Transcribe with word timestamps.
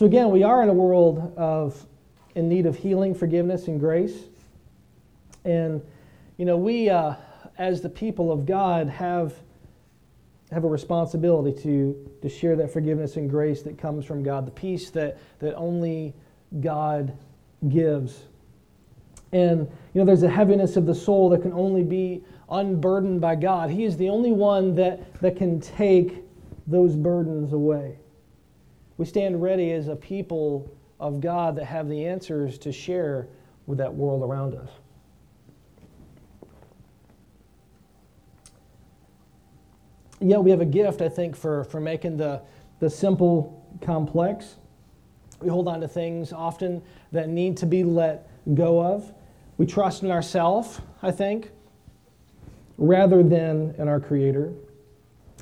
So, 0.00 0.06
again, 0.06 0.30
we 0.30 0.42
are 0.42 0.62
in 0.62 0.70
a 0.70 0.72
world 0.72 1.34
of 1.36 1.84
in 2.34 2.48
need 2.48 2.64
of 2.64 2.74
healing, 2.74 3.14
forgiveness, 3.14 3.68
and 3.68 3.78
grace. 3.78 4.28
And, 5.44 5.82
you 6.38 6.46
know, 6.46 6.56
we, 6.56 6.88
uh, 6.88 7.16
as 7.58 7.82
the 7.82 7.90
people 7.90 8.32
of 8.32 8.46
God, 8.46 8.88
have, 8.88 9.34
have 10.52 10.64
a 10.64 10.68
responsibility 10.68 11.52
to, 11.64 12.10
to 12.22 12.30
share 12.30 12.56
that 12.56 12.72
forgiveness 12.72 13.16
and 13.16 13.28
grace 13.28 13.60
that 13.60 13.76
comes 13.76 14.06
from 14.06 14.22
God, 14.22 14.46
the 14.46 14.52
peace 14.52 14.88
that, 14.88 15.18
that 15.38 15.54
only 15.54 16.14
God 16.62 17.14
gives. 17.68 18.22
And, 19.32 19.70
you 19.92 20.00
know, 20.00 20.06
there's 20.06 20.22
a 20.22 20.30
heaviness 20.30 20.78
of 20.78 20.86
the 20.86 20.94
soul 20.94 21.28
that 21.28 21.42
can 21.42 21.52
only 21.52 21.82
be 21.82 22.24
unburdened 22.48 23.20
by 23.20 23.34
God. 23.34 23.68
He 23.68 23.84
is 23.84 23.98
the 23.98 24.08
only 24.08 24.32
one 24.32 24.74
that, 24.76 25.12
that 25.20 25.36
can 25.36 25.60
take 25.60 26.24
those 26.66 26.96
burdens 26.96 27.52
away. 27.52 27.98
We 29.00 29.06
stand 29.06 29.40
ready 29.40 29.72
as 29.72 29.88
a 29.88 29.96
people 29.96 30.70
of 31.00 31.22
God 31.22 31.56
that 31.56 31.64
have 31.64 31.88
the 31.88 32.04
answers 32.04 32.58
to 32.58 32.70
share 32.70 33.28
with 33.66 33.78
that 33.78 33.94
world 33.94 34.22
around 34.22 34.54
us. 34.54 34.68
Yeah, 40.20 40.36
we 40.36 40.50
have 40.50 40.60
a 40.60 40.66
gift, 40.66 41.00
I 41.00 41.08
think, 41.08 41.34
for, 41.34 41.64
for 41.64 41.80
making 41.80 42.18
the, 42.18 42.42
the 42.78 42.90
simple 42.90 43.66
complex. 43.80 44.56
We 45.40 45.48
hold 45.48 45.66
on 45.66 45.80
to 45.80 45.88
things 45.88 46.30
often 46.30 46.82
that 47.10 47.30
need 47.30 47.56
to 47.56 47.64
be 47.64 47.82
let 47.84 48.28
go 48.54 48.84
of. 48.84 49.14
We 49.56 49.64
trust 49.64 50.02
in 50.02 50.10
ourselves, 50.10 50.78
I 51.00 51.10
think, 51.10 51.52
rather 52.76 53.22
than 53.22 53.74
in 53.78 53.88
our 53.88 53.98
Creator. 53.98 54.52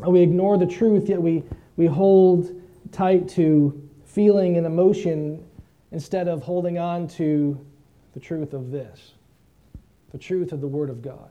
We 0.06 0.20
ignore 0.20 0.58
the 0.58 0.66
truth, 0.66 1.08
yet 1.08 1.20
we, 1.20 1.42
we 1.76 1.86
hold 1.86 2.54
tight 2.92 3.28
to 3.30 3.88
feeling 4.04 4.56
and 4.56 4.66
emotion 4.66 5.44
instead 5.92 6.28
of 6.28 6.42
holding 6.42 6.78
on 6.78 7.08
to 7.08 7.64
the 8.14 8.20
truth 8.20 8.52
of 8.52 8.70
this 8.70 9.12
the 10.10 10.18
truth 10.18 10.52
of 10.52 10.60
the 10.62 10.66
Word 10.66 10.88
of 10.88 11.02
God. 11.02 11.28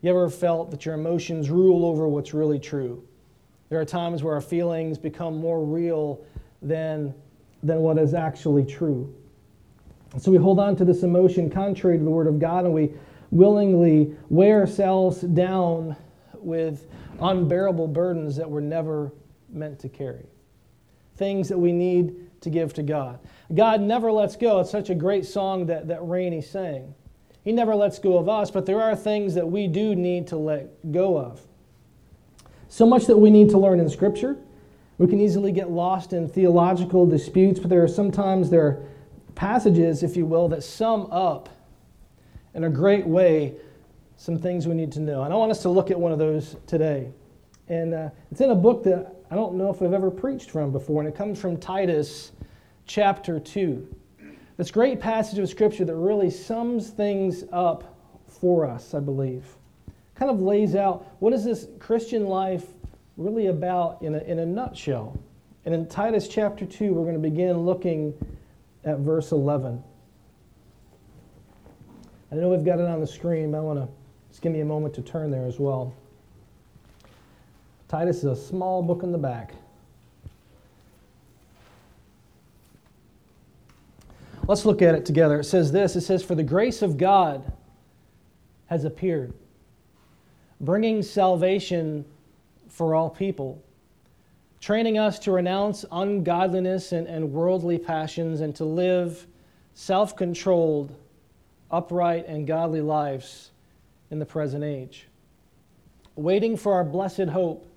You 0.00 0.10
ever 0.10 0.28
felt 0.28 0.70
that 0.72 0.84
your 0.84 0.94
emotions 0.94 1.50
rule 1.50 1.84
over 1.84 2.08
what's 2.08 2.34
really 2.34 2.58
true? 2.58 3.02
There 3.68 3.80
are 3.80 3.84
times 3.84 4.22
where 4.22 4.34
our 4.34 4.40
feelings 4.40 4.98
become 4.98 5.36
more 5.36 5.64
real 5.64 6.24
than, 6.62 7.14
than 7.62 7.78
what 7.78 7.98
is 7.98 8.14
actually 8.14 8.64
true. 8.64 9.14
So 10.18 10.30
we 10.30 10.38
hold 10.38 10.58
on 10.58 10.74
to 10.76 10.84
this 10.84 11.02
emotion 11.02 11.50
contrary 11.50 11.98
to 11.98 12.04
the 12.04 12.10
Word 12.10 12.26
of 12.26 12.38
God 12.38 12.64
and 12.64 12.72
we 12.72 12.92
willingly 13.30 14.16
weigh 14.30 14.52
ourselves 14.52 15.20
down 15.20 15.94
with 16.34 16.86
unbearable 17.20 17.88
burdens 17.88 18.36
that 18.36 18.50
we're 18.50 18.60
never 18.60 19.12
meant 19.48 19.78
to 19.80 19.88
carry. 19.88 20.26
Things 21.16 21.48
that 21.48 21.58
we 21.58 21.72
need 21.72 22.40
to 22.40 22.50
give 22.50 22.72
to 22.74 22.82
God. 22.82 23.18
God 23.54 23.80
never 23.80 24.12
lets 24.12 24.36
go. 24.36 24.60
It's 24.60 24.70
such 24.70 24.90
a 24.90 24.94
great 24.94 25.24
song 25.26 25.66
that, 25.66 25.88
that 25.88 26.00
Rainey 26.02 26.40
sang. 26.40 26.94
He 27.44 27.52
never 27.52 27.74
lets 27.74 27.98
go 27.98 28.18
of 28.18 28.28
us, 28.28 28.50
but 28.50 28.66
there 28.66 28.80
are 28.80 28.94
things 28.94 29.34
that 29.34 29.46
we 29.46 29.66
do 29.66 29.94
need 29.94 30.26
to 30.28 30.36
let 30.36 30.92
go 30.92 31.18
of. 31.18 31.40
So 32.68 32.86
much 32.86 33.06
that 33.06 33.16
we 33.16 33.30
need 33.30 33.50
to 33.50 33.58
learn 33.58 33.80
in 33.80 33.88
Scripture. 33.88 34.36
We 34.98 35.06
can 35.06 35.20
easily 35.20 35.52
get 35.52 35.70
lost 35.70 36.12
in 36.12 36.28
theological 36.28 37.06
disputes, 37.06 37.58
but 37.58 37.70
there 37.70 37.82
are 37.82 37.88
sometimes 37.88 38.50
there 38.50 38.66
are 38.66 38.82
passages, 39.34 40.02
if 40.02 40.16
you 40.16 40.26
will, 40.26 40.48
that 40.48 40.62
sum 40.62 41.08
up 41.10 41.48
in 42.54 42.64
a 42.64 42.70
great 42.70 43.06
way 43.06 43.54
some 44.18 44.36
things 44.36 44.66
we 44.66 44.74
need 44.74 44.90
to 44.92 45.00
know. 45.00 45.22
And 45.22 45.32
I 45.32 45.36
want 45.36 45.52
us 45.52 45.62
to 45.62 45.68
look 45.68 45.92
at 45.92 45.98
one 45.98 46.10
of 46.10 46.18
those 46.18 46.56
today. 46.66 47.12
And 47.68 47.94
uh, 47.94 48.10
it's 48.32 48.40
in 48.40 48.50
a 48.50 48.54
book 48.54 48.82
that 48.82 49.14
I 49.30 49.34
don't 49.34 49.54
know 49.54 49.70
if 49.70 49.82
I've 49.82 49.92
ever 49.92 50.10
preached 50.10 50.50
from 50.50 50.72
before, 50.72 51.02
and 51.02 51.08
it 51.08 51.14
comes 51.14 51.38
from 51.38 51.58
Titus 51.58 52.32
chapter 52.86 53.38
2. 53.38 53.86
This 54.56 54.70
great 54.70 55.00
passage 55.00 55.38
of 55.38 55.48
Scripture 55.50 55.84
that 55.84 55.94
really 55.94 56.30
sums 56.30 56.88
things 56.90 57.44
up 57.52 57.94
for 58.26 58.64
us, 58.64 58.94
I 58.94 59.00
believe. 59.00 59.44
Kind 60.14 60.30
of 60.30 60.40
lays 60.40 60.74
out 60.74 61.06
what 61.18 61.34
is 61.34 61.44
this 61.44 61.68
Christian 61.78 62.26
life 62.26 62.64
really 63.18 63.46
about 63.48 64.00
in 64.00 64.14
a, 64.14 64.18
in 64.20 64.38
a 64.38 64.46
nutshell. 64.46 65.18
And 65.66 65.74
in 65.74 65.86
Titus 65.86 66.26
chapter 66.26 66.64
2, 66.64 66.94
we're 66.94 67.02
going 67.02 67.14
to 67.14 67.20
begin 67.20 67.58
looking 67.58 68.14
at 68.84 68.98
verse 69.00 69.32
11. 69.32 69.82
I 72.32 72.34
know 72.34 72.48
we've 72.48 72.64
got 72.64 72.78
it 72.78 72.86
on 72.86 73.00
the 73.00 73.06
screen, 73.06 73.52
but 73.52 73.58
I 73.58 73.60
want 73.60 73.78
to 73.78 73.88
just 74.30 74.40
give 74.40 74.52
me 74.52 74.60
a 74.60 74.64
moment 74.64 74.94
to 74.94 75.02
turn 75.02 75.30
there 75.30 75.44
as 75.44 75.58
well. 75.58 75.92
Titus 77.88 78.18
is 78.18 78.24
a 78.24 78.36
small 78.36 78.82
book 78.82 79.02
in 79.02 79.12
the 79.12 79.18
back. 79.18 79.54
Let's 84.46 84.66
look 84.66 84.82
at 84.82 84.94
it 84.94 85.06
together. 85.06 85.40
It 85.40 85.44
says 85.44 85.72
this 85.72 85.96
it 85.96 86.02
says, 86.02 86.22
For 86.22 86.34
the 86.34 86.42
grace 86.42 86.82
of 86.82 86.98
God 86.98 87.50
has 88.66 88.84
appeared, 88.84 89.32
bringing 90.60 91.02
salvation 91.02 92.04
for 92.68 92.94
all 92.94 93.08
people, 93.08 93.62
training 94.60 94.98
us 94.98 95.18
to 95.20 95.32
renounce 95.32 95.86
ungodliness 95.90 96.92
and, 96.92 97.06
and 97.06 97.32
worldly 97.32 97.78
passions 97.78 98.42
and 98.42 98.54
to 98.56 98.64
live 98.64 99.26
self 99.72 100.14
controlled, 100.14 100.94
upright, 101.70 102.26
and 102.26 102.46
godly 102.46 102.82
lives 102.82 103.50
in 104.10 104.18
the 104.18 104.26
present 104.26 104.62
age, 104.62 105.08
waiting 106.16 106.56
for 106.56 106.74
our 106.74 106.84
blessed 106.84 107.28
hope 107.28 107.67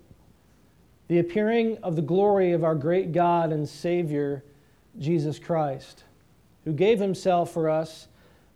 the 1.12 1.18
appearing 1.18 1.76
of 1.82 1.94
the 1.94 2.00
glory 2.00 2.52
of 2.52 2.64
our 2.64 2.74
great 2.74 3.12
God 3.12 3.52
and 3.52 3.68
Savior, 3.68 4.42
Jesus 4.98 5.38
Christ, 5.38 6.04
who 6.64 6.72
gave 6.72 6.98
himself 6.98 7.52
for 7.52 7.68
us 7.68 8.08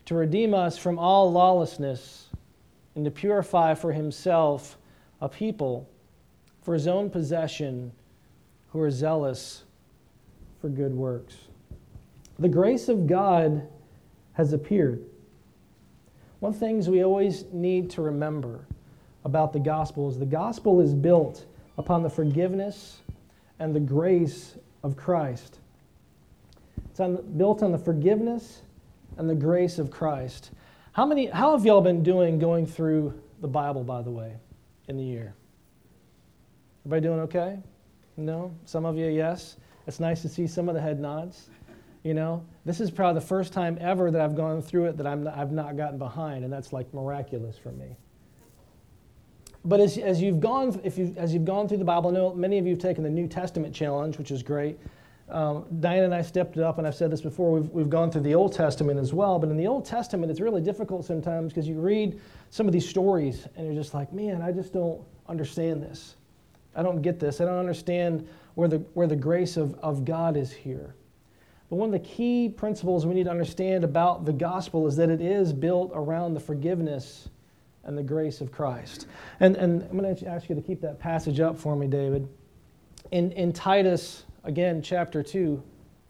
to 0.07 0.15
redeem 0.15 0.55
us 0.55 0.79
from 0.79 0.99
all 0.99 1.31
lawlessness 1.31 2.31
and 2.95 3.05
to 3.05 3.11
purify 3.11 3.75
for 3.75 3.93
himself 3.93 4.79
a 5.21 5.29
people 5.29 5.87
for 6.63 6.73
his 6.73 6.87
own 6.87 7.11
possession 7.11 7.93
who 8.71 8.81
are 8.81 8.91
zealous 8.91 9.65
for 10.59 10.71
good 10.71 10.95
works. 10.95 11.37
The 12.39 12.49
grace 12.49 12.89
of 12.89 13.07
God 13.07 13.69
has 14.33 14.55
appeared. 14.55 15.05
One 16.41 16.55
of 16.55 16.59
the 16.59 16.67
things 16.67 16.89
we 16.89 17.05
always 17.05 17.45
need 17.53 17.91
to 17.91 18.01
remember 18.01 18.65
about 19.27 19.53
the 19.53 19.61
gospel 19.61 20.09
is 20.09 20.19
the 20.19 20.25
gospel 20.25 20.81
is 20.81 20.95
built 20.95 21.45
upon 21.79 22.03
the 22.03 22.11
forgiveness 22.11 23.01
and 23.59 23.75
the 23.75 23.81
grace 23.81 24.57
of 24.83 24.97
Christ. 24.97 25.59
It's 26.91 27.01
on, 27.01 27.17
built 27.37 27.63
on 27.63 27.73
the 27.73 27.79
forgiveness 27.79 28.63
and 29.19 29.29
the 29.29 29.35
grace 29.35 29.79
of 29.79 29.91
Christ. 29.91 30.51
How 30.93 31.05
many 31.05 31.27
how 31.27 31.53
have 31.53 31.67
y'all 31.67 31.83
been 31.83 32.03
doing 32.03 32.39
going 32.39 32.67
through 32.67 33.21
the 33.41 33.49
Bible 33.49 33.85
by 33.85 34.03
the 34.03 34.11
way 34.11 34.33
in 34.89 34.97
the 34.97 35.05
year? 35.05 35.35
Everybody 36.87 37.03
doing 37.03 37.21
okay? 37.21 37.59
No? 38.17 38.55
Some 38.65 38.87
of 38.87 38.97
you 38.97 39.07
yes. 39.07 39.57
It's 39.87 40.01
nice 40.01 40.23
to 40.23 40.29
see 40.29 40.47
some 40.47 40.69
of 40.69 40.75
the 40.75 40.81
head 40.81 40.99
nods. 40.99 41.51
You 42.03 42.15
know, 42.15 42.45
this 42.65 42.81
is 42.81 42.91
probably 42.91 43.21
the 43.21 43.27
first 43.27 43.53
time 43.53 43.77
ever 43.81 44.11
that 44.11 44.21
I've 44.21 44.37
gone 44.37 44.63
through 44.63 44.87
it 44.87 44.97
that 44.97 45.07
I'm 45.07 45.27
I've 45.29 45.53
not 45.53 45.77
gotten 45.77 45.99
behind, 45.99 46.45
and 46.45 46.53
that's 46.53 46.73
like 46.73 46.93
miraculous 46.95 47.59
for 47.59 47.73
me. 47.73 47.97
But 49.67 49.81
as, 49.81 49.99
as, 49.99 50.23
you've 50.23 50.39
gone, 50.39 50.81
if 50.85 50.97
you, 50.97 51.13
as 51.17 51.35
you've 51.35 51.45
gone 51.45 51.67
through 51.67 51.79
the 51.79 51.85
Bible, 51.85 52.11
I 52.11 52.13
know 52.13 52.33
many 52.33 52.59
of 52.59 52.67
you 52.67 52.75
have 52.75 52.79
taken 52.79 53.03
the 53.03 53.11
New 53.11 53.27
Testament 53.27 53.75
challenge, 53.75 54.17
which 54.17 54.31
is 54.31 54.41
great. 54.41 54.79
Um, 55.29 55.65
Diane 55.81 56.05
and 56.05 56.15
I 56.15 56.23
stepped 56.23 56.57
it 56.57 56.63
up, 56.63 56.79
and 56.79 56.87
I've 56.87 56.95
said 56.95 57.11
this 57.11 57.21
before, 57.21 57.51
we've, 57.51 57.69
we've 57.71 57.91
gone 57.91 58.13
through 58.13 58.21
the 58.21 58.35
Old 58.37 58.53
Testament 58.53 59.01
as 59.01 59.13
well. 59.13 59.41
But 59.41 59.51
in 59.51 59.57
the 59.57 59.67
Old 59.67 59.85
Testament, 59.85 60.31
it's 60.31 60.41
really 60.41 60.61
difficult 60.61 61.05
sometimes 61.05 61.53
because 61.53 61.67
you 61.67 61.81
read 61.81 62.21
some 62.51 62.69
of 62.69 62.73
these 62.73 62.89
stories 62.89 63.49
and 63.57 63.67
you're 63.67 63.75
just 63.75 63.93
like, 63.93 64.13
man, 64.13 64.41
I 64.41 64.53
just 64.53 64.73
don't 64.73 65.01
understand 65.29 65.83
this. 65.83 66.15
I 66.77 66.85
don't 66.85 67.03
get 67.03 67.19
this. 67.19 67.41
I 67.41 67.45
don't 67.45 67.59
understand 67.59 68.29
where 68.55 68.69
the, 68.69 68.79
where 68.95 69.09
the 69.09 69.17
grace 69.17 69.57
of, 69.57 69.75
of 69.81 70.05
God 70.05 70.37
is 70.37 70.53
here. 70.53 70.95
But 71.71 71.77
one 71.77 71.93
of 71.93 71.93
the 71.93 72.09
key 72.09 72.49
principles 72.49 73.05
we 73.05 73.15
need 73.15 73.25
to 73.25 73.31
understand 73.31 73.83
about 73.83 74.25
the 74.25 74.33
gospel 74.33 74.87
is 74.87 74.95
that 74.95 75.11
it 75.11 75.21
is 75.21 75.53
built 75.53 75.91
around 75.93 76.35
the 76.35 76.41
forgiveness 76.41 77.31
and 77.87 77.97
the 77.97 78.03
grace 78.03 78.41
of 78.41 78.53
Christ. 78.53 79.07
And, 79.41 79.57
and 79.57 79.83
I'm 79.85 79.97
going 79.97 80.15
to 80.15 80.27
ask 80.27 80.49
you 80.49 80.55
to 80.55 80.61
keep 80.61 80.81
that 80.83 80.99
passage 80.99 81.41
up 81.41 81.57
for 81.59 81.77
me, 81.77 81.87
David. 81.87 82.29
In, 83.13 83.31
in 83.33 83.53
Titus, 83.53 84.25
again, 84.45 84.83
chapter 84.83 85.23
2, 85.23 85.63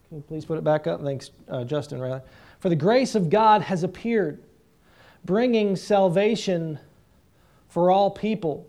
can 0.08 0.16
you 0.16 0.24
please 0.26 0.44
put 0.44 0.56
it 0.56 0.64
back 0.64 0.86
up? 0.86 1.02
Thanks, 1.02 1.30
uh, 1.48 1.64
Justin, 1.64 2.00
rather. 2.00 2.22
For 2.60 2.70
the 2.70 2.76
grace 2.76 3.14
of 3.14 3.28
God 3.28 3.60
has 3.60 3.82
appeared, 3.82 4.42
bringing 5.26 5.76
salvation 5.76 6.78
for 7.68 7.90
all 7.90 8.10
people. 8.10 8.66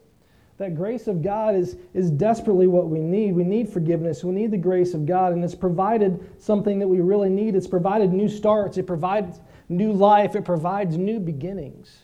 That 0.58 0.76
grace 0.76 1.08
of 1.08 1.22
God 1.22 1.56
is, 1.56 1.78
is 1.94 2.12
desperately 2.12 2.68
what 2.68 2.90
we 2.90 3.00
need. 3.00 3.34
We 3.34 3.44
need 3.44 3.70
forgiveness. 3.70 4.24
We 4.24 4.34
need 4.34 4.52
the 4.52 4.58
grace 4.58 4.94
of 4.94 5.06
God, 5.06 5.32
and 5.32 5.44
it's 5.44 5.56
provided 5.56 6.30
something 6.40 6.80
that 6.80 6.88
we 6.88 7.00
really 7.00 7.30
need. 7.30 7.56
It's 7.56 7.68
provided 7.68 8.12
new 8.12 8.28
starts, 8.28 8.78
it 8.78 8.88
provides 8.88 9.40
new 9.70 9.94
life, 9.94 10.36
it 10.36 10.44
provides 10.44 10.98
new 10.98 11.20
beginnings 11.20 12.00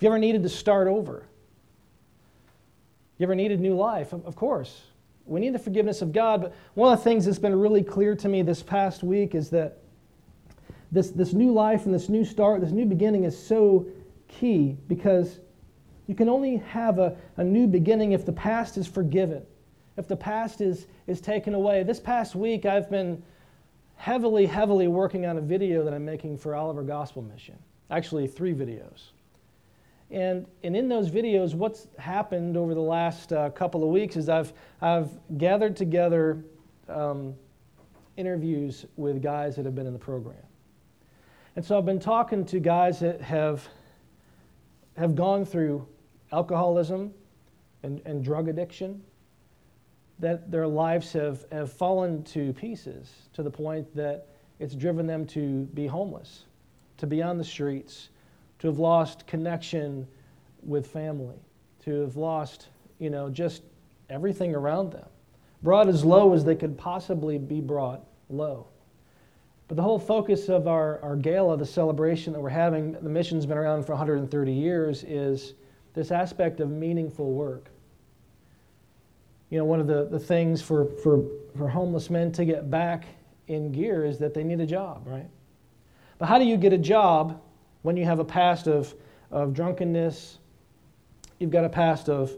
you 0.00 0.08
ever 0.08 0.18
needed 0.18 0.42
to 0.42 0.48
start 0.48 0.88
over? 0.88 1.26
You 3.18 3.24
ever 3.24 3.34
needed 3.34 3.60
new 3.60 3.74
life? 3.74 4.12
Of 4.12 4.34
course. 4.36 4.82
We 5.26 5.40
need 5.40 5.54
the 5.54 5.58
forgiveness 5.58 6.02
of 6.02 6.12
God. 6.12 6.42
But 6.42 6.54
one 6.74 6.92
of 6.92 6.98
the 6.98 7.04
things 7.04 7.24
that's 7.24 7.38
been 7.38 7.58
really 7.58 7.82
clear 7.82 8.14
to 8.16 8.28
me 8.28 8.42
this 8.42 8.62
past 8.62 9.02
week 9.02 9.34
is 9.34 9.50
that 9.50 9.78
this, 10.92 11.10
this 11.10 11.32
new 11.32 11.52
life 11.52 11.86
and 11.86 11.94
this 11.94 12.08
new 12.08 12.24
start, 12.24 12.60
this 12.60 12.70
new 12.70 12.86
beginning 12.86 13.24
is 13.24 13.36
so 13.36 13.86
key 14.28 14.76
because 14.88 15.40
you 16.06 16.14
can 16.14 16.28
only 16.28 16.56
have 16.56 16.98
a, 16.98 17.16
a 17.36 17.44
new 17.44 17.66
beginning 17.66 18.12
if 18.12 18.26
the 18.26 18.32
past 18.32 18.76
is 18.76 18.86
forgiven, 18.86 19.42
if 19.96 20.06
the 20.06 20.16
past 20.16 20.60
is, 20.60 20.86
is 21.06 21.20
taken 21.20 21.54
away. 21.54 21.82
This 21.82 22.00
past 22.00 22.34
week, 22.34 22.66
I've 22.66 22.90
been 22.90 23.22
heavily, 23.96 24.44
heavily 24.44 24.88
working 24.88 25.24
on 25.24 25.38
a 25.38 25.40
video 25.40 25.84
that 25.84 25.94
I'm 25.94 26.04
making 26.04 26.36
for 26.38 26.54
Oliver 26.54 26.82
Gospel 26.82 27.22
Mission. 27.22 27.58
Actually, 27.90 28.26
three 28.26 28.52
videos. 28.52 29.10
And, 30.14 30.46
and 30.62 30.76
in 30.76 30.88
those 30.88 31.10
videos, 31.10 31.56
what's 31.56 31.88
happened 31.98 32.56
over 32.56 32.72
the 32.72 32.80
last 32.80 33.32
uh, 33.32 33.50
couple 33.50 33.82
of 33.82 33.90
weeks 33.90 34.14
is 34.14 34.28
I've, 34.28 34.52
I've 34.80 35.10
gathered 35.38 35.74
together 35.74 36.44
um, 36.88 37.34
interviews 38.16 38.86
with 38.94 39.20
guys 39.20 39.56
that 39.56 39.64
have 39.64 39.74
been 39.74 39.88
in 39.88 39.92
the 39.92 39.98
program. 39.98 40.36
And 41.56 41.64
so 41.64 41.76
I've 41.76 41.84
been 41.84 41.98
talking 41.98 42.44
to 42.44 42.60
guys 42.60 43.00
that 43.00 43.20
have, 43.22 43.66
have 44.96 45.16
gone 45.16 45.44
through 45.44 45.84
alcoholism 46.30 47.12
and, 47.82 48.00
and 48.04 48.22
drug 48.22 48.48
addiction, 48.48 49.02
that 50.20 50.48
their 50.48 50.68
lives 50.68 51.12
have, 51.12 51.44
have 51.50 51.72
fallen 51.72 52.22
to 52.22 52.52
pieces 52.52 53.10
to 53.32 53.42
the 53.42 53.50
point 53.50 53.92
that 53.96 54.28
it's 54.60 54.76
driven 54.76 55.08
them 55.08 55.26
to 55.26 55.64
be 55.74 55.88
homeless, 55.88 56.44
to 56.98 57.06
be 57.08 57.20
on 57.20 57.36
the 57.36 57.44
streets, 57.44 58.10
to 58.64 58.68
have 58.68 58.78
lost 58.78 59.26
connection 59.26 60.06
with 60.62 60.86
family, 60.86 61.36
to 61.84 62.00
have 62.00 62.16
lost, 62.16 62.68
you 62.98 63.10
know, 63.10 63.28
just 63.28 63.62
everything 64.08 64.54
around 64.54 64.90
them. 64.90 65.04
Brought 65.62 65.86
as 65.86 66.02
low 66.02 66.32
as 66.32 66.46
they 66.46 66.54
could 66.54 66.78
possibly 66.78 67.36
be 67.36 67.60
brought 67.60 68.06
low. 68.30 68.66
But 69.68 69.76
the 69.76 69.82
whole 69.82 69.98
focus 69.98 70.48
of 70.48 70.66
our, 70.66 70.98
our 71.02 71.14
gala, 71.14 71.58
the 71.58 71.66
celebration 71.66 72.32
that 72.32 72.40
we're 72.40 72.48
having, 72.48 72.92
the 72.92 73.10
mission's 73.10 73.44
been 73.44 73.58
around 73.58 73.84
for 73.84 73.92
130 73.92 74.50
years, 74.50 75.04
is 75.06 75.52
this 75.92 76.10
aspect 76.10 76.60
of 76.60 76.70
meaningful 76.70 77.32
work. 77.32 77.68
You 79.50 79.58
know, 79.58 79.66
one 79.66 79.78
of 79.80 79.86
the, 79.86 80.06
the 80.06 80.18
things 80.18 80.62
for, 80.62 80.86
for, 81.02 81.22
for 81.54 81.68
homeless 81.68 82.08
men 82.08 82.32
to 82.32 82.46
get 82.46 82.70
back 82.70 83.04
in 83.46 83.72
gear 83.72 84.06
is 84.06 84.16
that 84.20 84.32
they 84.32 84.42
need 84.42 84.60
a 84.60 84.66
job, 84.66 85.02
right? 85.06 85.28
But 86.16 86.30
how 86.30 86.38
do 86.38 86.46
you 86.46 86.56
get 86.56 86.72
a 86.72 86.78
job 86.78 87.42
when 87.84 87.98
you 87.98 88.04
have 88.06 88.18
a 88.18 88.24
past 88.24 88.66
of, 88.66 88.94
of 89.30 89.52
drunkenness, 89.52 90.38
you've 91.38 91.50
got 91.50 91.66
a 91.66 91.68
past 91.68 92.08
of, 92.08 92.32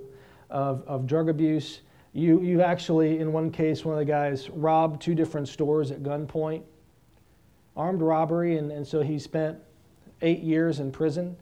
of, 0.50 0.82
of 0.88 1.06
drug 1.06 1.28
abuse. 1.28 1.82
You, 2.12 2.43
you 2.43 2.62
actually, 2.62 3.20
in 3.20 3.32
one 3.32 3.52
case, 3.52 3.84
one 3.84 3.94
of 3.94 4.00
the 4.00 4.04
guys 4.04 4.50
robbed 4.50 5.00
two 5.00 5.14
different 5.14 5.46
stores 5.46 5.93
at 5.93 6.02
gunpoint, 6.02 6.62
armed 7.76 8.02
robbery, 8.02 8.58
and, 8.58 8.72
and 8.72 8.84
so 8.84 9.02
he 9.02 9.20
spent 9.20 9.56
eight 10.20 10.40
years 10.40 10.81
in 10.81 10.90
prison. 10.90 11.37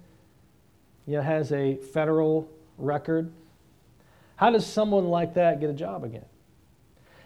You 1.06 1.16
know, 1.16 1.22
has 1.22 1.50
a 1.52 1.76
federal 1.76 2.46
record. 2.76 3.32
How 4.36 4.50
does 4.50 4.66
someone 4.66 5.08
like 5.08 5.32
that 5.34 5.60
get 5.60 5.70
a 5.70 5.74
job 5.74 6.04
again? 6.04 6.26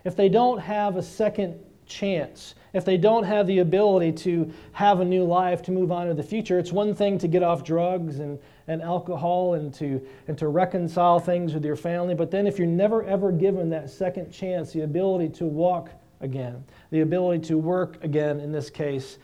If 0.04 0.14
they 0.14 0.28
don't 0.28 0.58
have 0.58 0.94
a 0.94 1.02
second 1.02 1.58
chance, 1.88 2.54
if 2.72 2.84
they 2.84 2.96
don't 2.96 3.24
have 3.24 3.46
the 3.46 3.58
ability 3.58 4.12
to 4.12 4.52
have 4.72 5.00
a 5.00 5.04
new 5.04 5.24
life, 5.24 5.62
to 5.62 5.72
move 5.72 5.90
on 5.90 6.06
to 6.06 6.14
the 6.14 6.22
future, 6.22 6.58
it's 6.58 6.72
one 6.72 6.94
thing 6.94 7.18
to 7.18 7.28
get 7.28 7.42
off 7.42 7.64
drugs 7.64 8.20
and, 8.20 8.38
and 8.68 8.82
alcohol 8.82 9.54
and 9.54 9.72
to, 9.74 10.00
and 10.28 10.36
to 10.38 10.48
reconcile 10.48 11.18
things 11.18 11.54
with 11.54 11.64
your 11.64 11.76
family, 11.76 12.14
but 12.14 12.30
then 12.30 12.46
if 12.46 12.58
you're 12.58 12.68
never 12.68 13.02
ever 13.04 13.32
given 13.32 13.70
that 13.70 13.90
second 13.90 14.30
chance, 14.30 14.72
the 14.72 14.82
ability 14.82 15.28
to 15.30 15.46
walk 15.46 15.90
again, 16.20 16.62
the 16.90 17.00
ability 17.00 17.46
to 17.46 17.58
work 17.58 18.02
again 18.04 18.40
in 18.40 18.52
this 18.52 18.70
case, 18.70 19.18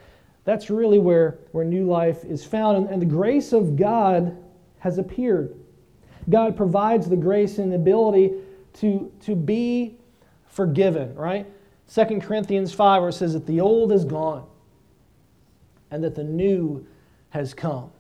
that's 0.44 0.70
really 0.70 0.98
where, 0.98 1.38
where 1.52 1.64
new 1.64 1.86
life 1.86 2.24
is 2.24 2.44
found. 2.44 2.76
And, 2.76 2.88
and 2.88 3.02
the 3.02 3.06
grace 3.06 3.52
of 3.52 3.76
God 3.76 4.36
has 4.78 4.98
appeared. 4.98 5.54
God 6.28 6.56
provides 6.56 7.08
the 7.08 7.16
grace 7.16 7.58
and 7.58 7.72
the 7.72 7.76
ability 7.76 8.32
to, 8.74 9.10
to 9.22 9.34
be 9.34 9.96
forgiven, 10.46 11.14
right? 11.14 11.46
2 11.92 12.20
Corinthians 12.20 12.72
5, 12.72 13.02
where 13.02 13.08
it 13.10 13.14
says 13.14 13.34
that 13.34 13.46
the 13.46 13.60
old 13.60 13.92
is 13.92 14.04
gone 14.04 14.46
and 15.90 16.02
that 16.02 16.14
the 16.14 16.24
new 16.24 16.86
has 17.30 17.54
come. 17.54 17.90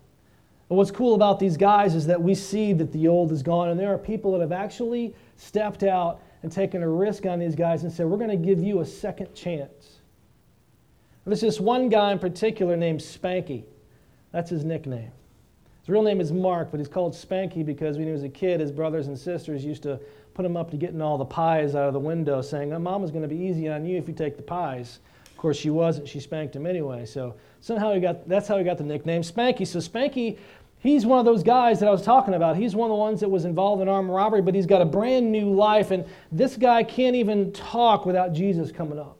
And 0.68 0.78
what's 0.78 0.90
cool 0.90 1.14
about 1.14 1.38
these 1.38 1.56
guys 1.56 1.94
is 1.94 2.06
that 2.06 2.20
we 2.20 2.34
see 2.34 2.72
that 2.72 2.92
the 2.92 3.08
old 3.08 3.30
is 3.32 3.42
gone, 3.42 3.68
and 3.68 3.78
there 3.78 3.92
are 3.92 3.98
people 3.98 4.32
that 4.32 4.40
have 4.40 4.52
actually 4.52 5.14
stepped 5.36 5.82
out 5.82 6.20
and 6.42 6.50
taken 6.50 6.82
a 6.82 6.88
risk 6.88 7.26
on 7.26 7.38
these 7.38 7.54
guys 7.54 7.82
and 7.82 7.92
said, 7.92 8.06
We're 8.06 8.18
going 8.18 8.30
to 8.30 8.36
give 8.36 8.62
you 8.62 8.80
a 8.80 8.86
second 8.86 9.34
chance. 9.34 10.00
There's 11.24 11.40
this 11.40 11.60
one 11.60 11.88
guy 11.88 12.12
in 12.12 12.18
particular 12.18 12.76
named 12.76 13.00
Spanky. 13.00 13.64
That's 14.32 14.50
his 14.50 14.64
nickname. 14.64 15.10
His 15.80 15.88
real 15.88 16.02
name 16.02 16.20
is 16.20 16.32
Mark, 16.32 16.70
but 16.70 16.80
he's 16.80 16.88
called 16.88 17.12
Spanky 17.12 17.64
because 17.64 17.96
when 17.96 18.06
he 18.06 18.12
was 18.12 18.24
a 18.24 18.28
kid, 18.28 18.60
his 18.60 18.72
brothers 18.72 19.06
and 19.06 19.18
sisters 19.18 19.64
used 19.64 19.82
to 19.84 20.00
put 20.34 20.44
him 20.44 20.56
up 20.56 20.70
to 20.72 20.76
getting 20.76 21.00
all 21.00 21.16
the 21.16 21.24
pies 21.24 21.74
out 21.74 21.86
of 21.86 21.94
the 21.94 22.00
window, 22.00 22.42
saying, 22.42 22.72
oh, 22.72 22.78
Mama's 22.78 23.10
going 23.10 23.22
to 23.22 23.28
be 23.28 23.36
easy 23.36 23.68
on 23.68 23.86
you 23.86 23.96
if 23.96 24.08
you 24.08 24.14
take 24.14 24.36
the 24.36 24.42
pies. 24.42 24.98
Of 25.30 25.36
course, 25.36 25.56
she 25.56 25.70
wasn't. 25.70 26.08
She 26.08 26.20
spanked 26.20 26.56
him 26.56 26.66
anyway. 26.66 27.06
So 27.06 27.34
somehow 27.60 27.94
he 27.94 28.00
got, 28.00 28.28
that's 28.28 28.48
how 28.48 28.58
he 28.58 28.64
got 28.64 28.78
the 28.78 28.84
nickname 28.84 29.22
Spanky. 29.22 29.66
So 29.66 29.78
Spanky, 29.78 30.38
he's 30.80 31.06
one 31.06 31.18
of 31.18 31.24
those 31.24 31.42
guys 31.42 31.78
that 31.80 31.88
I 31.88 31.92
was 31.92 32.02
talking 32.02 32.34
about. 32.34 32.56
He's 32.56 32.74
one 32.74 32.90
of 32.90 32.94
the 32.94 33.00
ones 33.00 33.20
that 33.20 33.28
was 33.28 33.44
involved 33.44 33.80
in 33.80 33.88
armed 33.88 34.10
robbery, 34.10 34.42
but 34.42 34.54
he's 34.54 34.66
got 34.66 34.82
a 34.82 34.86
brand 34.86 35.30
new 35.30 35.52
life. 35.52 35.92
And 35.92 36.04
this 36.32 36.56
guy 36.56 36.82
can't 36.82 37.14
even 37.14 37.52
talk 37.52 38.04
without 38.04 38.32
Jesus 38.32 38.72
coming 38.72 38.98
up. 38.98 39.16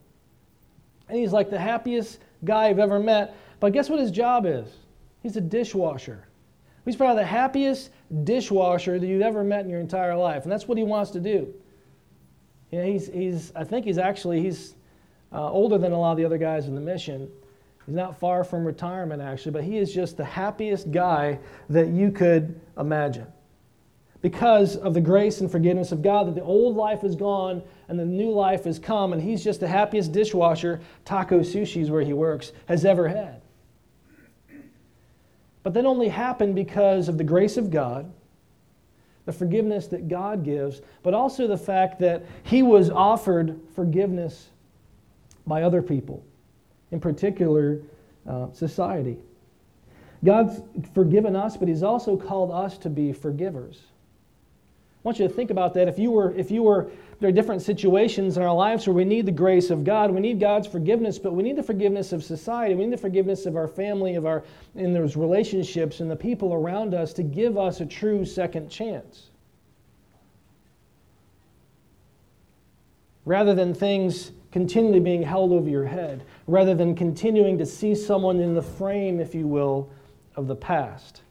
And 1.09 1.19
he's 1.19 1.33
like 1.33 1.51
the 1.51 1.59
happiest 1.59 2.19
guy 2.45 2.69
I've 2.69 2.79
ever 2.79 2.99
met. 2.99 3.37
But 3.61 3.73
guess 3.73 3.89
what 3.89 4.01
his 4.01 4.11
job 4.11 4.47
is? 4.47 4.69
He's 5.23 5.37
a 5.37 5.41
dishwasher. 5.41 6.27
He's 6.85 6.97
probably 6.97 7.23
the 7.23 7.27
happiest 7.27 7.91
dishwasher 8.25 8.99
that 8.99 9.07
you've 9.07 9.23
ever 9.23 9.43
met 9.43 9.65
in 9.65 9.71
your 9.71 9.81
entire 9.81 10.17
life, 10.17 10.43
and 10.43 10.53
that's 10.53 10.69
what 10.69 10.77
he 10.77 10.85
wants 10.85 11.11
to 11.13 11.21
do. 11.21 11.53
Yeah, 12.71 12.85
he's, 12.85 13.09
he's, 13.09 13.53
I 13.57 13.65
think 13.65 13.87
he's 13.87 13.99
actually 13.99 14.43
he's 14.43 14.75
uh, 15.33 15.51
older 15.51 15.79
than 15.79 15.93
a 15.93 15.99
lot 15.99 16.13
of 16.13 16.19
the 16.19 16.25
other 16.25 16.39
guys 16.39 16.67
in 16.67 16.75
the 16.75 16.81
mission. 16.81 17.31
He's 17.87 17.95
not 17.95 18.19
far 18.19 18.45
from 18.45 18.65
retirement, 18.65 19.23
actually, 19.23 19.53
but 19.53 19.65
he 19.65 19.79
is 19.79 19.93
just 19.93 20.17
the 20.17 20.25
happiest 20.25 20.91
guy 20.91 21.39
that 21.69 21.89
you 21.89 22.11
could 22.11 22.61
imagine. 22.79 23.27
Because 24.21 24.77
of 24.77 24.95
the 24.95 25.01
grace 25.01 25.41
and 25.41 25.51
forgiveness 25.51 25.93
of 25.93 26.01
God, 26.01 26.27
that 26.27 26.35
the 26.35 26.43
old 26.43 26.77
life 26.77 27.05
is 27.05 27.15
gone 27.15 27.63
and 27.89 27.99
the 27.99 28.07
new 28.07 28.31
life 28.31 28.65
has 28.65 28.79
come, 28.79 29.13
and 29.13 29.21
he's 29.21 29.45
just 29.45 29.61
the 29.61 29.69
happiest 29.69 30.13
dishwasher, 30.13 30.81
Takosushi 31.05 31.83
is 31.83 31.91
where 31.91 32.03
he 32.03 32.15
works, 32.15 32.53
has 32.67 32.85
ever 32.87 33.07
had. 33.07 33.43
But 35.65 35.75
that 35.75 35.87
only 35.87 36.09
happened 36.09 36.55
because 36.55 37.09
of 37.09 37.19
the 37.19 37.25
grace 37.25 37.57
of 37.57 37.71
God, 37.71 38.13
the 39.25 39.33
forgiveness 39.33 39.89
that 39.89 40.07
God 40.07 40.45
gives, 40.45 40.83
but 41.03 41.15
also 41.15 41.49
the 41.49 41.57
fact 41.57 41.99
that 42.01 42.25
he 42.45 42.63
was 42.63 42.91
offered 42.91 43.59
forgiveness 43.75 44.51
by 45.47 45.63
other 45.63 45.83
people, 45.83 46.23
in 46.93 47.01
particular, 47.01 47.81
uh, 48.29 48.53
society. 48.53 49.17
God's 50.23 50.63
forgiven 50.95 51.35
us, 51.35 51.57
but 51.57 51.69
he's 51.69 51.83
also 51.83 52.17
called 52.17 52.51
us 52.51 52.79
to 52.79 52.91
be 52.91 53.13
forgivers. 53.13 53.83
I 55.05 55.09
want 55.09 55.19
you 55.19 55.29
to 55.29 55.33
think 55.33 55.51
about 55.51 55.75
that. 55.75 55.89
If 55.89 55.99
you 55.99 56.11
were, 56.11 56.35
if 56.35 56.51
you 56.51 56.63
were, 56.63 56.91
there 57.21 57.29
are 57.29 57.33
different 57.33 57.63
situations 57.63 58.37
in 58.37 58.43
our 58.43 58.55
lives 58.55 58.87
where 58.87 58.95
we 58.95 59.05
need 59.05 59.27
the 59.27 59.33
grace 59.33 59.71
of 59.71 59.85
God, 59.85 60.11
we 60.11 60.21
need 60.21 60.41
God's 60.41 60.67
forgiveness, 60.67 61.19
but 61.19 61.33
we 61.33 61.43
need 61.43 61.57
the 61.57 61.63
forgiveness 61.63 62.13
of 62.13 62.25
society, 62.25 62.75
we 62.75 62.85
need 62.85 62.93
the 62.93 62.99
forgiveness 62.99 63.47
of 63.47 63.57
our 63.57 63.69
family, 63.69 64.15
of 64.15 64.27
our 64.27 64.45
in 64.75 64.93
those 64.93 65.17
relationships 65.17 66.01
and 66.01 66.11
the 66.11 66.17
people 66.17 66.53
around 66.53 66.95
us 66.95 67.13
to 67.15 67.23
give 67.23 67.57
us 67.57 67.81
a 67.81 67.87
true 67.87 68.25
second 68.25 68.69
chance. 68.69 69.31
Rather 73.25 73.55
than 73.55 73.73
things 73.73 74.33
continually 74.51 75.01
being 75.01 75.23
held 75.23 75.51
over 75.51 75.69
your 75.69 75.87
head, 75.87 76.25
rather 76.47 76.75
than 76.75 76.95
continuing 76.95 77.59
to 77.59 77.67
see 77.67 77.95
someone 77.95 78.39
in 78.39 78.55
the 78.55 78.63
frame, 78.63 79.19
if 79.19 79.35
you 79.35 79.47
will, 79.47 79.91
of 80.37 80.47
the 80.47 80.55
past. 80.55 81.23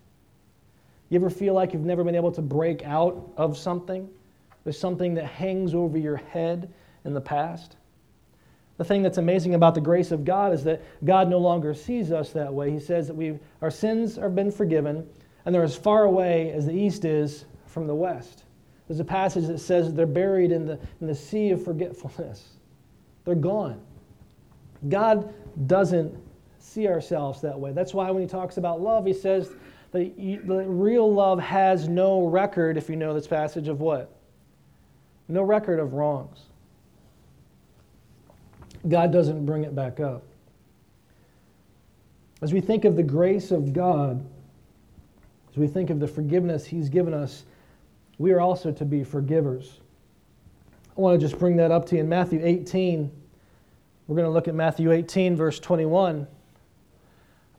You 1.09 1.19
ever 1.19 1.29
feel 1.29 1.53
like 1.53 1.73
you've 1.73 1.85
never 1.85 2.03
been 2.03 2.15
able 2.15 2.31
to 2.31 2.41
break 2.41 2.83
out 2.83 3.31
of 3.37 3.57
something? 3.57 4.09
There's 4.63 4.79
something 4.79 5.13
that 5.15 5.25
hangs 5.25 5.73
over 5.73 5.97
your 5.97 6.17
head 6.17 6.73
in 7.05 7.13
the 7.13 7.21
past. 7.21 7.75
The 8.77 8.83
thing 8.83 9.03
that's 9.03 9.17
amazing 9.17 9.53
about 9.53 9.75
the 9.75 9.81
grace 9.81 10.11
of 10.11 10.25
God 10.25 10.53
is 10.53 10.63
that 10.63 10.81
God 11.05 11.29
no 11.29 11.37
longer 11.37 11.73
sees 11.73 12.11
us 12.11 12.31
that 12.31 12.51
way. 12.51 12.71
He 12.71 12.79
says 12.79 13.07
that 13.07 13.13
we 13.13 13.37
our 13.61 13.69
sins 13.69 14.15
have 14.15 14.35
been 14.35 14.51
forgiven, 14.51 15.07
and 15.45 15.53
they're 15.53 15.63
as 15.63 15.75
far 15.75 16.05
away 16.05 16.51
as 16.51 16.65
the 16.65 16.73
east 16.73 17.05
is 17.05 17.45
from 17.67 17.87
the 17.87 17.95
west. 17.95 18.43
There's 18.87 18.99
a 18.99 19.05
passage 19.05 19.47
that 19.47 19.59
says 19.59 19.93
they're 19.93 20.05
buried 20.05 20.51
in 20.51 20.65
the, 20.65 20.79
in 21.01 21.07
the 21.07 21.15
sea 21.15 21.51
of 21.51 21.63
forgetfulness. 21.63 22.49
They're 23.25 23.35
gone. 23.35 23.79
God 24.89 25.33
doesn't 25.67 26.13
see 26.59 26.87
ourselves 26.87 27.41
that 27.41 27.57
way. 27.57 27.71
That's 27.71 27.93
why 27.93 28.09
when 28.11 28.21
he 28.21 28.27
talks 28.27 28.57
about 28.57 28.81
love, 28.81 29.05
he 29.05 29.13
says 29.13 29.51
the, 29.91 30.11
the 30.45 30.65
real 30.67 31.11
love 31.11 31.39
has 31.39 31.87
no 31.87 32.25
record, 32.25 32.77
if 32.77 32.89
you 32.89 32.95
know 32.95 33.13
this 33.13 33.27
passage, 33.27 33.67
of 33.67 33.79
what? 33.79 34.12
No 35.27 35.43
record 35.43 35.79
of 35.79 35.93
wrongs. 35.93 36.39
God 38.87 39.11
doesn't 39.11 39.45
bring 39.45 39.63
it 39.63 39.73
back 39.73 39.99
up. 39.99 40.23
As 42.41 42.51
we 42.51 42.59
think 42.59 42.83
of 42.83 42.95
the 42.95 43.03
grace 43.03 43.51
of 43.51 43.71
God, 43.71 44.23
as 45.49 45.57
we 45.57 45.67
think 45.67 45.89
of 45.89 45.99
the 45.99 46.07
forgiveness 46.07 46.65
He's 46.65 46.89
given 46.89 47.13
us, 47.13 47.43
we 48.17 48.31
are 48.31 48.41
also 48.41 48.71
to 48.71 48.85
be 48.85 49.03
forgivers. 49.03 49.79
I 50.97 51.01
want 51.01 51.19
to 51.19 51.25
just 51.25 51.39
bring 51.39 51.55
that 51.57 51.71
up 51.71 51.85
to 51.87 51.95
you 51.95 52.01
in 52.01 52.09
Matthew 52.09 52.41
18. 52.43 53.09
We're 54.07 54.15
going 54.15 54.27
to 54.27 54.31
look 54.31 54.47
at 54.47 54.55
Matthew 54.55 54.91
18, 54.91 55.35
verse 55.35 55.59
21. 55.59 56.27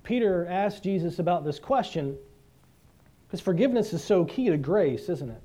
Peter 0.03 0.47
asked 0.47 0.83
Jesus 0.83 1.19
about 1.19 1.45
this 1.45 1.59
question 1.59 2.17
because 3.27 3.41
forgiveness 3.41 3.93
is 3.93 4.05
so 4.05 4.25
key 4.25 4.51
to 4.51 4.59
grace, 4.59 5.09
isn't 5.09 5.31
it? 5.31 5.43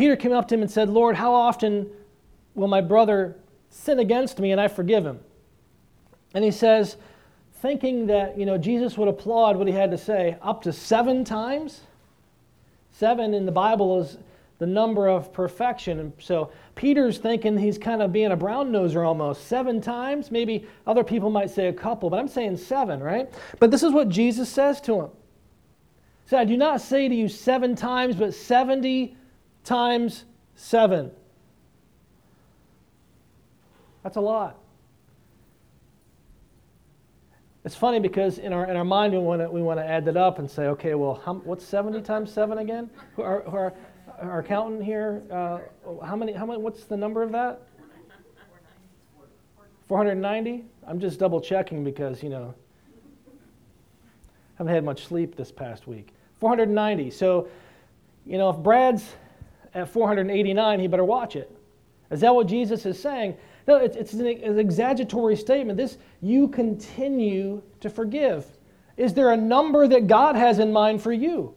Peter 0.00 0.16
came 0.16 0.32
up 0.32 0.48
to 0.48 0.54
him 0.54 0.62
and 0.62 0.70
said, 0.70 0.88
Lord, 0.88 1.14
how 1.14 1.34
often 1.34 1.86
will 2.54 2.68
my 2.68 2.80
brother 2.80 3.36
sin 3.68 3.98
against 3.98 4.38
me 4.38 4.50
and 4.50 4.58
I 4.58 4.66
forgive 4.66 5.04
him? 5.04 5.20
And 6.32 6.42
he 6.42 6.50
says, 6.50 6.96
thinking 7.56 8.06
that 8.06 8.38
you 8.38 8.46
know 8.46 8.56
Jesus 8.56 8.96
would 8.96 9.08
applaud 9.08 9.58
what 9.58 9.66
he 9.66 9.74
had 9.74 9.90
to 9.90 9.98
say, 9.98 10.38
up 10.40 10.62
to 10.62 10.72
seven 10.72 11.22
times. 11.22 11.82
Seven 12.92 13.34
in 13.34 13.44
the 13.44 13.52
Bible 13.52 14.00
is 14.00 14.16
the 14.56 14.66
number 14.66 15.06
of 15.06 15.34
perfection. 15.34 15.98
And 15.98 16.14
so 16.18 16.50
Peter's 16.76 17.18
thinking 17.18 17.58
he's 17.58 17.76
kind 17.76 18.00
of 18.00 18.10
being 18.10 18.32
a 18.32 18.36
brown 18.36 18.72
noser 18.72 19.06
almost. 19.06 19.48
Seven 19.48 19.82
times? 19.82 20.30
Maybe 20.30 20.66
other 20.86 21.04
people 21.04 21.28
might 21.28 21.50
say 21.50 21.66
a 21.66 21.74
couple, 21.74 22.08
but 22.08 22.18
I'm 22.18 22.26
saying 22.26 22.56
seven, 22.56 23.02
right? 23.02 23.28
But 23.58 23.70
this 23.70 23.82
is 23.82 23.92
what 23.92 24.08
Jesus 24.08 24.48
says 24.48 24.80
to 24.80 24.94
him. 24.98 25.10
He 26.24 26.30
said, 26.30 26.40
I 26.40 26.44
do 26.46 26.56
not 26.56 26.80
say 26.80 27.06
to 27.06 27.14
you 27.14 27.28
seven 27.28 27.74
times, 27.76 28.16
but 28.16 28.32
70 28.32 29.18
times 29.64 30.24
seven. 30.54 31.10
That's 34.02 34.16
a 34.16 34.20
lot. 34.20 34.58
It's 37.64 37.74
funny 37.74 38.00
because 38.00 38.38
in 38.38 38.52
our, 38.52 38.66
in 38.66 38.76
our 38.76 38.84
mind 38.84 39.12
we 39.12 39.18
want 39.18 39.42
to 39.42 39.50
we 39.50 39.60
want 39.60 39.78
to 39.78 39.84
add 39.84 40.06
that 40.06 40.16
up 40.16 40.38
and 40.38 40.50
say, 40.50 40.64
okay, 40.68 40.94
well, 40.94 41.20
how, 41.24 41.34
what's 41.34 41.64
70 41.64 42.00
times 42.02 42.32
7 42.32 42.58
again? 42.58 42.88
Who, 43.16 43.22
our, 43.22 43.46
our, 43.46 43.74
our 44.18 44.38
accountant 44.38 44.82
here, 44.82 45.22
uh, 45.30 45.58
how 46.04 46.16
many, 46.16 46.32
how 46.32 46.46
many, 46.46 46.58
what's 46.58 46.84
the 46.84 46.96
number 46.96 47.22
of 47.22 47.32
that? 47.32 47.60
490? 49.88 50.64
I'm 50.86 51.00
just 51.00 51.18
double 51.18 51.40
checking 51.40 51.84
because, 51.84 52.22
you 52.22 52.30
know, 52.30 52.54
haven't 54.56 54.72
had 54.72 54.84
much 54.84 55.04
sleep 55.04 55.36
this 55.36 55.52
past 55.52 55.86
week. 55.86 56.14
490. 56.38 57.10
So, 57.10 57.48
you 58.24 58.38
know, 58.38 58.50
if 58.50 58.56
Brad's 58.58 59.04
at 59.74 59.88
489, 59.88 60.80
he 60.80 60.86
better 60.86 61.04
watch 61.04 61.36
it. 61.36 61.50
Is 62.10 62.20
that 62.20 62.34
what 62.34 62.46
Jesus 62.46 62.86
is 62.86 63.00
saying? 63.00 63.36
No, 63.68 63.76
it's, 63.76 63.96
it's 63.96 64.12
an, 64.14 64.26
an 64.26 64.58
exaggeratory 64.58 65.36
statement. 65.36 65.76
This, 65.76 65.98
you 66.20 66.48
continue 66.48 67.62
to 67.80 67.88
forgive. 67.88 68.46
Is 68.96 69.14
there 69.14 69.30
a 69.30 69.36
number 69.36 69.86
that 69.86 70.06
God 70.08 70.36
has 70.36 70.58
in 70.58 70.72
mind 70.72 71.02
for 71.02 71.12
you? 71.12 71.54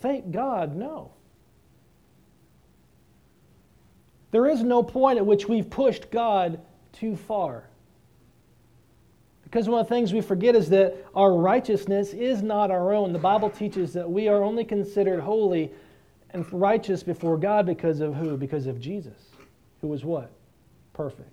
Thank 0.00 0.30
God, 0.30 0.76
no. 0.76 1.12
There 4.32 4.46
is 4.46 4.62
no 4.62 4.82
point 4.82 5.18
at 5.18 5.24
which 5.24 5.48
we've 5.48 5.70
pushed 5.70 6.10
God 6.10 6.60
too 6.92 7.16
far. 7.16 7.64
Because 9.54 9.68
one 9.68 9.80
of 9.80 9.88
the 9.88 9.94
things 9.94 10.12
we 10.12 10.20
forget 10.20 10.56
is 10.56 10.68
that 10.70 10.96
our 11.14 11.32
righteousness 11.32 12.12
is 12.12 12.42
not 12.42 12.72
our 12.72 12.92
own. 12.92 13.12
The 13.12 13.20
Bible 13.20 13.48
teaches 13.48 13.92
that 13.92 14.10
we 14.10 14.26
are 14.26 14.42
only 14.42 14.64
considered 14.64 15.20
holy 15.20 15.70
and 16.30 16.44
righteous 16.52 17.04
before 17.04 17.36
God 17.36 17.64
because 17.64 18.00
of 18.00 18.16
who? 18.16 18.36
Because 18.36 18.66
of 18.66 18.80
Jesus, 18.80 19.30
who 19.80 19.86
was 19.86 20.04
what? 20.04 20.32
Perfect. 20.92 21.30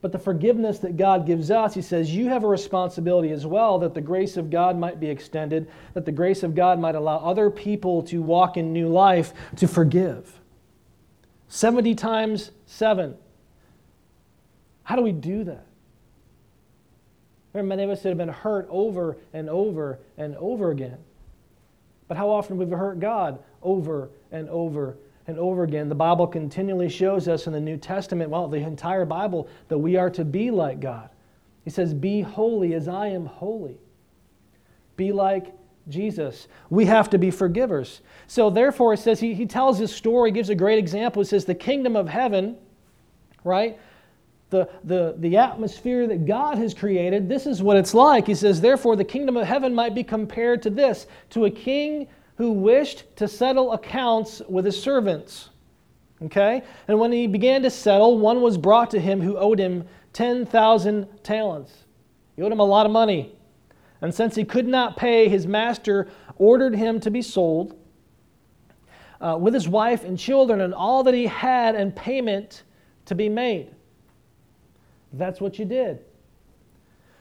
But 0.00 0.10
the 0.10 0.18
forgiveness 0.18 0.80
that 0.80 0.96
God 0.96 1.24
gives 1.24 1.52
us, 1.52 1.72
He 1.72 1.82
says, 1.82 2.12
you 2.12 2.26
have 2.30 2.42
a 2.42 2.48
responsibility 2.48 3.30
as 3.30 3.46
well 3.46 3.78
that 3.78 3.94
the 3.94 4.00
grace 4.00 4.36
of 4.36 4.50
God 4.50 4.76
might 4.76 4.98
be 4.98 5.08
extended, 5.08 5.70
that 5.94 6.04
the 6.04 6.10
grace 6.10 6.42
of 6.42 6.56
God 6.56 6.80
might 6.80 6.96
allow 6.96 7.18
other 7.18 7.48
people 7.48 8.02
to 8.02 8.20
walk 8.20 8.56
in 8.56 8.72
new 8.72 8.88
life 8.88 9.32
to 9.54 9.68
forgive. 9.68 10.40
70 11.46 11.94
times 11.94 12.50
7. 12.66 13.16
How 14.82 14.96
do 14.96 15.02
we 15.02 15.12
do 15.12 15.44
that? 15.44 15.66
Many 17.62 17.84
of 17.84 17.90
us 17.90 18.02
have 18.02 18.18
been 18.18 18.28
hurt 18.28 18.66
over 18.70 19.16
and 19.32 19.48
over 19.48 19.98
and 20.16 20.36
over 20.36 20.70
again. 20.70 20.98
But 22.08 22.16
how 22.16 22.30
often 22.30 22.56
we've 22.56 22.70
hurt 22.70 23.00
God 23.00 23.38
over 23.62 24.10
and 24.30 24.48
over 24.48 24.96
and 25.26 25.38
over 25.38 25.64
again. 25.64 25.88
The 25.88 25.94
Bible 25.94 26.26
continually 26.26 26.88
shows 26.88 27.28
us 27.28 27.46
in 27.46 27.52
the 27.52 27.60
New 27.60 27.76
Testament, 27.76 28.30
well, 28.30 28.48
the 28.48 28.58
entire 28.58 29.04
Bible, 29.04 29.48
that 29.68 29.78
we 29.78 29.96
are 29.96 30.10
to 30.10 30.24
be 30.24 30.50
like 30.50 30.80
God. 30.80 31.10
He 31.64 31.70
says, 31.70 31.92
Be 31.92 32.20
holy 32.20 32.74
as 32.74 32.86
I 32.86 33.08
am 33.08 33.26
holy. 33.26 33.78
Be 34.96 35.12
like 35.12 35.52
Jesus. 35.88 36.48
We 36.70 36.84
have 36.86 37.10
to 37.10 37.18
be 37.18 37.30
forgivers. 37.30 38.02
So, 38.28 38.50
therefore, 38.50 38.94
it 38.94 38.98
says, 38.98 39.18
he, 39.18 39.34
he 39.34 39.46
tells 39.46 39.78
his 39.78 39.94
story, 39.94 40.30
gives 40.30 40.48
a 40.48 40.54
great 40.54 40.78
example. 40.78 41.22
It 41.22 41.26
says, 41.26 41.44
The 41.44 41.54
kingdom 41.54 41.96
of 41.96 42.08
heaven, 42.08 42.56
right? 43.42 43.78
The, 44.50 44.68
the, 44.84 45.14
the 45.18 45.36
atmosphere 45.36 46.06
that 46.06 46.24
God 46.24 46.56
has 46.58 46.72
created, 46.72 47.28
this 47.28 47.46
is 47.46 47.62
what 47.62 47.76
it's 47.76 47.94
like. 47.94 48.26
He 48.26 48.34
says, 48.34 48.60
Therefore, 48.60 48.94
the 48.94 49.04
kingdom 49.04 49.36
of 49.36 49.46
heaven 49.46 49.74
might 49.74 49.94
be 49.94 50.04
compared 50.04 50.62
to 50.62 50.70
this 50.70 51.06
to 51.30 51.46
a 51.46 51.50
king 51.50 52.06
who 52.36 52.52
wished 52.52 53.04
to 53.16 53.26
settle 53.26 53.72
accounts 53.72 54.42
with 54.48 54.64
his 54.64 54.80
servants. 54.80 55.50
Okay? 56.22 56.62
And 56.86 56.98
when 56.98 57.12
he 57.12 57.26
began 57.26 57.62
to 57.62 57.70
settle, 57.70 58.18
one 58.18 58.40
was 58.40 58.56
brought 58.56 58.90
to 58.92 59.00
him 59.00 59.20
who 59.20 59.36
owed 59.36 59.58
him 59.58 59.84
10,000 60.12 61.06
talents. 61.22 61.72
He 62.36 62.42
owed 62.42 62.52
him 62.52 62.60
a 62.60 62.64
lot 62.64 62.86
of 62.86 62.92
money. 62.92 63.32
And 64.00 64.14
since 64.14 64.34
he 64.34 64.44
could 64.44 64.66
not 64.66 64.96
pay, 64.96 65.28
his 65.28 65.46
master 65.46 66.08
ordered 66.36 66.74
him 66.74 67.00
to 67.00 67.10
be 67.10 67.22
sold 67.22 67.76
uh, 69.20 69.36
with 69.40 69.54
his 69.54 69.68
wife 69.68 70.04
and 70.04 70.18
children 70.18 70.60
and 70.60 70.74
all 70.74 71.02
that 71.04 71.14
he 71.14 71.26
had 71.26 71.74
and 71.74 71.94
payment 71.94 72.62
to 73.06 73.14
be 73.14 73.28
made. 73.28 73.70
That's 75.12 75.40
what 75.40 75.58
you 75.58 75.64
did. 75.64 76.04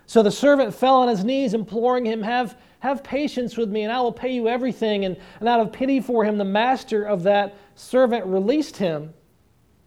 So 0.08 0.22
the 0.22 0.32
servant 0.32 0.74
fell 0.74 0.96
on 0.96 1.08
his 1.08 1.24
knees, 1.24 1.54
imploring 1.54 2.06
him, 2.06 2.22
Have 2.22 2.58
have 2.86 3.04
patience 3.04 3.58
with 3.58 3.70
me, 3.72 3.82
and 3.82 3.92
I 3.92 4.00
will 4.00 4.12
pay 4.12 4.32
you 4.32 4.48
everything. 4.48 5.06
And, 5.06 5.18
and 5.40 5.50
out 5.50 5.60
of 5.60 5.72
pity 5.72 6.00
for 6.00 6.24
him, 6.24 6.38
the 6.38 6.46
master 6.46 7.04
of 7.04 7.24
that 7.24 7.56
servant 7.74 8.26
released 8.28 8.78
him 8.78 9.12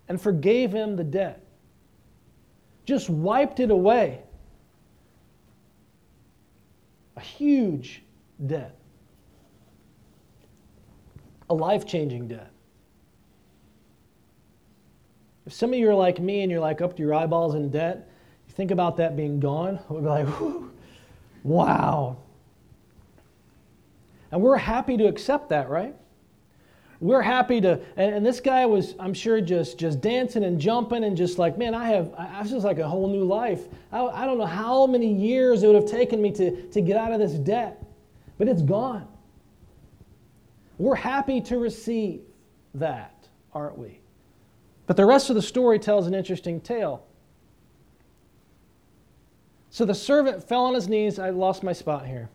and 0.09 0.21
forgave 0.21 0.73
him 0.73 0.97
the 0.97 1.05
debt. 1.05 1.45
Just 2.85 3.09
wiped 3.09 3.61
it 3.61 3.71
away. 3.71 4.23
A 7.17 7.21
huge 7.21 8.03
debt. 8.45 8.77
A 11.51 11.55
life 11.55 11.87
changing 11.87 12.27
debt. 12.27 12.51
If 15.49 15.55
some 15.55 15.73
of 15.73 15.79
you 15.79 15.89
are 15.89 15.95
like 15.95 16.21
me 16.21 16.43
and 16.43 16.51
you're 16.51 16.61
like 16.61 16.83
up 16.83 16.95
to 16.97 17.03
your 17.03 17.15
eyeballs 17.15 17.55
in 17.55 17.71
debt, 17.71 18.07
you 18.47 18.53
think 18.53 18.71
about 18.71 18.99
that 18.99 19.17
being 19.17 19.41
gone, 19.41 19.79
we'll 19.89 20.03
be 20.03 20.07
like, 20.07 20.29
wow, 21.43 22.19
and 24.31 24.43
we're 24.43 24.59
happy 24.59 24.99
to 24.99 25.07
accept 25.07 25.49
that, 25.49 25.71
right? 25.71 25.97
We're 27.01 27.23
happy 27.23 27.63
to, 27.63 27.81
and, 27.97 28.17
and, 28.17 28.27
this 28.27 28.41
guy 28.41 28.67
was, 28.67 28.95
I'm 29.01 29.15
sure, 29.15 29.41
just 29.41 29.79
just 29.79 30.03
dancing 30.03 30.45
and 30.45 30.61
jumping 30.61 31.03
and 31.03 31.17
just 31.17 31.39
like, 31.39 31.57
man, 31.57 31.75
I 31.75 31.89
have, 31.93 32.13
I, 32.19 32.43
was 32.43 32.51
just 32.51 32.67
like 32.67 32.79
a 32.79 32.87
whole 32.87 33.09
new 33.09 33.25
life. 33.25 33.69
I, 33.91 34.05
I 34.05 34.27
don't 34.27 34.37
know 34.37 34.45
how 34.45 34.87
many 34.87 35.11
years 35.11 35.63
it 35.63 35.69
would 35.69 35.77
have 35.77 35.91
taken 35.91 36.21
me 36.21 36.31
to, 36.33 36.69
to 36.69 36.83
get 36.83 36.99
out 36.99 37.11
of 37.11 37.21
this 37.21 37.33
debt, 37.33 37.83
but 38.37 38.49
it's 38.49 38.61
gone. 38.61 39.09
We're 40.77 40.95
happy 40.95 41.41
to 41.41 41.57
receive 41.57 42.21
that, 42.75 43.27
aren't 43.55 43.79
we? 43.79 43.98
But 44.89 44.97
the 44.97 45.07
rest 45.07 45.29
of 45.29 45.37
the 45.37 45.43
story 45.43 45.79
tells 45.79 46.07
an 46.07 46.15
interesting 46.15 46.61
tale. 46.61 47.05
So 49.71 49.85
the 49.85 49.95
servant 49.95 50.43
fell 50.43 50.65
on 50.65 50.75
his 50.75 50.89
knees. 50.89 51.19
I 51.19 51.29
lost 51.29 51.63
my 51.63 51.75
spot 51.75 52.07
here. 52.07 52.31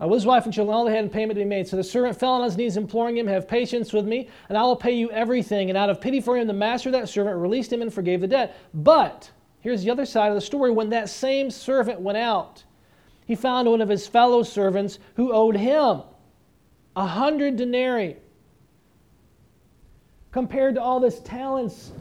Uh, 0.00 0.06
with 0.06 0.18
his 0.18 0.26
wife 0.26 0.44
and 0.44 0.52
children, 0.52 0.76
all 0.76 0.84
they 0.84 0.94
had 0.94 1.02
in 1.02 1.10
payment 1.10 1.38
to 1.38 1.44
be 1.44 1.48
made. 1.48 1.66
So 1.66 1.76
the 1.76 1.82
servant 1.82 2.20
fell 2.20 2.32
on 2.32 2.44
his 2.44 2.58
knees, 2.58 2.76
imploring 2.76 3.16
him, 3.16 3.26
Have 3.26 3.48
patience 3.48 3.94
with 3.94 4.04
me, 4.04 4.28
and 4.50 4.58
I 4.58 4.62
will 4.62 4.76
pay 4.76 4.92
you 4.92 5.10
everything. 5.10 5.70
And 5.70 5.78
out 5.78 5.88
of 5.88 5.98
pity 5.98 6.20
for 6.20 6.36
him, 6.36 6.46
the 6.46 6.52
master 6.52 6.90
of 6.90 6.92
that 6.92 7.08
servant 7.08 7.38
released 7.38 7.72
him 7.72 7.80
and 7.80 7.92
forgave 7.92 8.20
the 8.20 8.28
debt. 8.28 8.54
But 8.74 9.30
here's 9.60 9.82
the 9.82 9.90
other 9.90 10.04
side 10.04 10.28
of 10.28 10.34
the 10.34 10.42
story. 10.42 10.70
When 10.70 10.90
that 10.90 11.08
same 11.08 11.50
servant 11.50 12.00
went 12.00 12.18
out, 12.18 12.64
he 13.24 13.34
found 13.34 13.68
one 13.68 13.80
of 13.80 13.88
his 13.88 14.06
fellow 14.06 14.42
servants 14.42 14.98
who 15.16 15.32
owed 15.32 15.56
him 15.56 16.02
a 16.94 17.06
hundred 17.06 17.56
denarii. 17.56 18.18
Compared 20.30 20.74
to 20.74 20.82
all 20.82 21.00
this 21.00 21.20
talents, 21.20 21.92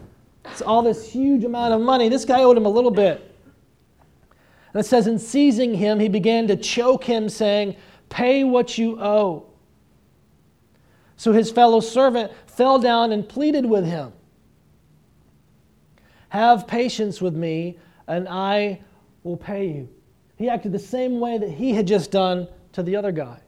all 0.65 0.81
this 0.81 1.09
huge 1.09 1.43
amount 1.43 1.73
of 1.73 1.81
money, 1.81 2.09
this 2.09 2.25
guy 2.25 2.43
owed 2.43 2.57
him 2.57 2.65
a 2.65 2.69
little 2.69 2.91
bit. 2.91 3.35
And 4.73 4.79
it 4.79 4.85
says, 4.85 5.07
In 5.07 5.17
seizing 5.17 5.73
him, 5.73 5.99
he 5.99 6.09
began 6.09 6.47
to 6.47 6.55
choke 6.55 7.03
him, 7.03 7.29
saying, 7.29 7.75
Pay 8.09 8.43
what 8.43 8.77
you 8.77 9.01
owe. 9.01 9.45
So 11.15 11.31
his 11.31 11.49
fellow 11.51 11.79
servant 11.79 12.31
fell 12.45 12.79
down 12.79 13.11
and 13.11 13.27
pleaded 13.27 13.65
with 13.65 13.85
him 13.85 14.13
Have 16.29 16.67
patience 16.67 17.21
with 17.21 17.35
me, 17.35 17.79
and 18.07 18.27
I 18.29 18.81
will 19.23 19.37
pay 19.37 19.67
you. 19.67 19.89
He 20.37 20.47
acted 20.47 20.71
the 20.71 20.79
same 20.79 21.19
way 21.19 21.37
that 21.37 21.49
he 21.49 21.73
had 21.73 21.87
just 21.87 22.11
done 22.11 22.47
to 22.73 22.83
the 22.83 22.95
other 22.95 23.11
guy. 23.11 23.39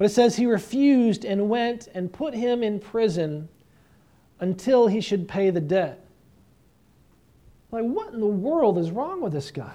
But 0.00 0.06
it 0.06 0.14
says 0.14 0.34
he 0.34 0.46
refused 0.46 1.26
and 1.26 1.50
went 1.50 1.86
and 1.92 2.10
put 2.10 2.32
him 2.32 2.62
in 2.62 2.80
prison 2.80 3.50
until 4.40 4.86
he 4.86 5.02
should 5.02 5.28
pay 5.28 5.50
the 5.50 5.60
debt. 5.60 6.02
Like, 7.70 7.84
what 7.84 8.14
in 8.14 8.20
the 8.20 8.26
world 8.26 8.78
is 8.78 8.90
wrong 8.90 9.20
with 9.20 9.34
this 9.34 9.50
guy? 9.50 9.74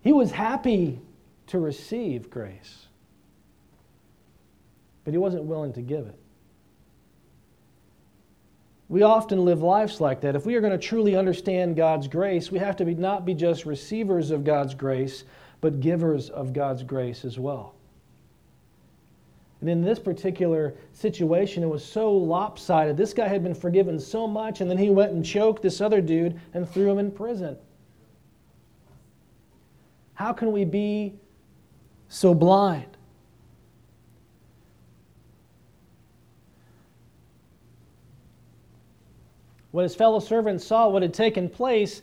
He 0.00 0.10
was 0.10 0.30
happy 0.30 1.00
to 1.48 1.58
receive 1.58 2.30
grace, 2.30 2.86
but 5.04 5.12
he 5.12 5.18
wasn't 5.18 5.44
willing 5.44 5.74
to 5.74 5.82
give 5.82 6.06
it. 6.06 6.18
We 8.88 9.02
often 9.02 9.44
live 9.44 9.60
lives 9.60 10.00
like 10.00 10.22
that. 10.22 10.34
If 10.34 10.46
we 10.46 10.54
are 10.54 10.62
going 10.62 10.72
to 10.72 10.78
truly 10.78 11.14
understand 11.14 11.76
God's 11.76 12.08
grace, 12.08 12.50
we 12.50 12.58
have 12.58 12.76
to 12.76 12.86
be, 12.86 12.94
not 12.94 13.26
be 13.26 13.34
just 13.34 13.66
receivers 13.66 14.30
of 14.30 14.44
God's 14.44 14.72
grace, 14.72 15.24
but 15.60 15.80
givers 15.80 16.30
of 16.30 16.52
God's 16.52 16.82
grace 16.82 17.24
as 17.24 17.38
well. 17.38 17.74
And 19.60 19.68
in 19.68 19.82
this 19.82 19.98
particular 19.98 20.74
situation, 20.92 21.62
it 21.62 21.68
was 21.68 21.84
so 21.84 22.12
lopsided. 22.12 22.96
This 22.96 23.12
guy 23.12 23.28
had 23.28 23.42
been 23.42 23.54
forgiven 23.54 24.00
so 24.00 24.26
much, 24.26 24.62
and 24.62 24.70
then 24.70 24.78
he 24.78 24.88
went 24.88 25.12
and 25.12 25.24
choked 25.24 25.62
this 25.62 25.80
other 25.80 26.00
dude 26.00 26.40
and 26.54 26.68
threw 26.68 26.90
him 26.90 26.98
in 26.98 27.10
prison. 27.10 27.58
How 30.14 30.32
can 30.32 30.52
we 30.52 30.64
be 30.64 31.14
so 32.08 32.34
blind? 32.34 32.96
When 39.72 39.82
his 39.84 39.94
fellow 39.94 40.18
servants 40.18 40.64
saw 40.64 40.88
what 40.88 41.02
had 41.02 41.14
taken 41.14 41.48
place, 41.48 42.02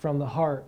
from 0.00 0.18
the 0.18 0.26
heart. 0.26 0.64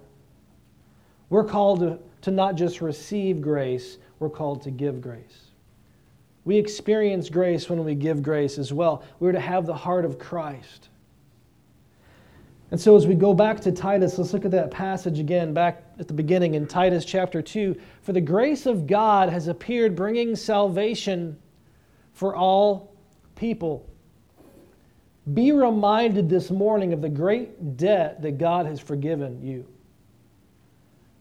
We're 1.31 1.45
called 1.45 1.81
to, 1.81 1.99
to 2.21 2.31
not 2.31 2.55
just 2.55 2.81
receive 2.81 3.41
grace, 3.41 3.99
we're 4.21 4.31
called 4.31 4.62
to 4.62 4.71
give 4.71 5.01
grace. 5.01 5.49
We 6.45 6.57
experience 6.57 7.29
grace 7.29 7.69
when 7.69 7.85
we 7.85 7.95
give 7.95 8.23
grace 8.23 8.59
as 8.59 8.73
well. 8.73 9.03
We're 9.19 9.33
to 9.33 9.41
have 9.41 9.65
the 9.65 9.75
heart 9.75 10.05
of 10.05 10.19
Christ. 10.19 10.91
And 12.71 12.81
so, 12.81 12.97
as 12.97 13.07
we 13.07 13.15
go 13.15 13.35
back 13.35 13.61
to 13.61 13.73
Titus, 13.73 14.19
let's 14.19 14.33
look 14.33 14.45
at 14.45 14.51
that 14.53 14.71
passage 14.71 15.19
again, 15.19 15.53
back 15.53 15.85
at 15.99 16.09
the 16.09 16.15
beginning 16.15 16.55
in 16.55 16.67
Titus 16.67 17.05
chapter 17.05 17.43
2. 17.43 17.77
For 18.01 18.12
the 18.12 18.21
grace 18.21 18.67
of 18.67 18.87
God 18.87 19.29
has 19.29 19.49
appeared, 19.49 19.95
bringing 19.95 20.35
salvation 20.35 21.39
for 22.12 22.35
all 22.35 22.95
people. 23.37 23.87
Be 25.32 25.52
reminded 25.52 26.28
this 26.28 26.50
morning 26.50 26.93
of 26.93 27.00
the 27.00 27.08
great 27.08 27.76
debt 27.76 28.23
that 28.23 28.39
God 28.39 28.67
has 28.67 28.80
forgiven 28.80 29.41
you, 29.41 29.67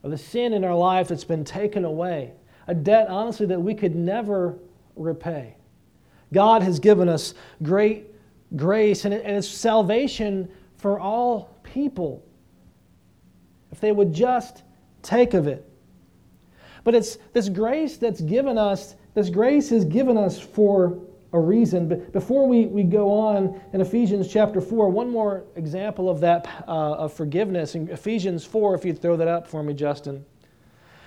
of 0.03 0.09
the 0.09 0.17
sin 0.17 0.53
in 0.53 0.63
our 0.63 0.75
life 0.75 1.07
that's 1.07 1.23
been 1.23 1.43
taken 1.43 1.85
away, 1.85 2.33
a 2.67 2.73
debt, 2.73 3.09
honestly, 3.09 3.45
that 3.45 3.61
we 3.61 3.75
could 3.75 3.95
never 3.95 4.57
repay. 4.95 5.55
God 6.33 6.63
has 6.63 6.79
given 6.79 7.09
us 7.09 7.35
great 7.61 8.07
grace, 8.55 9.05
and 9.05 9.13
it's 9.13 9.47
salvation 9.47 10.49
for 10.77 10.99
all 10.99 11.57
people 11.61 12.25
if 13.71 13.79
they 13.79 13.91
would 13.91 14.13
just 14.13 14.63
take 15.03 15.35
of 15.35 15.47
it. 15.47 15.67
But 16.83 16.95
it's 16.95 17.17
this 17.33 17.49
grace 17.49 17.97
that's 17.97 18.21
given 18.21 18.57
us, 18.57 18.95
this 19.13 19.29
grace 19.29 19.71
is 19.71 19.85
given 19.85 20.17
us 20.17 20.39
for 20.39 20.99
a 21.33 21.39
reason. 21.39 21.87
But 21.87 22.11
before 22.11 22.47
we, 22.47 22.65
we 22.65 22.83
go 22.83 23.11
on 23.11 23.59
in 23.73 23.81
Ephesians 23.81 24.31
chapter 24.31 24.59
4, 24.59 24.89
one 24.89 25.09
more 25.09 25.43
example 25.55 26.09
of 26.09 26.19
that 26.21 26.47
uh, 26.67 26.71
of 26.71 27.13
forgiveness. 27.13 27.75
In 27.75 27.89
Ephesians 27.89 28.45
4, 28.45 28.75
if 28.75 28.85
you'd 28.85 29.01
throw 29.01 29.15
that 29.17 29.27
up 29.27 29.47
for 29.47 29.63
me, 29.63 29.73
Justin, 29.73 30.25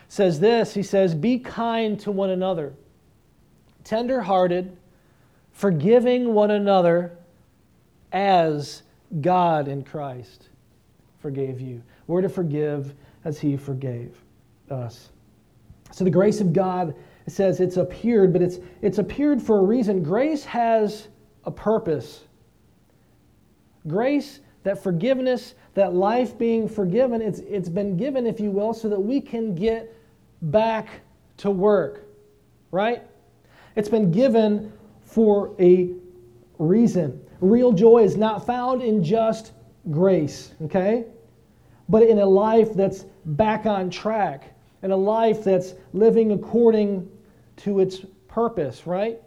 says 0.08 0.40
this 0.40 0.74
He 0.74 0.82
says, 0.82 1.14
Be 1.14 1.38
kind 1.38 1.98
to 2.00 2.10
one 2.10 2.30
another, 2.30 2.74
tender 3.84 4.22
hearted, 4.22 4.76
forgiving 5.52 6.32
one 6.32 6.50
another 6.50 7.18
as 8.12 8.82
God 9.20 9.68
in 9.68 9.82
Christ 9.82 10.48
forgave 11.24 11.58
you. 11.58 11.82
We're 12.06 12.20
to 12.20 12.28
forgive 12.28 12.94
as 13.24 13.40
he 13.40 13.56
forgave 13.56 14.14
us. 14.70 15.08
So 15.90 16.04
the 16.04 16.10
grace 16.10 16.40
of 16.42 16.52
God, 16.52 16.94
it 17.26 17.32
says 17.32 17.60
it's 17.60 17.76
appeared, 17.76 18.32
but 18.32 18.42
it's, 18.42 18.58
it's 18.82 18.98
appeared 18.98 19.40
for 19.40 19.58
a 19.58 19.62
reason. 19.62 20.02
Grace 20.02 20.44
has 20.44 21.08
a 21.44 21.50
purpose. 21.50 22.24
Grace, 23.86 24.40
that 24.62 24.82
forgiveness, 24.82 25.54
that 25.74 25.94
life 25.94 26.36
being 26.38 26.68
forgiven, 26.68 27.22
it's, 27.22 27.40
it's 27.40 27.68
been 27.68 27.96
given, 27.96 28.26
if 28.26 28.40
you 28.40 28.50
will, 28.50 28.74
so 28.74 28.88
that 28.88 29.00
we 29.00 29.20
can 29.20 29.54
get 29.54 29.94
back 30.42 30.88
to 31.38 31.50
work, 31.50 32.06
right? 32.70 33.02
It's 33.76 33.88
been 33.88 34.10
given 34.10 34.72
for 35.02 35.54
a 35.58 35.92
reason. 36.58 37.20
Real 37.40 37.72
joy 37.72 38.04
is 38.04 38.16
not 38.16 38.46
found 38.46 38.82
in 38.82 39.02
just 39.02 39.52
grace, 39.90 40.52
okay? 40.62 41.06
But 41.88 42.02
in 42.02 42.18
a 42.18 42.26
life 42.26 42.74
that's 42.74 43.04
back 43.24 43.66
on 43.66 43.90
track, 43.90 44.54
in 44.82 44.90
a 44.90 44.96
life 44.96 45.44
that's 45.44 45.74
living 45.92 46.32
according 46.32 47.08
to 47.58 47.80
its 47.80 48.00
purpose, 48.28 48.86
right? 48.86 49.20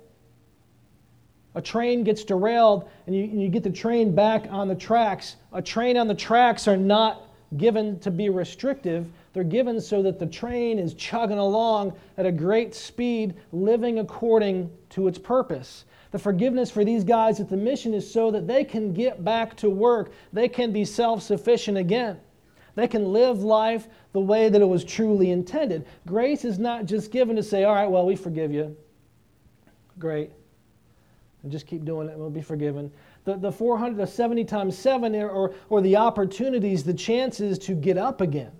A 1.55 1.61
train 1.61 2.03
gets 2.03 2.23
derailed 2.23 2.87
and 3.07 3.15
you, 3.15 3.23
you 3.23 3.49
get 3.49 3.63
the 3.63 3.71
train 3.71 4.13
back 4.13 4.47
on 4.51 4.67
the 4.67 4.75
tracks. 4.75 5.37
A 5.53 5.61
train 5.61 5.97
on 5.97 6.07
the 6.07 6.15
tracks 6.15 6.67
are 6.67 6.77
not 6.77 7.23
given 7.55 7.97
to 7.99 8.11
be 8.11 8.29
restrictive, 8.29 9.07
they're 9.33 9.43
given 9.43 9.79
so 9.79 10.01
that 10.01 10.19
the 10.19 10.25
train 10.25 10.79
is 10.79 10.93
chugging 10.95 11.37
along 11.37 11.93
at 12.17 12.25
a 12.25 12.31
great 12.31 12.75
speed, 12.75 13.35
living 13.51 13.99
according 13.99 14.69
to 14.89 15.07
its 15.07 15.17
purpose. 15.17 15.85
The 16.11 16.19
forgiveness 16.19 16.71
for 16.71 16.83
these 16.83 17.03
guys 17.03 17.39
at 17.39 17.49
the 17.49 17.57
mission 17.57 17.93
is 17.93 18.11
so 18.11 18.31
that 18.31 18.47
they 18.47 18.63
can 18.63 18.93
get 18.93 19.23
back 19.23 19.55
to 19.57 19.69
work. 19.69 20.11
They 20.33 20.47
can 20.49 20.71
be 20.71 20.85
self 20.85 21.21
sufficient 21.21 21.77
again. 21.77 22.19
They 22.77 22.87
can 22.87 23.11
live 23.11 23.41
life 23.41 23.87
the 24.13 24.19
way 24.19 24.49
that 24.49 24.61
it 24.61 24.65
was 24.65 24.83
truly 24.83 25.31
intended. 25.31 25.87
Grace 26.05 26.45
is 26.45 26.59
not 26.59 26.85
just 26.85 27.11
given 27.11 27.35
to 27.35 27.41
say, 27.41 27.63
all 27.63 27.73
right, 27.73 27.89
well, 27.89 28.05
we 28.05 28.15
forgive 28.15 28.51
you. 28.51 28.77
Great. 29.97 30.29
And 31.41 31.51
just 31.51 31.65
keep 31.65 31.85
doing 31.85 32.07
it, 32.07 32.11
and 32.11 32.19
we'll 32.19 32.29
be 32.29 32.43
forgiven. 32.43 32.91
The, 33.25 33.35
the 33.35 33.51
400, 33.51 33.97
the 33.97 34.05
70 34.05 34.45
times 34.45 34.77
7, 34.77 35.15
or, 35.15 35.55
or 35.69 35.81
the 35.81 35.95
opportunities, 35.95 36.83
the 36.83 36.93
chances 36.93 37.57
to 37.57 37.73
get 37.73 37.97
up 37.97 38.21
again 38.21 38.51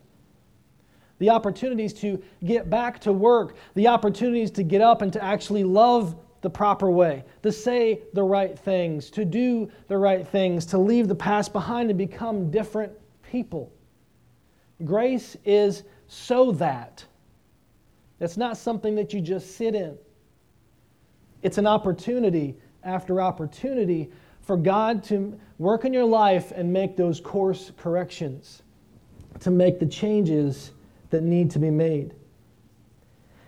the 1.20 1.32
opportunities 1.32 1.94
to 1.94 2.22
get 2.46 2.70
back 2.70 3.00
to 3.00 3.12
work, 3.12 3.56
the 3.74 3.88
opportunities 3.88 4.52
to 4.52 4.62
get 4.62 4.82
up 4.82 5.02
and 5.02 5.12
to 5.12 5.24
actually 5.24 5.64
love 5.64 6.16
the 6.42 6.50
proper 6.50 6.92
way, 6.92 7.24
to 7.42 7.52
say 7.52 8.04
the 8.14 8.22
right 8.22 8.60
things, 8.60 9.10
to 9.10 9.26
do 9.26 9.68
the 9.88 9.98
right 9.98 10.28
things, 10.28 10.64
to 10.64 10.78
leave 10.78 11.08
the 11.08 11.16
past 11.16 11.54
behind 11.54 11.90
and 11.90 11.98
become 11.98 12.52
different 12.52 12.94
people. 13.24 13.72
Grace 14.86 15.36
is 15.44 15.84
so 16.08 16.52
that. 16.54 17.06
It's 18.20 18.38
not 18.38 18.58
something 18.58 18.96
that 18.96 19.14
you 19.14 19.22
just 19.22 19.56
sit 19.56 19.76
in. 19.76 19.98
It's 21.44 21.58
an 21.58 21.68
opportunity 21.68 22.56
after 22.84 23.22
opportunity 23.22 24.10
for 24.42 24.58
God 24.58 25.04
to 25.06 25.38
work 25.60 25.86
in 25.86 25.94
your 25.94 26.06
life 26.06 26.52
and 26.56 26.72
make 26.72 26.96
those 26.96 27.20
course 27.20 27.72
corrections, 27.78 28.64
to 29.42 29.52
make 29.52 29.80
the 29.80 29.86
changes 29.86 30.72
that 31.10 31.22
need 31.22 31.52
to 31.52 31.60
be 31.60 31.70
made. 31.70 32.14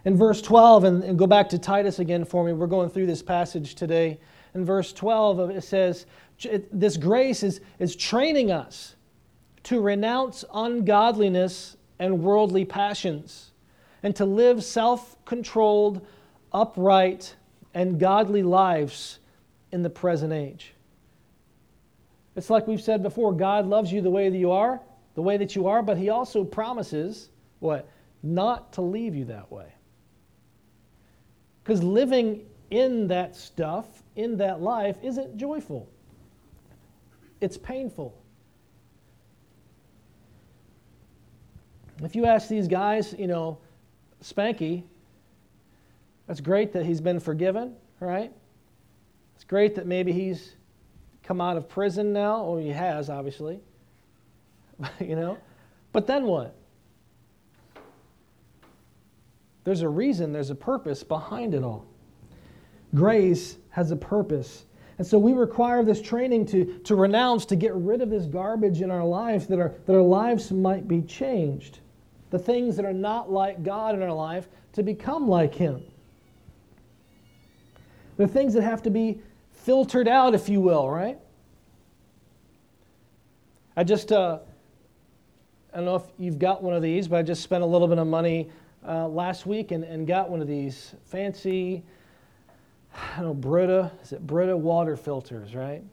In 0.05 0.15
verse 0.15 0.41
12, 0.41 0.83
and, 0.83 1.03
and, 1.03 1.19
go 1.19 1.27
back 1.27 1.49
to 1.49 1.59
Titus 1.59 1.99
again 1.99 2.25
for 2.25 2.43
me, 2.43 2.53
we're 2.53 2.67
going 2.67 2.89
through 2.89 3.05
this 3.05 3.21
passage 3.21 3.75
today. 3.75 4.19
In 4.55 4.65
verse 4.65 4.93
12, 4.93 5.51
it 5.51 5.63
says, 5.63 6.05
This 6.71 6.97
grace 6.97 7.43
is, 7.43 7.61
is 7.79 7.95
training 7.95 8.51
us 8.51 8.95
to 9.69 9.79
renounce 9.79 10.43
ungodliness 10.51 11.77
and 11.99 12.23
worldly 12.23 12.65
passions, 12.65 13.51
and 14.01 14.15
to 14.15 14.25
live 14.25 14.63
self 14.63 15.15
controlled, 15.25 16.03
upright, 16.51 17.35
and 17.75 17.99
godly 17.99 18.41
lives 18.41 19.19
in 19.71 19.83
the 19.83 19.89
present 19.89 20.33
age. 20.33 20.73
It's 22.35 22.49
like 22.49 22.65
we've 22.65 22.81
said 22.81 23.03
before 23.03 23.31
God 23.31 23.67
loves 23.67 23.91
you 23.91 24.01
the 24.01 24.09
way 24.09 24.29
that 24.29 24.37
you 24.39 24.49
are, 24.49 24.81
the 25.13 25.21
way 25.21 25.37
that 25.37 25.55
you 25.55 25.67
are, 25.67 25.83
but 25.83 25.99
He 25.99 26.09
also 26.09 26.43
promises 26.43 27.29
what? 27.59 27.87
Not 28.23 28.73
to 28.73 28.81
leave 28.81 29.13
you 29.13 29.25
that 29.25 29.51
way. 29.51 29.71
Because 31.63 31.83
living 31.83 32.43
in 32.71 33.05
that 33.09 33.35
stuff, 33.35 33.85
in 34.15 34.35
that 34.37 34.61
life, 34.61 34.97
isn't 35.03 35.37
joyful, 35.37 35.87
it's 37.39 37.55
painful. 37.55 38.19
If 42.03 42.15
you 42.15 42.25
ask 42.25 42.47
these 42.47 42.67
guys, 42.67 43.13
you 43.17 43.27
know, 43.27 43.57
Spanky, 44.23 44.83
that's 46.27 46.41
great 46.41 46.73
that 46.73 46.85
he's 46.85 47.01
been 47.01 47.19
forgiven, 47.19 47.75
right? 47.99 48.31
It's 49.35 49.43
great 49.43 49.75
that 49.75 49.85
maybe 49.85 50.11
he's 50.11 50.55
come 51.23 51.41
out 51.41 51.57
of 51.57 51.67
prison 51.67 52.13
now. 52.13 52.43
Well, 52.43 52.57
he 52.57 52.69
has, 52.69 53.09
obviously. 53.09 53.59
you 54.99 55.15
know? 55.15 55.37
But 55.91 56.07
then 56.07 56.25
what? 56.25 56.55
There's 59.63 59.81
a 59.81 59.89
reason, 59.89 60.31
there's 60.31 60.49
a 60.49 60.55
purpose 60.55 61.03
behind 61.03 61.53
it 61.53 61.63
all. 61.63 61.85
Grace 62.95 63.57
has 63.69 63.91
a 63.91 63.95
purpose. 63.95 64.65
And 64.97 65.05
so 65.05 65.17
we 65.17 65.33
require 65.33 65.83
this 65.83 66.01
training 66.01 66.45
to, 66.47 66.79
to 66.79 66.95
renounce, 66.95 67.45
to 67.47 67.55
get 67.55 67.73
rid 67.75 68.01
of 68.01 68.09
this 68.09 68.25
garbage 68.25 68.81
in 68.81 68.91
our 68.91 69.05
lives 69.05 69.47
that 69.47 69.59
our, 69.59 69.73
that 69.85 69.95
our 69.95 70.01
lives 70.01 70.51
might 70.51 70.87
be 70.87 71.01
changed. 71.01 71.79
The 72.29 72.39
things 72.39 72.75
that 72.75 72.85
are 72.85 72.93
not 72.93 73.31
like 73.31 73.63
God 73.63 73.95
in 73.95 74.01
our 74.01 74.13
life 74.13 74.47
to 74.73 74.83
become 74.83 75.27
like 75.27 75.55
Him. 75.55 75.83
The 78.17 78.27
things 78.27 78.53
that 78.53 78.63
have 78.63 78.83
to 78.83 78.89
be 78.89 79.21
filtered 79.51 80.07
out, 80.07 80.35
if 80.35 80.49
you 80.49 80.61
will, 80.61 80.89
right? 80.89 81.17
I 83.75 83.83
just, 83.83 84.11
uh, 84.11 84.39
I 85.73 85.77
don't 85.77 85.85
know 85.85 85.95
if 85.95 86.03
you've 86.17 86.39
got 86.39 86.61
one 86.61 86.73
of 86.73 86.81
these, 86.81 87.07
but 87.07 87.17
I 87.17 87.23
just 87.23 87.41
spent 87.41 87.63
a 87.63 87.65
little 87.65 87.87
bit 87.87 87.97
of 87.97 88.07
money 88.07 88.49
uh, 88.87 89.07
last 89.07 89.45
week 89.45 89.71
and, 89.71 89.83
and 89.83 90.05
got 90.05 90.29
one 90.29 90.41
of 90.41 90.47
these 90.47 90.95
fancy, 91.05 91.83
I 92.93 93.17
don't 93.17 93.25
know, 93.25 93.33
Brita, 93.33 93.91
is 94.03 94.11
it 94.11 94.25
Brita 94.25 94.55
water 94.55 94.97
filters, 94.97 95.55
right? 95.55 95.83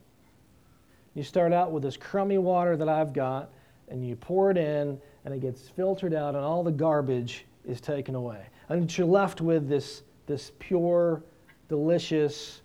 You 1.14 1.22
start 1.22 1.52
out 1.52 1.72
with 1.72 1.82
this 1.82 1.96
crummy 1.96 2.38
water 2.38 2.76
that 2.76 2.88
I've 2.88 3.12
got, 3.12 3.50
and 3.88 4.06
you 4.06 4.16
pour 4.16 4.50
it 4.50 4.58
in, 4.58 5.00
and 5.26 5.34
it 5.34 5.40
gets 5.40 5.68
filtered 5.68 6.14
out, 6.14 6.36
and 6.36 6.44
all 6.44 6.62
the 6.62 6.70
garbage 6.70 7.46
is 7.66 7.80
taken 7.80 8.14
away. 8.14 8.46
And 8.68 8.96
you're 8.96 9.08
left 9.08 9.40
with 9.40 9.68
this, 9.68 10.04
this 10.26 10.52
pure, 10.60 11.20
delicious 11.68 12.62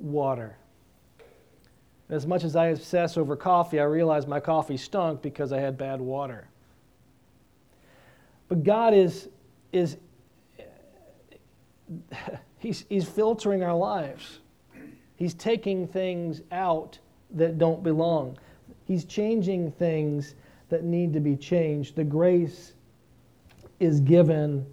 water. 0.00 0.56
As 2.08 2.26
much 2.26 2.44
as 2.44 2.56
I 2.56 2.68
obsess 2.68 3.18
over 3.18 3.36
coffee, 3.36 3.78
I 3.78 3.84
realized 3.84 4.26
my 4.26 4.40
coffee 4.40 4.78
stunk 4.78 5.20
because 5.20 5.52
I 5.52 5.60
had 5.60 5.76
bad 5.76 6.00
water. 6.00 6.48
But 8.48 8.64
God 8.64 8.94
is, 8.94 9.28
is 9.70 9.98
he's, 12.58 12.86
he's 12.88 13.06
filtering 13.06 13.62
our 13.62 13.76
lives. 13.76 14.38
He's 15.16 15.34
taking 15.34 15.86
things 15.86 16.40
out 16.52 16.98
that 17.32 17.58
don't 17.58 17.82
belong. 17.82 18.38
He's 18.86 19.04
changing 19.04 19.72
things 19.72 20.36
that 20.68 20.84
need 20.84 21.12
to 21.12 21.20
be 21.20 21.36
changed. 21.36 21.96
The 21.96 22.04
grace 22.04 22.74
is 23.80 24.00
given 24.00 24.66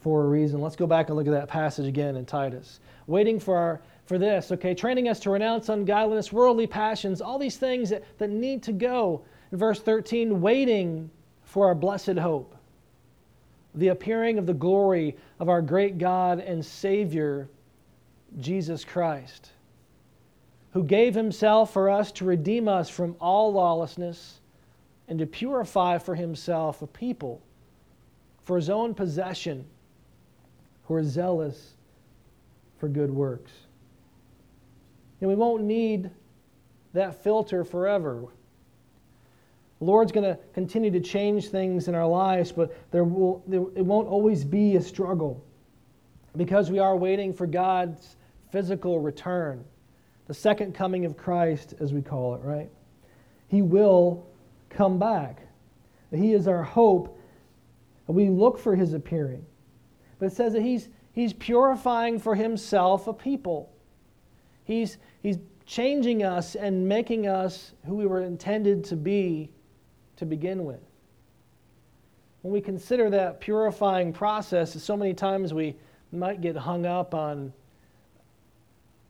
for 0.00 0.24
a 0.24 0.28
reason. 0.28 0.60
Let's 0.60 0.76
go 0.76 0.86
back 0.86 1.08
and 1.08 1.16
look 1.16 1.26
at 1.26 1.32
that 1.32 1.48
passage 1.48 1.86
again 1.86 2.16
in 2.16 2.26
Titus. 2.26 2.80
Waiting 3.06 3.40
for 3.40 3.56
our 3.56 3.80
for 4.08 4.16
this, 4.16 4.50
okay, 4.50 4.74
training 4.74 5.06
us 5.06 5.20
to 5.20 5.28
renounce 5.28 5.68
ungodliness, 5.68 6.32
worldly 6.32 6.66
passions, 6.66 7.20
all 7.20 7.38
these 7.38 7.58
things 7.58 7.90
that, 7.90 8.02
that 8.16 8.30
need 8.30 8.62
to 8.62 8.72
go. 8.72 9.22
In 9.52 9.58
verse 9.58 9.80
13, 9.80 10.40
waiting 10.40 11.10
for 11.42 11.66
our 11.66 11.74
blessed 11.74 12.16
hope 12.16 12.56
the 13.74 13.88
appearing 13.88 14.38
of 14.38 14.46
the 14.46 14.54
glory 14.54 15.14
of 15.38 15.50
our 15.50 15.60
great 15.60 15.98
God 15.98 16.40
and 16.40 16.64
Savior, 16.64 17.48
Jesus 18.40 18.82
Christ, 18.82 19.50
who 20.72 20.82
gave 20.82 21.14
himself 21.14 21.72
for 21.72 21.90
us 21.90 22.10
to 22.12 22.24
redeem 22.24 22.66
us 22.66 22.88
from 22.88 23.14
all 23.20 23.52
lawlessness 23.52 24.40
and 25.08 25.18
to 25.18 25.26
purify 25.26 25.98
for 25.98 26.14
himself 26.14 26.82
a 26.82 26.86
people 26.86 27.42
for 28.44 28.56
his 28.56 28.70
own 28.70 28.94
possession 28.94 29.64
who 30.84 30.94
are 30.94 31.04
zealous 31.04 31.74
for 32.78 32.88
good 32.88 33.10
works. 33.10 33.52
And 35.20 35.28
we 35.28 35.34
won't 35.34 35.64
need 35.64 36.10
that 36.92 37.22
filter 37.22 37.64
forever. 37.64 38.24
The 39.78 39.84
Lord's 39.84 40.12
going 40.12 40.24
to 40.24 40.38
continue 40.54 40.90
to 40.90 41.00
change 41.00 41.48
things 41.48 41.88
in 41.88 41.94
our 41.94 42.06
lives, 42.06 42.52
but 42.52 42.74
there 42.90 43.04
will, 43.04 43.42
there, 43.46 43.60
it 43.74 43.84
won't 43.84 44.08
always 44.08 44.44
be 44.44 44.76
a 44.76 44.82
struggle 44.82 45.44
because 46.36 46.70
we 46.70 46.78
are 46.78 46.96
waiting 46.96 47.32
for 47.32 47.46
God's 47.46 48.16
physical 48.50 48.98
return, 49.00 49.64
the 50.26 50.34
second 50.34 50.74
coming 50.74 51.04
of 51.04 51.16
Christ, 51.16 51.74
as 51.80 51.92
we 51.92 52.02
call 52.02 52.34
it, 52.34 52.42
right? 52.42 52.70
He 53.48 53.62
will 53.62 54.26
come 54.70 54.98
back. 54.98 55.40
He 56.10 56.32
is 56.32 56.48
our 56.48 56.62
hope, 56.62 57.18
we 58.06 58.30
look 58.30 58.58
for 58.58 58.74
his 58.74 58.94
appearing. 58.94 59.44
But 60.18 60.26
it 60.26 60.32
says 60.32 60.54
that 60.54 60.62
he's, 60.62 60.88
he's 61.12 61.32
purifying 61.34 62.18
for 62.18 62.34
himself 62.34 63.06
a 63.06 63.12
people. 63.12 63.70
He's, 64.64 64.98
he's 65.22 65.38
changing 65.66 66.22
us 66.22 66.54
and 66.54 66.88
making 66.88 67.26
us 67.26 67.72
who 67.86 67.94
we 67.94 68.06
were 68.06 68.22
intended 68.22 68.84
to 68.84 68.96
be 68.96 69.50
to 70.16 70.24
begin 70.24 70.64
with. 70.64 70.80
When 72.42 72.52
we 72.52 72.60
consider 72.60 73.10
that 73.10 73.40
purifying 73.40 74.12
process, 74.12 74.82
so 74.82 74.96
many 74.96 75.12
times 75.12 75.52
we 75.52 75.76
might 76.12 76.40
get 76.40 76.56
hung 76.56 76.86
up 76.86 77.14
on, 77.14 77.52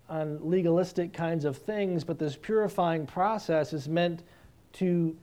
on 0.08 0.38
legalistic 0.48 1.12
kinds 1.12 1.44
of 1.44 1.56
things, 1.56 2.02
but 2.02 2.18
this 2.18 2.36
purifying 2.36 3.06
process 3.06 3.72
is 3.72 3.88
meant 3.88 4.24
to 4.74 5.16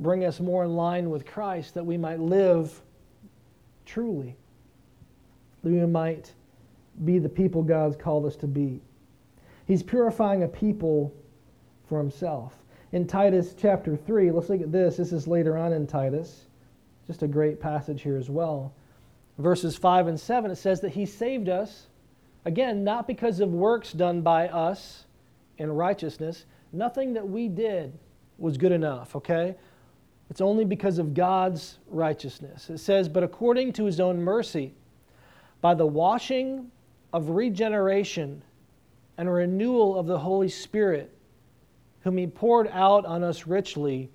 bring 0.00 0.24
us 0.24 0.40
more 0.40 0.64
in 0.64 0.76
line 0.76 1.10
with 1.10 1.26
Christ, 1.26 1.74
that 1.74 1.84
we 1.84 1.96
might 1.96 2.20
live 2.20 2.80
truly, 3.84 4.36
that 5.62 5.70
we 5.70 5.84
might 5.86 6.32
be 7.04 7.18
the 7.18 7.28
people 7.28 7.62
God's 7.62 7.96
called 7.96 8.26
us 8.26 8.36
to 8.36 8.46
be. 8.46 8.80
He's 9.66 9.82
purifying 9.82 10.42
a 10.42 10.48
people 10.48 11.12
for 11.88 11.98
himself 11.98 12.54
in 12.92 13.06
Titus 13.06 13.54
chapter 13.58 13.96
3. 13.96 14.30
Let's 14.30 14.48
look 14.48 14.60
at 14.60 14.72
this. 14.72 14.96
This 14.96 15.12
is 15.12 15.26
later 15.26 15.56
on 15.56 15.72
in 15.72 15.86
Titus. 15.86 16.46
Just 17.06 17.22
a 17.22 17.28
great 17.28 17.60
passage 17.60 18.02
here 18.02 18.16
as 18.16 18.30
well. 18.30 18.72
Verses 19.38 19.76
5 19.76 20.06
and 20.08 20.18
7, 20.18 20.50
it 20.50 20.56
says 20.56 20.80
that 20.80 20.90
he 20.90 21.04
saved 21.04 21.48
us, 21.48 21.88
again, 22.44 22.84
not 22.84 23.06
because 23.06 23.40
of 23.40 23.52
works 23.52 23.92
done 23.92 24.22
by 24.22 24.48
us 24.48 25.04
in 25.58 25.70
righteousness. 25.70 26.46
Nothing 26.72 27.12
that 27.14 27.28
we 27.28 27.48
did 27.48 27.92
was 28.38 28.56
good 28.56 28.72
enough, 28.72 29.14
okay? 29.16 29.54
It's 30.30 30.40
only 30.40 30.64
because 30.64 30.98
of 30.98 31.14
God's 31.14 31.78
righteousness. 31.88 32.68
It 32.68 32.78
says, 32.78 33.08
but 33.08 33.22
according 33.22 33.72
to 33.74 33.84
his 33.84 34.00
own 34.00 34.20
mercy, 34.20 34.74
by 35.60 35.74
the 35.74 35.86
washing 35.86 36.70
of 37.12 37.30
regeneration 37.30 38.42
and 39.16 39.32
renewal 39.32 39.98
of 39.98 40.06
the 40.06 40.18
Holy 40.18 40.48
Spirit 40.48 41.12
whom 42.00 42.18
he 42.18 42.26
poured 42.26 42.68
out 42.68 43.04
on 43.04 43.24
us 43.24 43.46
richly 43.46 44.10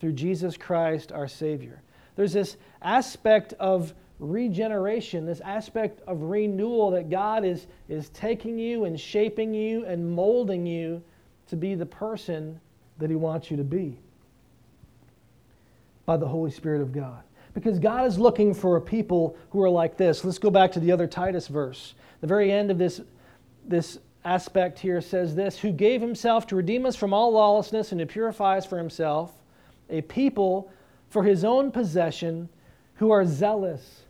through 0.00 0.12
Jesus 0.12 0.56
Christ 0.56 1.12
our 1.12 1.28
Savior. 1.28 1.82
There's 2.16 2.32
this 2.32 2.56
aspect 2.80 3.52
of 3.54 3.92
regeneration, 4.18 5.26
this 5.26 5.40
aspect 5.40 6.00
of 6.06 6.22
renewal 6.22 6.90
that 6.92 7.10
God 7.10 7.44
is, 7.44 7.66
is 7.88 8.08
taking 8.10 8.58
you 8.58 8.84
and 8.84 8.98
shaping 8.98 9.52
you 9.52 9.84
and 9.84 10.08
molding 10.14 10.64
you 10.64 11.02
to 11.48 11.56
be 11.56 11.74
the 11.74 11.86
person 11.86 12.60
that 12.98 13.10
he 13.10 13.16
wants 13.16 13.50
you 13.50 13.56
to 13.56 13.64
be 13.64 13.98
by 16.06 16.16
the 16.16 16.26
Holy 16.26 16.50
Spirit 16.50 16.82
of 16.82 16.92
God. 16.92 17.22
Because 17.54 17.78
God 17.78 18.06
is 18.06 18.18
looking 18.18 18.52
for 18.52 18.76
a 18.76 18.80
people 18.80 19.36
who 19.50 19.62
are 19.62 19.70
like 19.70 19.96
this. 19.96 20.24
Let's 20.24 20.38
go 20.38 20.50
back 20.50 20.72
to 20.72 20.80
the 20.80 20.90
other 20.90 21.06
Titus 21.06 21.46
verse. 21.46 21.94
The 22.20 22.26
very 22.26 22.50
end 22.50 22.70
of 22.70 22.78
this, 22.78 23.00
this 23.64 23.98
aspect 24.24 24.78
here 24.78 25.00
says 25.00 25.34
this 25.34 25.58
Who 25.58 25.70
gave 25.70 26.00
himself 26.00 26.46
to 26.48 26.56
redeem 26.56 26.86
us 26.86 26.96
from 26.96 27.12
all 27.12 27.32
lawlessness 27.32 27.92
and 27.92 27.98
to 28.00 28.06
purify 28.06 28.58
us 28.58 28.66
for 28.66 28.78
himself, 28.78 29.32
a 29.88 30.00
people 30.02 30.70
for 31.10 31.22
his 31.22 31.44
own 31.44 31.70
possession 31.70 32.48
who 32.94 33.10
are 33.10 33.24
zealous 33.24 34.02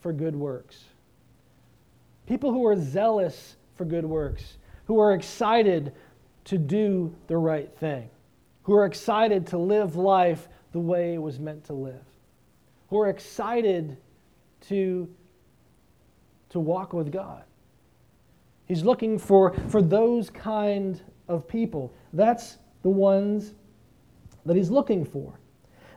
for 0.00 0.12
good 0.12 0.34
works. 0.34 0.84
People 2.26 2.52
who 2.52 2.66
are 2.66 2.76
zealous 2.76 3.56
for 3.74 3.84
good 3.84 4.04
works, 4.04 4.56
who 4.86 4.98
are 4.98 5.12
excited 5.12 5.92
to 6.44 6.58
do 6.58 7.14
the 7.28 7.36
right 7.36 7.72
thing, 7.78 8.08
who 8.64 8.74
are 8.74 8.86
excited 8.86 9.46
to 9.48 9.58
live 9.58 9.96
life 9.96 10.48
the 10.72 10.80
way 10.80 11.14
it 11.14 11.22
was 11.22 11.38
meant 11.38 11.64
to 11.64 11.72
live. 11.74 12.04
who 12.92 13.00
are 13.00 13.08
excited 13.08 13.96
to, 14.60 15.08
to 16.50 16.60
walk 16.60 16.92
with 16.92 17.10
God. 17.10 17.42
He's 18.66 18.82
looking 18.82 19.18
for, 19.18 19.54
for 19.70 19.80
those 19.80 20.28
kind 20.28 21.00
of 21.26 21.48
people. 21.48 21.90
That's 22.12 22.58
the 22.82 22.90
ones 22.90 23.54
that 24.44 24.56
he's 24.56 24.70
looking 24.70 25.06
for. 25.06 25.40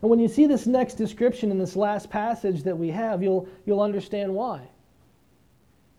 And 0.02 0.10
when 0.10 0.20
you 0.20 0.30
see 0.30 0.46
this 0.46 0.68
next 0.68 0.94
description 0.94 1.52
in 1.52 1.60
this 1.60 1.76
last 1.76 2.10
passage 2.10 2.64
that 2.64 2.78
we 2.78 2.92
have, 2.92 3.22
you'll, 3.22 3.46
you'll 3.66 3.82
understand 3.82 4.34
why. 4.34 4.62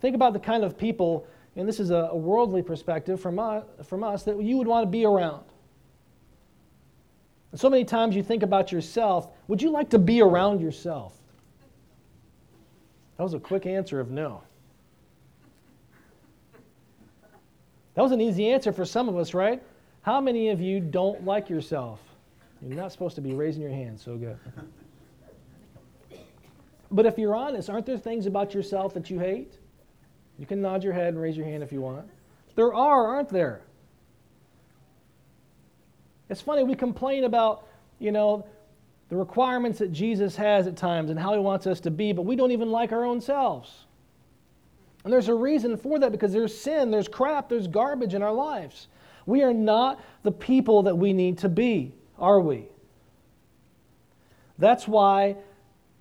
Think 0.01 0.15
about 0.15 0.33
the 0.33 0.41
kind 0.41 0.65
of 0.65 0.79
people, 0.79 1.27
and 1.57 1.69
this 1.69 1.79
is 1.79 1.91
a, 1.91 2.09
a 2.11 2.17
worldly 2.17 2.63
perspective 2.63 3.21
from 3.21 3.39
us, 3.39 3.65
from 3.85 4.03
us, 4.03 4.23
that 4.23 4.43
you 4.43 4.57
would 4.57 4.67
want 4.67 4.83
to 4.83 4.91
be 4.91 5.05
around. 5.05 5.45
And 7.57 7.61
so 7.63 7.71
many 7.71 7.87
times 7.87 8.15
you 8.15 8.23
think 8.23 8.43
about 8.43 8.71
yourself, 8.71 9.31
would 9.49 9.63
you 9.63 9.71
like 9.71 9.89
to 9.89 9.99
be 9.99 10.21
around 10.21 10.61
yourself? 10.61 11.15
That 13.17 13.23
was 13.23 13.33
a 13.33 13.39
quick 13.41 13.65
answer 13.65 13.99
of 13.99 14.11
no. 14.11 14.43
That 17.95 18.03
was 18.03 18.13
an 18.13 18.21
easy 18.21 18.51
answer 18.51 18.75
for 18.75 18.85
some 18.85 19.09
of 19.09 19.17
us, 19.17 19.33
right? 19.33 19.63
How 20.03 20.21
many 20.21 20.51
of 20.51 20.61
you 20.61 20.81
don't 20.81 21.25
like 21.25 21.49
yourself? 21.49 21.99
You're 22.61 22.77
not 22.77 22.93
supposed 22.93 23.15
to 23.15 23.23
be 23.23 23.33
raising 23.33 23.63
your 23.63 23.73
hand, 23.73 23.99
so 23.99 24.19
good. 24.19 24.37
But 26.91 27.07
if 27.07 27.17
you're 27.17 27.35
honest, 27.35 27.71
aren't 27.71 27.87
there 27.87 27.97
things 27.97 28.27
about 28.27 28.53
yourself 28.53 28.93
that 28.93 29.09
you 29.09 29.19
hate? 29.19 29.55
You 30.39 30.45
can 30.45 30.61
nod 30.61 30.85
your 30.85 30.93
head 30.93 31.15
and 31.15 31.19
raise 31.23 31.39
your 31.39 31.47
hand 31.47 31.63
if 31.63 31.73
you 31.73 31.81
want. 31.81 32.07
There 32.55 32.75
are, 32.75 33.07
aren't 33.07 33.31
there? 33.31 33.63
It's 36.29 36.41
funny, 36.41 36.65
we 36.65 36.75
complain 36.75 37.25
about, 37.25 37.67
you 37.99 38.13
know, 38.13 38.47
the 39.09 39.17
requirements 39.17 39.79
that 39.79 39.93
Jesus 39.93 40.35
has 40.37 40.67
at 40.67 40.77
times 40.77 41.11
and 41.11 41.19
how 41.19 41.33
he 41.33 41.39
wants 41.39 41.67
us 41.67 41.81
to 41.81 41.91
be, 41.91 42.13
but 42.13 42.23
we 42.23 42.35
don't 42.35 42.51
even 42.51 42.71
like 42.71 42.93
our 42.93 43.05
own 43.05 43.21
selves. 43.21 43.87
And 45.05 45.13
there's 45.13 45.29
a 45.29 45.35
reason 45.35 45.77
for 45.77 46.01
that 46.01 46.11
because 46.11 46.33
there's 46.33 46.57
sin, 46.57 46.91
there's 46.91 47.07
crap, 47.07 47.49
there's 47.49 47.69
garbage 47.69 48.15
in 48.15 48.23
our 48.23 48.33
lives. 48.33 48.89
We 49.25 49.43
are 49.43 49.55
not 49.55 50.01
the 50.25 50.33
people 50.33 50.83
that 50.83 50.97
we 50.97 51.13
need 51.13 51.39
to 51.39 51.49
be, 51.49 51.93
are 52.19 52.41
we? 52.41 52.67
That's 54.59 54.89
why 54.89 55.37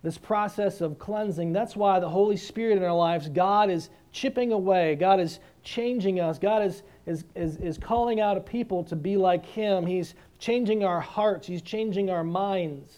this 0.01 0.17
process 0.17 0.81
of 0.81 0.97
cleansing, 0.97 1.53
that's 1.53 1.75
why 1.75 1.99
the 1.99 2.09
Holy 2.09 2.37
Spirit 2.37 2.77
in 2.77 2.83
our 2.83 2.95
lives, 2.95 3.27
God 3.29 3.69
is 3.69 3.89
chipping 4.15 4.53
away, 4.53 4.95
God 4.95 5.19
is 5.19 5.39
changing 5.63 6.21
us, 6.21 6.39
God 6.39 6.63
is, 6.63 6.83
is, 7.05 7.25
is, 7.35 7.57
is 7.57 7.77
calling 7.77 8.21
out 8.21 8.37
a 8.37 8.39
people 8.39 8.81
to 8.85 8.95
be 8.95 9.17
like 9.17 9.45
Him. 9.45 9.85
He's 9.85 10.15
changing 10.39 10.85
our 10.85 11.01
hearts, 11.01 11.45
He's 11.45 11.61
changing 11.61 12.09
our 12.09 12.23
minds. 12.23 12.95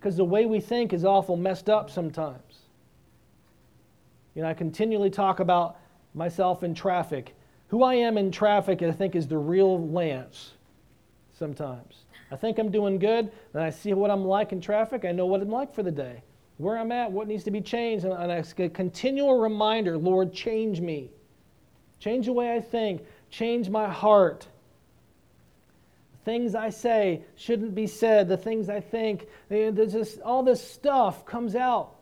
Because 0.00 0.16
the 0.16 0.24
way 0.24 0.46
we 0.46 0.60
think 0.60 0.94
is 0.94 1.04
awful 1.04 1.36
messed 1.36 1.68
up 1.68 1.90
sometimes. 1.90 2.60
You 4.34 4.42
know, 4.42 4.48
I 4.48 4.54
continually 4.54 5.10
talk 5.10 5.40
about 5.40 5.76
myself 6.14 6.62
in 6.62 6.74
traffic. 6.74 7.34
Who 7.68 7.82
I 7.82 7.94
am 7.94 8.16
in 8.16 8.30
traffic, 8.30 8.82
I 8.82 8.92
think, 8.92 9.14
is 9.14 9.26
the 9.26 9.36
real 9.36 9.86
Lance 9.88 10.52
sometimes. 11.38 12.06
I 12.30 12.36
think 12.36 12.58
I'm 12.58 12.70
doing 12.70 12.98
good, 12.98 13.30
and 13.52 13.62
I 13.62 13.68
see 13.68 13.92
what 13.92 14.10
I'm 14.10 14.24
like 14.24 14.52
in 14.52 14.60
traffic. 14.60 15.04
I 15.04 15.12
know 15.12 15.26
what 15.26 15.42
I'm 15.42 15.50
like 15.50 15.74
for 15.74 15.82
the 15.82 15.90
day, 15.90 16.22
where 16.58 16.76
I'm 16.76 16.92
at, 16.92 17.10
what 17.10 17.28
needs 17.28 17.44
to 17.44 17.50
be 17.50 17.60
changed. 17.60 18.04
And, 18.04 18.30
it's 18.30 18.54
a 18.58 18.68
continual 18.68 19.40
reminder 19.40 19.96
Lord, 19.96 20.32
change 20.32 20.80
me. 20.80 21.10
Change 22.00 22.26
the 22.26 22.32
way 22.32 22.54
I 22.54 22.60
think, 22.60 23.02
change 23.30 23.68
my 23.68 23.88
heart. 23.88 24.46
The 26.12 26.30
things 26.30 26.54
I 26.54 26.70
say 26.70 27.22
shouldn't 27.36 27.74
be 27.74 27.86
said, 27.86 28.28
the 28.28 28.36
things 28.36 28.68
I 28.68 28.80
think, 28.80 29.26
there's 29.48 29.92
just, 29.92 30.20
all 30.20 30.42
this 30.42 30.62
stuff 30.62 31.24
comes 31.24 31.56
out. 31.56 31.94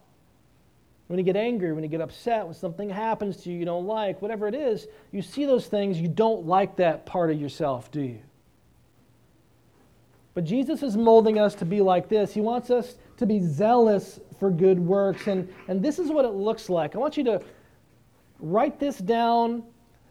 When 1.06 1.18
you 1.18 1.24
get 1.24 1.36
angry, 1.36 1.72
when 1.72 1.84
you 1.84 1.88
get 1.88 2.00
upset, 2.00 2.46
when 2.46 2.54
something 2.54 2.90
happens 2.90 3.36
to 3.38 3.50
you 3.50 3.58
you 3.58 3.64
don't 3.64 3.86
like, 3.86 4.20
whatever 4.20 4.48
it 4.48 4.54
is, 4.54 4.86
you 5.12 5.22
see 5.22 5.46
those 5.46 5.66
things, 5.66 6.00
you 6.00 6.08
don't 6.08 6.46
like 6.46 6.76
that 6.76 7.06
part 7.06 7.30
of 7.30 7.40
yourself, 7.40 7.90
do 7.90 8.00
you? 8.00 8.18
But 10.36 10.44
Jesus 10.44 10.82
is 10.82 10.98
molding 10.98 11.38
us 11.38 11.54
to 11.54 11.64
be 11.64 11.80
like 11.80 12.10
this. 12.10 12.34
He 12.34 12.42
wants 12.42 12.68
us 12.68 12.96
to 13.16 13.24
be 13.24 13.40
zealous 13.40 14.20
for 14.38 14.50
good 14.50 14.78
works. 14.78 15.28
And, 15.28 15.48
and 15.66 15.82
this 15.82 15.98
is 15.98 16.10
what 16.10 16.26
it 16.26 16.34
looks 16.34 16.68
like. 16.68 16.94
I 16.94 16.98
want 16.98 17.16
you 17.16 17.24
to 17.24 17.40
write 18.38 18.78
this 18.78 18.98
down, 18.98 19.62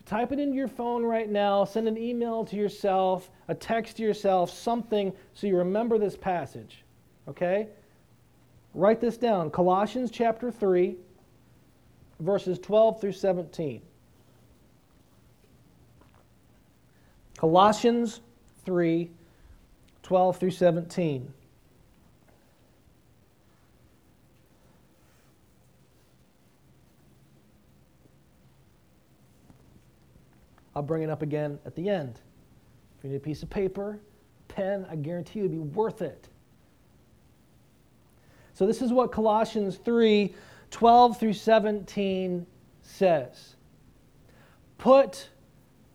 type 0.07 0.31
it 0.31 0.39
into 0.39 0.55
your 0.55 0.67
phone 0.67 1.03
right 1.03 1.29
now, 1.29 1.63
send 1.63 1.87
an 1.87 1.95
email 1.95 2.43
to 2.45 2.55
yourself, 2.55 3.29
a 3.49 3.53
text 3.53 3.97
to 3.97 4.03
yourself, 4.03 4.49
something 4.49 5.13
so 5.35 5.45
you 5.45 5.57
remember 5.57 5.99
this 5.99 6.17
passage. 6.17 6.83
Okay? 7.27 7.67
Write 8.73 8.99
this 8.99 9.17
down 9.17 9.51
Colossians 9.51 10.09
chapter 10.09 10.49
3, 10.49 10.95
verses 12.19 12.57
12 12.57 12.99
through 12.99 13.11
17. 13.11 13.79
Colossians 17.37 18.21
3, 18.65 19.11
12 20.05 20.37
through 20.37 20.51
17. 20.51 21.33
I'll 30.75 30.83
bring 30.83 31.01
it 31.01 31.09
up 31.09 31.23
again 31.23 31.57
at 31.65 31.75
the 31.75 31.89
end. 31.89 32.19
If 32.99 33.03
you 33.03 33.09
need 33.09 33.15
a 33.15 33.19
piece 33.19 33.41
of 33.41 33.49
paper, 33.49 33.97
pen, 34.47 34.85
I 34.91 34.95
guarantee 34.95 35.39
you 35.39 35.45
it'll 35.45 35.63
be 35.63 35.69
worth 35.73 36.03
it. 36.03 36.29
So, 38.53 38.67
this 38.67 38.83
is 38.83 38.93
what 38.93 39.11
Colossians 39.11 39.77
3 39.77 40.35
12 40.69 41.19
through 41.19 41.33
17 41.33 42.45
says. 42.83 43.55
Put 44.77 45.29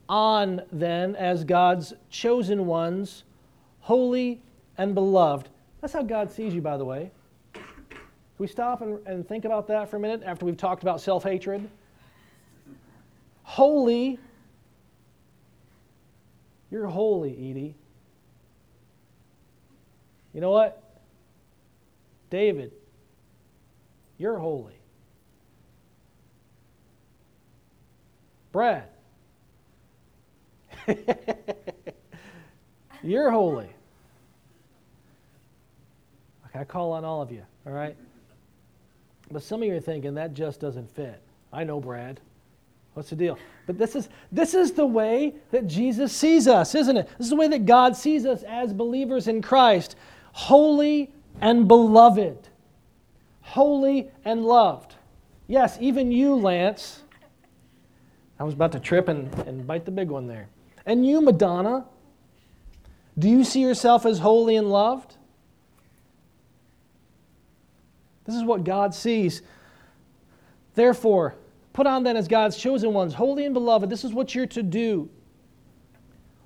on 0.09 0.63
then 0.73 1.15
as 1.15 1.45
God's 1.45 1.93
chosen 2.09 2.67
ones, 2.67 3.23
holy 3.81 4.41
and 4.79 4.95
beloved. 4.95 5.49
That's 5.81 5.93
how 5.93 6.03
God 6.03 6.31
sees 6.31 6.55
you, 6.55 6.61
by 6.61 6.77
the 6.77 6.85
way. 6.85 7.11
Can 7.55 7.63
we 8.39 8.47
stop 8.47 8.83
and, 8.83 8.99
and 9.07 9.27
think 9.27 9.45
about 9.45 9.67
that 9.69 9.91
for 9.91 9.97
a 9.97 10.01
minute 10.01 10.23
after 10.25 10.45
we've 10.47 10.57
talked 10.57 10.83
about 10.83 11.01
self 11.01 11.25
hatred? 11.25 11.69
Holy. 13.43 14.19
You're 16.71 16.87
holy, 16.87 17.33
Edie. 17.33 17.75
You 20.33 20.41
know 20.41 20.51
what? 20.51 20.83
David, 22.31 22.73
you're 24.19 24.39
holy. 24.39 24.75
Brad, 28.53 28.85
you're 33.03 33.31
holy. 33.31 33.69
Okay, 36.47 36.61
I 36.61 36.65
call 36.65 36.93
on 36.93 37.05
all 37.05 37.23
of 37.23 37.31
you, 37.31 37.43
all 37.67 37.73
right? 37.73 37.97
But 39.31 39.43
some 39.43 39.63
of 39.63 39.69
you 39.69 39.77
are 39.77 39.81
thinking 39.81 40.15
that 40.15 40.35
just 40.35 40.61
doesn't 40.61 40.91
fit. 40.91 41.21
I 41.53 41.65
know, 41.65 41.81
Brad. 41.81 42.21
What's 42.95 43.11
the 43.11 43.17
deal? 43.17 43.39
But 43.67 43.79
this 43.79 43.95
is 43.95 44.09
this 44.33 44.53
is 44.53 44.73
the 44.73 44.87
way 44.87 45.35
that 45.53 45.69
Jesus 45.69 46.13
sees 46.13 46.49
us, 46.49 46.75
isn't 46.75 46.97
it? 46.97 47.09
This 47.19 47.27
is 47.27 47.31
the 47.31 47.37
way 47.37 47.49
that 47.49 47.65
God 47.65 47.97
sees 47.97 48.27
us 48.27 48.43
as 48.43 48.73
believers 48.73 49.29
in 49.29 49.41
Christ. 49.43 49.95
Holy 50.33 51.13
and 51.41 51.69
beloved, 51.69 52.49
holy 53.43 54.11
and 54.25 54.45
loved. 54.45 54.97
Yes, 55.47 55.79
even 55.81 56.11
you, 56.11 56.35
Lance. 56.35 57.03
I 58.39 58.45
was 58.45 58.55
about 58.55 58.73
to 58.73 58.81
trip 58.81 59.09
and, 59.09 59.33
and 59.47 59.67
bite 59.67 59.85
the 59.85 59.91
big 59.91 60.09
one 60.09 60.27
there. 60.27 60.49
And 60.87 61.07
you, 61.07 61.21
Madonna, 61.21 61.85
do 63.19 63.29
you 63.29 63.45
see 63.45 63.61
yourself 63.61 64.07
as 64.07 64.19
holy 64.19 64.57
and 64.57 64.71
loved? 64.71 65.17
This 68.25 68.37
is 68.37 68.45
what 68.45 68.65
God 68.65 68.95
sees. 68.95 69.43
Therefore, 70.75 71.35
put 71.73 71.87
on 71.87 72.05
then 72.05 72.17
as 72.17 72.29
God's 72.29 72.57
chosen 72.57 72.93
ones, 72.93 73.13
holy 73.15 73.45
and 73.45 73.55
beloved. 73.55 73.91
This 73.91 74.05
is 74.05 74.13
what 74.13 74.35
you're 74.35 74.47
to 74.47 74.63
do. 74.63 75.11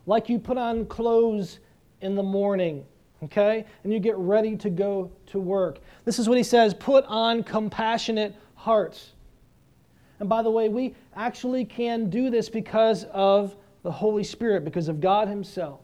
Like 0.07 0.29
you 0.29 0.39
put 0.39 0.59
on 0.59 0.87
clothes 0.87 1.59
in 2.01 2.15
the 2.15 2.23
morning 2.23 2.85
okay? 3.25 3.65
And 3.83 3.93
you 3.93 3.99
get 3.99 4.17
ready 4.17 4.57
to 4.57 4.71
go 4.71 5.11
to 5.27 5.39
work. 5.39 5.81
This 6.05 6.19
is 6.19 6.29
what 6.29 6.39
he 6.39 6.45
says 6.45 6.75
put 6.75 7.05
on 7.07 7.43
compassionate 7.43 8.37
hearts. 8.55 9.13
And 10.21 10.29
by 10.29 10.43
the 10.43 10.51
way, 10.51 10.69
we 10.69 10.95
actually 11.17 11.65
can 11.65 12.09
do 12.09 12.31
this 12.31 12.49
because 12.49 13.05
of 13.05 13.57
the 13.83 13.91
Holy 13.91 14.25
Spirit, 14.25 14.65
because 14.65 14.89
of 14.89 15.01
God 15.01 15.29
Himself. 15.29 15.81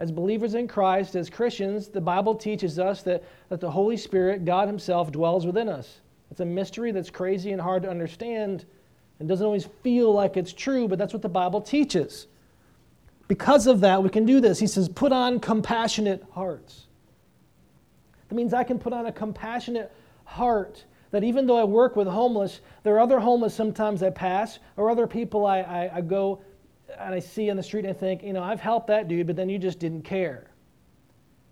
As 0.00 0.10
believers 0.10 0.54
in 0.54 0.66
Christ, 0.66 1.14
as 1.14 1.28
Christians, 1.28 1.88
the 1.88 2.00
Bible 2.00 2.34
teaches 2.34 2.78
us 2.78 3.02
that, 3.02 3.22
that 3.50 3.60
the 3.60 3.70
Holy 3.70 3.98
Spirit, 3.98 4.46
God 4.46 4.66
Himself, 4.66 5.12
dwells 5.12 5.46
within 5.46 5.68
us. 5.68 6.00
It's 6.30 6.40
a 6.40 6.44
mystery 6.44 6.90
that's 6.90 7.10
crazy 7.10 7.52
and 7.52 7.60
hard 7.60 7.82
to 7.82 7.90
understand 7.90 8.64
and 9.18 9.28
doesn't 9.28 9.44
always 9.44 9.68
feel 9.82 10.12
like 10.12 10.38
it's 10.38 10.54
true, 10.54 10.88
but 10.88 10.98
that's 10.98 11.12
what 11.12 11.20
the 11.20 11.28
Bible 11.28 11.60
teaches. 11.60 12.26
Because 13.28 13.66
of 13.66 13.80
that, 13.80 14.02
we 14.02 14.08
can 14.08 14.24
do 14.24 14.40
this. 14.40 14.58
He 14.58 14.66
says, 14.66 14.88
put 14.88 15.12
on 15.12 15.38
compassionate 15.38 16.24
hearts. 16.32 16.86
That 18.28 18.34
means 18.34 18.54
I 18.54 18.64
can 18.64 18.78
put 18.78 18.94
on 18.94 19.04
a 19.04 19.12
compassionate 19.12 19.92
heart 20.24 20.84
that 21.10 21.24
even 21.24 21.46
though 21.46 21.58
I 21.58 21.64
work 21.64 21.94
with 21.94 22.08
homeless, 22.08 22.60
there 22.84 22.94
are 22.94 23.00
other 23.00 23.20
homeless 23.20 23.54
sometimes 23.54 24.02
I 24.02 24.10
pass, 24.10 24.60
or 24.76 24.90
other 24.90 25.06
people 25.06 25.44
I, 25.44 25.58
I, 25.58 25.96
I 25.96 26.00
go 26.00 26.40
and 26.98 27.14
I 27.14 27.18
see 27.18 27.50
on 27.50 27.56
the 27.56 27.62
street 27.62 27.84
and 27.84 27.94
I 27.94 27.98
think, 27.98 28.22
you 28.22 28.32
know, 28.32 28.42
I've 28.42 28.60
helped 28.60 28.86
that 28.88 29.08
dude, 29.08 29.26
but 29.26 29.36
then 29.36 29.48
you 29.48 29.58
just 29.58 29.78
didn't 29.78 30.02
care. 30.02 30.50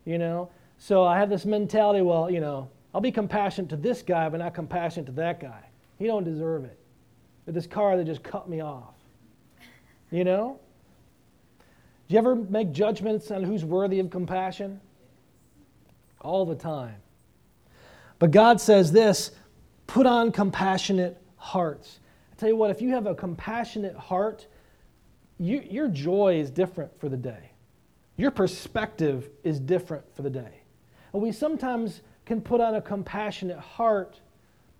You 0.05 0.19
know? 0.19 0.51
So 0.79 1.05
I 1.05 1.19
have 1.19 1.29
this 1.29 1.45
mentality, 1.45 2.03
well, 2.03 2.31
you 2.31 2.41
know, 2.41 2.71
I'll 2.95 3.01
be 3.01 3.13
compassionate 3.13 3.69
to 3.71 3.77
this 3.77 4.03
guy, 4.03 4.29
but 4.29 4.39
not 4.39 4.55
compassionate 4.55 5.07
to 5.07 5.13
that 5.13 5.41
guy. 5.41 5.63
He 5.99 6.07
don't 6.07 6.25
deserve 6.25 6.65
it. 6.65 6.79
But 7.45 7.55
this 7.55 7.67
car 7.67 7.97
that 7.97 8.05
just 8.05 8.23
cut 8.23 8.49
me 8.49 8.61
off. 8.61 8.95
You 10.11 10.25
know? 10.25 10.59
Do 12.09 12.15
you 12.15 12.19
ever 12.19 12.35
make 12.35 12.73
judgments 12.73 13.31
on 13.31 13.45
who's 13.45 13.65
worthy 13.65 14.01
of 14.01 14.11
compassion? 14.11 14.81
All 16.21 16.47
the 16.47 16.55
time. 16.55 16.97
But 18.19 18.31
God 18.31 18.61
says 18.61 18.91
this 18.91 19.33
put 19.87 20.07
on 20.07 20.33
compassionate 20.33 21.21
hearts. 21.37 22.01
I 22.33 22.37
tell 22.37 22.49
you 22.49 22.57
what, 22.57 22.71
if 22.71 22.81
you 22.81 22.91
have 22.91 23.07
a 23.07 23.15
compassionate 23.15 23.97
heart, 23.97 24.47
you, 25.39 25.65
your 25.69 25.89
joy 25.89 26.39
is 26.41 26.51
different 26.51 26.99
for 26.99 27.09
the 27.09 27.17
day. 27.17 27.51
Your 28.17 28.31
perspective 28.31 29.31
is 29.45 29.61
different 29.61 30.05
for 30.15 30.23
the 30.23 30.31
day. 30.31 30.63
And 31.13 31.23
we 31.23 31.33
sometimes 31.33 32.03
can 32.27 32.41
put 32.41 32.61
on 32.61 32.75
a 32.75 32.83
compassionate 32.83 33.59
heart 33.59 34.21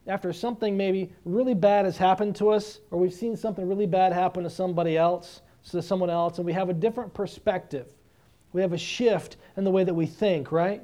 after 0.07 0.33
something 0.33 0.77
maybe 0.77 1.13
really 1.25 1.55
bad 1.55 1.85
has 1.85 1.97
happened 1.97 2.35
to 2.37 2.51
us, 2.51 2.81
or 2.91 2.99
we've 2.99 3.13
seen 3.13 3.37
something 3.37 3.69
really 3.69 3.87
bad 3.87 4.13
happen 4.13 4.43
to 4.43 4.51
somebody 4.51 4.97
else, 4.97 5.43
to 5.71 5.83
someone 5.83 6.11
else, 6.11 6.39
and 6.39 6.47
we 6.47 6.53
have 6.53 6.71
a 6.71 6.75
different 6.75 7.13
perspective. 7.13 7.93
We 8.53 8.63
have 8.63 8.73
a 8.73 8.79
shift 8.79 9.37
in 9.57 9.65
the 9.65 9.71
way 9.71 9.85
that 9.85 9.95
we 9.95 10.07
think, 10.07 10.51
right? 10.51 10.83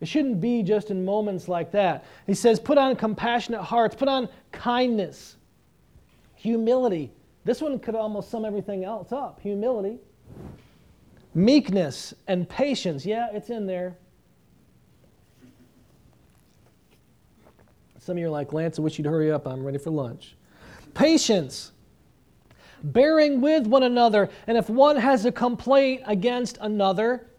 It 0.00 0.08
shouldn't 0.08 0.40
be 0.40 0.62
just 0.62 0.90
in 0.90 1.04
moments 1.04 1.48
like 1.48 1.72
that. 1.72 2.04
He 2.26 2.34
says, 2.34 2.60
put 2.60 2.76
on 2.76 2.94
compassionate 2.94 3.62
hearts, 3.62 3.96
put 3.96 4.08
on 4.08 4.28
kindness, 4.52 5.36
humility. 6.34 7.10
This 7.44 7.60
one 7.60 7.78
could 7.78 7.94
almost 7.94 8.30
sum 8.30 8.44
everything 8.44 8.84
else 8.84 9.12
up 9.12 9.40
humility, 9.40 9.98
meekness, 11.34 12.14
and 12.26 12.48
patience. 12.48 13.04
Yeah, 13.04 13.28
it's 13.32 13.50
in 13.50 13.66
there. 13.66 13.96
Some 17.98 18.16
of 18.16 18.20
you 18.20 18.26
are 18.26 18.30
like, 18.30 18.52
Lance, 18.52 18.78
I 18.78 18.82
wish 18.82 18.98
you'd 18.98 19.06
hurry 19.06 19.32
up. 19.32 19.46
I'm 19.46 19.64
ready 19.64 19.78
for 19.78 19.90
lunch. 19.90 20.36
Patience, 20.92 21.72
bearing 22.82 23.40
with 23.40 23.66
one 23.66 23.82
another. 23.82 24.28
And 24.46 24.58
if 24.58 24.68
one 24.68 24.96
has 24.96 25.24
a 25.24 25.32
complaint 25.32 26.02
against 26.06 26.58
another, 26.60 27.30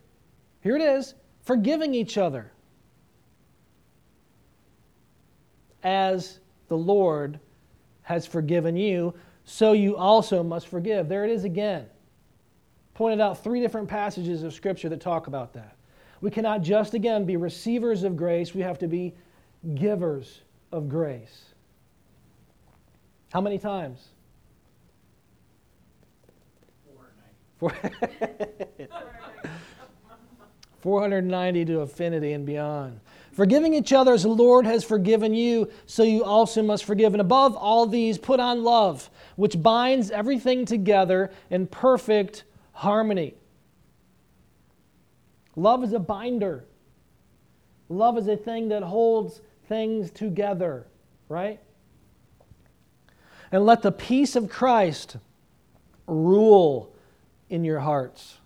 here 0.61 0.75
it 0.75 0.81
is 0.81 1.13
forgiving 1.43 1.93
each 1.93 2.17
other. 2.17 2.51
As 5.83 6.39
the 6.67 6.77
Lord 6.77 7.39
has 8.01 8.25
forgiven 8.25 8.75
you, 8.75 9.13
so 9.45 9.73
you 9.73 9.95
also 9.95 10.43
must 10.43 10.67
forgive. 10.67 11.07
There 11.07 11.23
it 11.23 11.31
is 11.31 11.43
again. 11.43 11.85
Pointed 12.95 13.21
out 13.21 13.43
three 13.43 13.61
different 13.61 13.87
passages 13.87 14.43
of 14.43 14.53
Scripture 14.53 14.89
that 14.89 14.99
talk 14.99 15.27
about 15.27 15.53
that. 15.53 15.75
We 16.21 16.31
cannot 16.31 16.61
just, 16.63 16.95
again, 16.95 17.25
be 17.25 17.37
receivers 17.37 18.03
of 18.03 18.17
grace, 18.17 18.53
we 18.53 18.61
have 18.61 18.79
to 18.79 18.87
be 18.87 19.13
givers 19.75 20.41
of 20.71 20.89
grace. 20.89 21.45
How 23.31 23.41
many 23.41 23.59
times? 23.59 24.07
490. 27.59 28.87
490 30.81 31.65
to 31.65 31.79
affinity 31.81 32.33
and 32.33 32.45
beyond. 32.45 32.99
Forgiving 33.35 33.73
each 33.73 33.91
other 33.91 34.13
as 34.13 34.23
the 34.23 34.29
Lord 34.29 34.65
has 34.65 34.85
forgiven 34.85 35.33
you, 35.33 35.69
so 35.85 36.03
you 36.03 36.23
also 36.23 36.63
must 36.63 36.85
forgive. 36.85 37.13
And 37.13 37.19
above 37.19 37.53
all 37.57 37.85
these, 37.85 38.17
put 38.17 38.39
on 38.39 38.63
love, 38.63 39.09
which 39.35 39.61
binds 39.61 40.09
everything 40.09 40.63
together 40.63 41.29
in 41.49 41.67
perfect 41.67 42.45
harmony. 42.71 43.33
Love 45.57 45.83
is 45.83 45.91
a 45.91 45.99
binder, 45.99 46.63
love 47.89 48.17
is 48.17 48.29
a 48.29 48.37
thing 48.37 48.69
that 48.69 48.83
holds 48.83 49.41
things 49.67 50.11
together, 50.11 50.87
right? 51.27 51.59
And 53.51 53.65
let 53.65 53.81
the 53.81 53.91
peace 53.91 54.37
of 54.37 54.49
Christ 54.49 55.17
rule 56.07 56.95
in 57.49 57.65
your 57.65 57.79
hearts. 57.79 58.37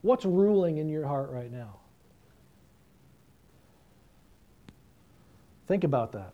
What's 0.00 0.24
ruling 0.24 0.78
in 0.78 0.88
your 0.88 1.06
heart 1.06 1.30
right 1.30 1.52
now? 1.52 1.80
Think 5.70 5.84
about 5.84 6.10
that. 6.14 6.32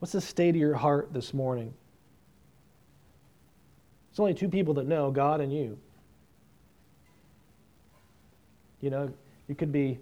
What's 0.00 0.12
the 0.12 0.20
state 0.20 0.50
of 0.50 0.56
your 0.56 0.74
heart 0.74 1.14
this 1.14 1.32
morning? 1.32 1.72
It's 4.10 4.20
only 4.20 4.34
two 4.34 4.50
people 4.50 4.74
that 4.74 4.86
know 4.86 5.10
God 5.10 5.40
and 5.40 5.50
you. 5.50 5.78
You 8.82 8.90
know, 8.90 9.10
you 9.48 9.54
could 9.54 9.72
be 9.72 9.98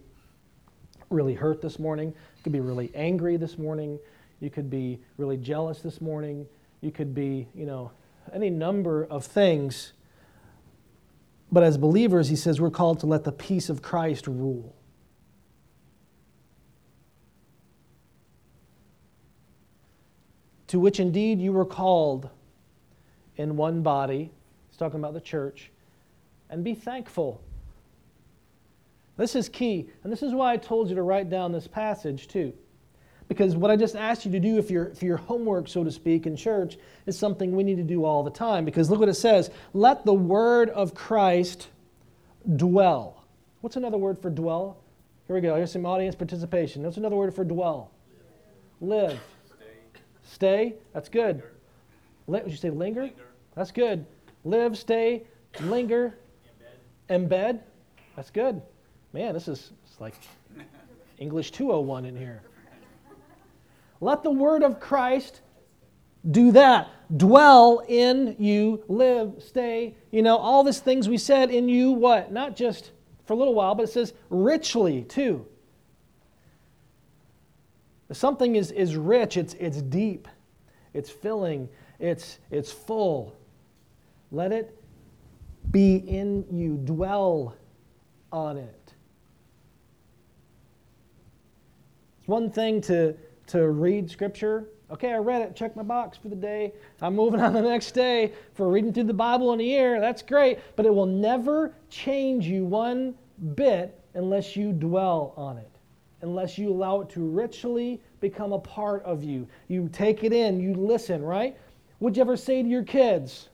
really 1.09 1.35
hurt 1.35 1.63
this 1.63 1.79
morning. 1.79 2.09
You 2.09 2.43
could 2.43 2.53
be 2.53 2.59
really 2.59 2.91
angry 2.97 3.37
this 3.37 3.59
morning. 3.59 4.01
You 4.41 4.51
could 4.51 4.69
be 4.69 4.99
really 5.19 5.37
jealous 5.37 5.79
this 5.79 6.01
morning. 6.01 6.49
You 6.81 6.91
could 6.91 7.15
be, 7.15 7.47
you 7.55 7.65
know, 7.65 7.93
any 8.33 8.51
number 8.51 9.05
of 9.05 9.25
things. 9.25 9.93
But 11.53 11.63
as 11.63 11.79
believers, 11.79 12.29
he 12.29 12.35
says 12.35 12.61
we're 12.61 12.71
called 12.71 12.99
to 12.99 13.07
let 13.07 13.23
the 13.23 13.31
peace 13.31 13.69
of 13.69 13.83
Christ 13.83 14.27
rule. 14.27 14.75
To 20.69 20.81
which 20.81 21.01
indeed 21.01 21.41
you 21.41 21.53
were 21.53 21.65
called 21.65 22.29
in 23.37 23.57
one 23.57 23.83
body. 23.83 24.31
He's 24.69 24.77
talking 24.77 24.99
about 24.99 25.15
the 25.15 25.21
church. 25.21 25.71
And 26.51 26.65
be 26.65 26.75
thankful. 26.75 27.41
This 29.17 29.35
is 29.35 29.49
key. 29.49 29.89
And 30.05 30.13
this 30.13 30.23
is 30.23 30.33
why 30.33 30.53
I 30.53 30.57
told 30.57 30.89
you 30.89 30.95
to 30.95 31.03
write 31.03 31.29
down 31.29 31.53
this 31.53 31.67
passage, 31.67 32.29
too. 32.29 32.53
Because 33.29 33.57
what 33.57 33.71
I 33.71 33.77
just 33.77 33.95
asked 33.95 34.25
you 34.25 34.33
to 34.33 34.41
do, 34.41 34.57
if 34.57 34.71
your, 34.71 34.95
for 34.95 35.05
your 35.05 35.19
homework, 35.19 35.69
so 35.69 35.85
to 35.85 35.91
speak, 35.91 36.27
in 36.27 36.35
church, 36.35 36.79
is 37.05 37.19
something 37.19 37.55
we 37.55 37.63
need 37.63 37.77
to 37.77 37.83
do 37.83 38.05
all 38.05 38.23
the 38.23 38.31
time. 38.31 38.65
Because 38.65 38.89
look 38.91 39.01
what 39.01 39.09
it 39.09 39.15
says 39.15 39.51
let 39.75 40.05
the 40.05 40.15
word 40.15 40.71
of 40.71 40.95
Christ 40.95 41.69
dwell. 42.57 43.25
What's 43.61 43.77
another 43.77 43.99
word 43.99 44.19
for 44.19 44.31
dwell? 44.31 44.79
Here 45.27 45.37
we 45.37 45.43
go. 45.43 45.57
Here's 45.57 45.73
some 45.73 45.85
audience 45.85 46.15
participation. 46.15 46.83
What's 46.83 46.97
another 46.97 47.17
word 47.17 47.35
for 47.35 47.45
dwell? 47.45 47.91
Live. 48.81 49.21
Stay. 50.33 50.75
That's 50.93 51.09
good. 51.09 51.43
Li- 52.27 52.41
would 52.43 52.51
you 52.51 52.57
say 52.57 52.71
linger? 52.71 53.03
linger? 53.03 53.17
That's 53.55 53.71
good. 53.73 54.05
Live, 54.45 54.79
stay, 54.79 55.25
linger, 55.63 56.17
embed. 57.09 57.29
embed. 57.29 57.61
That's 58.15 58.31
good. 58.31 58.61
Man, 59.13 59.35
this 59.35 59.49
is 59.49 59.73
like 59.99 60.15
English 61.19 61.51
201 61.53 62.05
in 62.05 62.17
here. 62.17 62.43
Let 64.01 64.23
the 64.23 64.31
word 64.31 64.63
of 64.63 64.79
Christ 64.79 65.41
do 66.31 66.53
that. 66.53 66.89
Dwell 67.17 67.83
in 67.89 68.37
you, 68.39 68.85
live, 68.87 69.35
stay. 69.39 69.97
You 70.11 70.23
know, 70.23 70.37
all 70.37 70.63
these 70.63 70.81
things 70.81 71.09
we 71.09 71.19
said 71.19 71.51
in 71.51 71.69
you, 71.69 71.91
what? 71.93 72.31
Not 72.31 72.55
just 72.55 72.93
for 73.25 73.33
a 73.33 73.37
little 73.37 73.55
while, 73.55 73.75
but 73.75 73.85
it 73.85 73.91
says 73.91 74.13
richly 74.31 75.03
too. 75.03 75.47
Something 78.13 78.57
is, 78.57 78.71
is 78.71 78.97
rich, 78.97 79.37
it's, 79.37 79.55
it's 79.55 79.83
deep, 79.83 80.29
it's 80.95 81.11
filling, 81.11 81.69
it's, 81.99 82.39
it's 82.51 82.73
full. 82.73 83.37
Let 84.31 84.53
it 84.53 84.79
be 85.71 85.97
in 85.97 86.45
you, 86.51 86.77
dwell 86.85 87.55
on 88.33 88.57
it. 88.57 88.95
It's 92.21 92.29
one 92.29 92.51
thing 92.51 92.81
to, 92.83 93.15
to 93.49 93.69
read 93.69 94.11
Scripture. 94.11 94.69
Okay, 94.91 95.13
I 95.13 95.19
read 95.19 95.43
it, 95.43 95.55
check 95.55 95.77
my 95.77 95.83
box 95.83 96.17
for 96.17 96.29
the 96.29 96.37
day. 96.37 96.73
I'm 97.03 97.15
moving 97.15 97.41
on 97.43 97.53
the 97.53 97.61
next 97.61 97.93
day 97.93 98.33
for 98.55 98.71
reading 98.71 98.93
through 98.93 99.05
the 99.05 99.15
Bible 99.15 99.53
in 99.53 99.61
a 99.61 99.65
year. 99.65 100.01
That's 100.01 100.23
great, 100.23 100.59
but 100.77 100.87
it 100.87 100.95
will 100.95 101.07
never 101.07 101.75
change 101.91 102.47
you 102.47 102.65
one 102.65 103.15
bit 103.55 103.99
unless 104.15 104.57
you 104.57 104.73
dwell 104.73 105.35
on 105.37 105.59
it, 105.59 105.71
unless 106.23 106.59
you 106.59 106.71
allow 106.71 107.01
it 107.01 107.11
to 107.11 107.21
richly 107.21 108.01
become 108.21 108.53
a 108.53 108.59
part 108.59 109.03
of 109.05 109.23
you. 109.23 109.47
You 109.69 109.89
take 109.93 110.25
it 110.25 110.33
in, 110.33 110.61
you 110.61 110.75
listen, 110.75 111.23
right? 111.23 111.57
Would 112.01 112.17
you 112.17 112.23
ever 112.23 112.37
say 112.37 112.63
to 112.63 112.69
your 112.69 112.83
kids, 112.83 113.49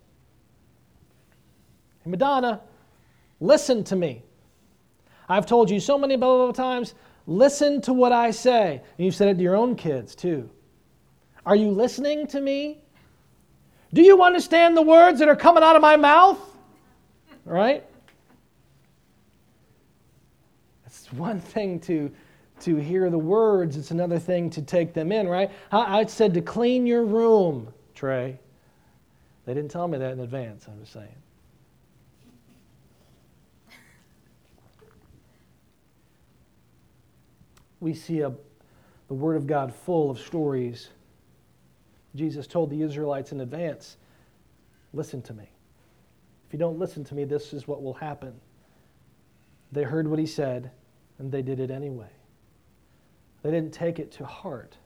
Hey, 2.02 2.10
Madonna, 2.10 2.60
listen 3.40 3.84
to 3.84 3.96
me? 3.96 4.22
I've 5.28 5.46
told 5.46 5.70
you 5.70 5.80
so 5.80 5.98
many 5.98 6.16
blah, 6.16 6.36
blah, 6.36 6.44
blah 6.46 6.52
times, 6.52 6.94
Listen 7.26 7.80
to 7.82 7.92
what 7.92 8.12
I 8.12 8.30
say. 8.30 8.82
And 8.98 9.04
you've 9.04 9.14
said 9.14 9.28
it 9.28 9.34
to 9.36 9.42
your 9.42 9.56
own 9.56 9.76
kids 9.76 10.14
too. 10.14 10.50
Are 11.46 11.56
you 11.56 11.70
listening 11.70 12.26
to 12.28 12.40
me? 12.40 12.78
Do 13.92 14.02
you 14.02 14.22
understand 14.22 14.76
the 14.76 14.82
words 14.82 15.20
that 15.20 15.28
are 15.28 15.36
coming 15.36 15.62
out 15.62 15.76
of 15.76 15.82
my 15.82 15.96
mouth? 15.96 16.38
Right? 17.44 17.84
It's 20.86 21.12
one 21.12 21.40
thing 21.40 21.80
to, 21.80 22.10
to 22.60 22.76
hear 22.76 23.10
the 23.10 23.18
words, 23.18 23.76
it's 23.76 23.90
another 23.90 24.18
thing 24.18 24.48
to 24.50 24.62
take 24.62 24.94
them 24.94 25.12
in, 25.12 25.28
right? 25.28 25.50
I, 25.72 26.00
I 26.00 26.06
said 26.06 26.34
to 26.34 26.40
clean 26.40 26.86
your 26.86 27.04
room, 27.04 27.72
Trey. 27.94 28.38
They 29.44 29.54
didn't 29.54 29.70
tell 29.70 29.88
me 29.88 29.98
that 29.98 30.12
in 30.12 30.20
advance, 30.20 30.66
I'm 30.68 30.80
just 30.80 30.92
saying. 30.92 31.08
We 37.80 37.92
see 37.92 38.20
a, 38.20 38.32
the 39.08 39.14
Word 39.14 39.36
of 39.36 39.46
God 39.46 39.74
full 39.74 40.10
of 40.10 40.18
stories. 40.18 40.88
Jesus 42.14 42.46
told 42.46 42.70
the 42.70 42.80
Israelites 42.80 43.32
in 43.32 43.40
advance 43.40 43.98
listen 44.94 45.20
to 45.22 45.34
me. 45.34 45.48
If 46.46 46.52
you 46.52 46.58
don't 46.58 46.78
listen 46.78 47.04
to 47.04 47.14
me, 47.14 47.24
this 47.24 47.52
is 47.52 47.68
what 47.68 47.82
will 47.82 47.94
happen. 47.94 48.32
They 49.72 49.82
heard 49.82 50.06
what 50.08 50.18
he 50.20 50.26
said, 50.26 50.70
and 51.18 51.30
they 51.30 51.42
did 51.42 51.58
it 51.58 51.70
anyway. 51.70 52.13
They 53.44 53.50
didn't 53.50 53.74
take 53.74 53.98
it 53.98 54.10
to 54.12 54.24
heart. 54.24 54.78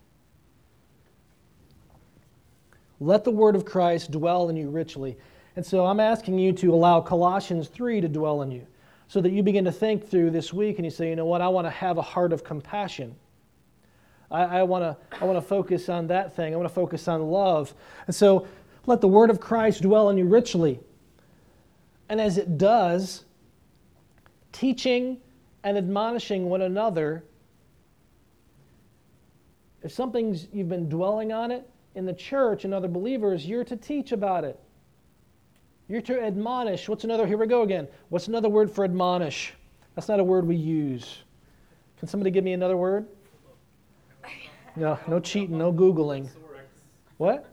Let 2.99 3.23
the 3.23 3.31
word 3.31 3.55
of 3.55 3.65
Christ 3.65 4.11
dwell 4.11 4.49
in 4.49 4.57
you 4.57 4.69
richly. 4.69 5.17
And 5.55 5.65
so 5.65 5.87
I'm 5.87 6.01
asking 6.01 6.41
you 6.41 6.53
to 6.55 6.75
allow 6.75 7.01
Colossians 7.01 7.69
3 7.69 8.01
to 8.01 8.09
dwell 8.09 8.43
in 8.43 8.51
you 8.51 8.67
so 9.07 9.21
that 9.21 9.31
you 9.31 9.45
begin 9.45 9.65
to 9.65 9.71
think 9.71 10.11
through 10.11 10.33
this 10.33 10.53
week 10.53 10.79
and 10.79 10.85
you 10.85 10.91
say, 10.91 11.09
you 11.09 11.15
know 11.15 11.25
what, 11.25 11.41
I 11.41 11.47
want 11.47 11.69
to 11.69 11.71
have 11.71 11.99
a 11.99 12.03
heart 12.03 12.33
of 12.33 12.43
compassion. 12.43 13.15
I, 14.29 14.43
I 14.43 14.63
want 14.65 14.83
to 14.83 15.19
I 15.21 15.25
want 15.25 15.37
to 15.37 15.49
focus 15.49 15.89
on 15.89 16.09
that 16.09 16.35
thing. 16.35 16.53
I 16.53 16.57
want 16.57 16.69
to 16.69 16.75
focus 16.75 17.07
on 17.07 17.23
love. 17.31 17.73
And 18.09 18.15
so 18.15 18.49
let 18.87 19.01
the 19.01 19.09
word 19.09 19.31
of 19.31 19.39
Christ 19.39 19.83
dwell 19.83 20.11
in 20.11 20.19
you 20.19 20.25
richly. 20.25 20.81
And 22.09 22.21
as 22.21 22.39
it 22.39 22.59
does, 22.59 23.25
teaching 24.51 25.19
and 25.63 25.79
admonishing 25.79 26.49
one 26.49 26.63
another. 26.63 27.23
If 29.83 29.93
something's 29.93 30.49
you've 30.53 30.69
been 30.69 30.89
dwelling 30.89 31.33
on 31.33 31.51
it 31.51 31.69
in 31.95 32.05
the 32.05 32.13
church 32.13 32.65
and 32.65 32.75
other 32.75 32.89
believers, 32.89 33.47
you're 33.47 33.65
to 33.65 33.77
teach 33.77 34.13
about 34.13 34.45
it. 34.45 34.59
You're 35.89 36.03
to 36.03 36.23
admonish. 36.23 36.89
What's 36.89 37.05
another? 37.05 37.27
Here 37.27 37.39
we 37.39 37.47
go 37.47 37.63
again. 37.63 37.89
What's 38.11 38.29
another 38.29 38.49
word 38.49 38.71
for 38.71 38.85
admonish? 38.85 39.55
That's 39.95 40.09
not 40.09 40.21
a 40.21 40.25
word 40.25 40.47
we 40.47 40.57
use. 40.57 41.23
Can 41.99 42.09
somebody 42.09 42.31
give 42.31 42.45
me 42.45 42.53
another 42.53 42.77
word? 42.77 43.07
No, 44.77 44.97
no 45.09 45.19
cheating, 45.19 45.59
no 45.59 45.73
Googling. 45.73 46.29
What? 47.17 47.53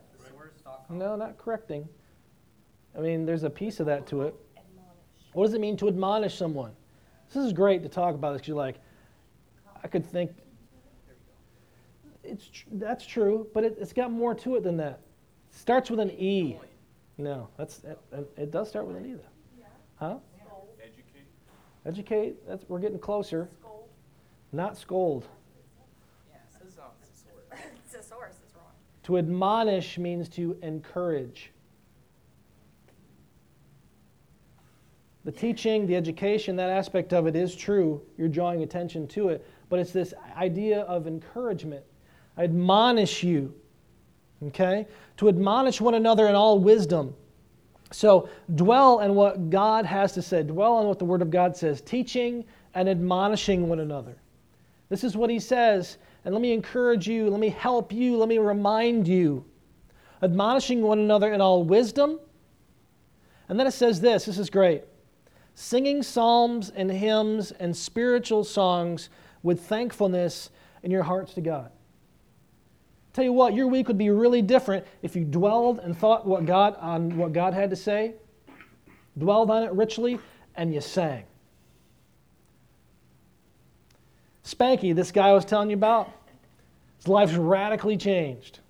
No, 0.88 1.16
not 1.16 1.36
correcting. 1.38 1.88
I 2.96 3.00
mean, 3.00 3.26
there's 3.26 3.42
a 3.42 3.50
piece 3.50 3.80
of 3.80 3.86
that 3.86 4.06
to 4.08 4.22
it. 4.22 4.34
What 5.32 5.46
does 5.46 5.54
it 5.54 5.60
mean 5.60 5.76
to 5.78 5.88
admonish 5.88 6.36
someone? 6.36 6.70
This 7.32 7.44
is 7.44 7.52
great 7.52 7.82
to 7.82 7.88
talk 7.88 8.14
about 8.14 8.32
this 8.32 8.42
because 8.42 8.48
you're 8.48 8.56
like, 8.56 8.76
I 9.82 9.88
could 9.88 10.06
think. 10.06 10.30
It's 12.28 12.50
that's 12.72 13.06
true, 13.06 13.46
but 13.54 13.64
it, 13.64 13.78
has 13.78 13.92
got 13.92 14.10
more 14.10 14.34
to 14.34 14.56
it 14.56 14.62
than 14.62 14.76
that. 14.78 15.00
It 15.50 15.56
starts 15.56 15.90
with 15.90 16.00
an 16.00 16.10
E. 16.10 16.58
No, 17.18 17.48
that's 17.56 17.82
it, 17.84 17.98
it 18.36 18.50
does 18.50 18.68
start 18.68 18.86
with 18.86 18.96
an 18.96 19.06
E 19.06 19.14
though. 19.14 19.64
Huh? 19.96 20.18
Educate. 20.82 21.26
Educate. 21.86 22.46
That's 22.46 22.64
we're 22.68 22.80
getting 22.80 22.98
closer. 22.98 23.48
Scold. 23.60 23.88
Not 24.52 24.76
scold. 24.76 25.26
To 29.06 29.18
admonish 29.18 29.98
means 29.98 30.28
to 30.30 30.58
encourage. 30.62 31.52
The 35.24 35.30
teaching, 35.30 35.86
the 35.86 35.94
education, 35.94 36.56
that 36.56 36.70
aspect 36.70 37.12
of 37.12 37.28
it 37.28 37.36
is 37.36 37.54
true. 37.54 38.02
You're 38.18 38.28
drawing 38.28 38.64
attention 38.64 39.06
to 39.08 39.28
it. 39.28 39.46
But 39.68 39.78
it's 39.78 39.92
this 39.92 40.12
idea 40.36 40.80
of 40.82 41.06
encouragement. 41.06 41.84
I 42.36 42.44
admonish 42.44 43.22
you, 43.22 43.54
okay? 44.48 44.86
To 45.18 45.28
admonish 45.28 45.80
one 45.80 45.94
another 45.94 46.28
in 46.28 46.34
all 46.34 46.58
wisdom. 46.58 47.14
So 47.92 48.28
dwell 48.54 49.00
on 49.00 49.14
what 49.14 49.50
God 49.50 49.86
has 49.86 50.12
to 50.12 50.22
say, 50.22 50.42
dwell 50.42 50.74
on 50.74 50.86
what 50.86 50.98
the 50.98 51.04
Word 51.04 51.22
of 51.22 51.30
God 51.30 51.56
says, 51.56 51.80
teaching 51.80 52.44
and 52.74 52.88
admonishing 52.88 53.68
one 53.68 53.80
another. 53.80 54.16
This 54.88 55.04
is 55.04 55.16
what 55.16 55.30
He 55.30 55.38
says 55.38 55.98
and 56.26 56.34
let 56.34 56.42
me 56.42 56.52
encourage 56.52 57.06
you, 57.06 57.30
let 57.30 57.38
me 57.38 57.50
help 57.50 57.92
you, 57.92 58.16
let 58.16 58.28
me 58.28 58.38
remind 58.38 59.06
you. 59.06 59.44
Admonishing 60.20 60.82
one 60.82 60.98
another 60.98 61.32
in 61.32 61.40
all 61.40 61.62
wisdom. 61.62 62.18
And 63.48 63.60
then 63.60 63.68
it 63.68 63.72
says 63.72 64.00
this 64.00 64.26
this 64.26 64.36
is 64.36 64.50
great 64.50 64.82
singing 65.54 66.02
psalms 66.02 66.70
and 66.70 66.90
hymns 66.90 67.52
and 67.52 67.74
spiritual 67.74 68.42
songs 68.42 69.08
with 69.44 69.60
thankfulness 69.60 70.50
in 70.82 70.90
your 70.90 71.04
hearts 71.04 71.32
to 71.34 71.40
God. 71.40 71.70
Tell 73.16 73.24
you 73.24 73.32
what, 73.32 73.54
your 73.54 73.66
week 73.66 73.88
would 73.88 73.96
be 73.96 74.10
really 74.10 74.42
different 74.42 74.84
if 75.00 75.16
you 75.16 75.24
dwelled 75.24 75.78
and 75.78 75.96
thought 75.96 76.26
what 76.26 76.44
God 76.44 76.76
on 76.78 77.16
what 77.16 77.32
God 77.32 77.54
had 77.54 77.70
to 77.70 77.76
say, 77.76 78.12
dwelled 79.16 79.50
on 79.50 79.62
it 79.62 79.72
richly, 79.72 80.18
and 80.54 80.74
you 80.74 80.82
sang. 80.82 81.24
Spanky, 84.44 84.94
this 84.94 85.12
guy 85.12 85.30
I 85.30 85.32
was 85.32 85.46
telling 85.46 85.70
you 85.70 85.76
about, 85.76 86.12
his 86.98 87.08
life's 87.08 87.32
radically 87.32 87.96
changed. 87.96 88.60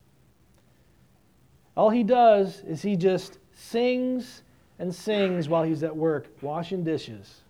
All 1.77 1.91
he 1.91 2.05
does 2.05 2.61
is 2.61 2.81
he 2.81 2.95
just 2.95 3.39
sings 3.53 4.45
and 4.79 4.95
sings 4.95 5.49
while 5.49 5.65
he's 5.65 5.83
at 5.83 5.97
work, 5.97 6.29
washing 6.41 6.85
dishes. 6.85 7.41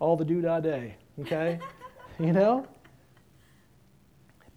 All 0.00 0.16
the 0.16 0.24
doo-dah 0.24 0.58
day, 0.58 0.96
okay? 1.20 1.60
you 2.18 2.32
know? 2.32 2.66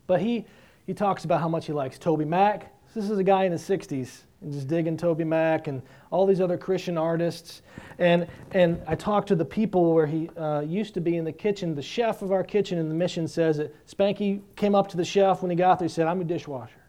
But 0.08 0.20
he, 0.20 0.44
he 0.88 0.94
talks 0.94 1.26
about 1.26 1.42
how 1.42 1.50
much 1.50 1.68
he 1.68 1.74
likes 1.74 2.00
TobyMac. 2.00 2.64
This 2.96 3.10
is 3.10 3.20
a 3.20 3.24
guy 3.24 3.44
in 3.44 3.52
his 3.52 3.62
60s 3.62 4.22
and 4.42 4.54
just 4.54 4.68
digging 4.68 4.98
TobyMac 4.98 5.68
and 5.68 5.82
all 6.12 6.26
these 6.26 6.40
other 6.40 6.58
Christian 6.58 6.98
artists. 6.98 7.62
And, 8.00 8.26
and 8.52 8.82
I 8.88 8.96
talked 8.96 9.28
to 9.28 9.36
the 9.36 9.46
people 9.46 9.94
where 9.94 10.08
he 10.08 10.30
uh, 10.30 10.62
used 10.62 10.94
to 10.94 11.02
be 11.02 11.18
in 11.18 11.26
the 11.26 11.32
kitchen. 11.32 11.76
The 11.76 11.82
chef 11.82 12.22
of 12.22 12.32
our 12.32 12.44
kitchen 12.44 12.80
in 12.80 12.88
the 12.88 12.96
mission 12.96 13.28
says 13.28 13.58
that 13.58 13.86
Spanky 13.86 14.42
came 14.56 14.76
up 14.76 14.88
to 14.90 14.98
the 14.98 15.06
chef 15.06 15.42
when 15.42 15.52
he 15.52 15.58
got 15.58 15.78
there. 15.78 15.88
He 15.88 15.94
said, 15.94 16.08
I'm 16.08 16.22
a 16.22 16.24
dishwasher. 16.24 16.82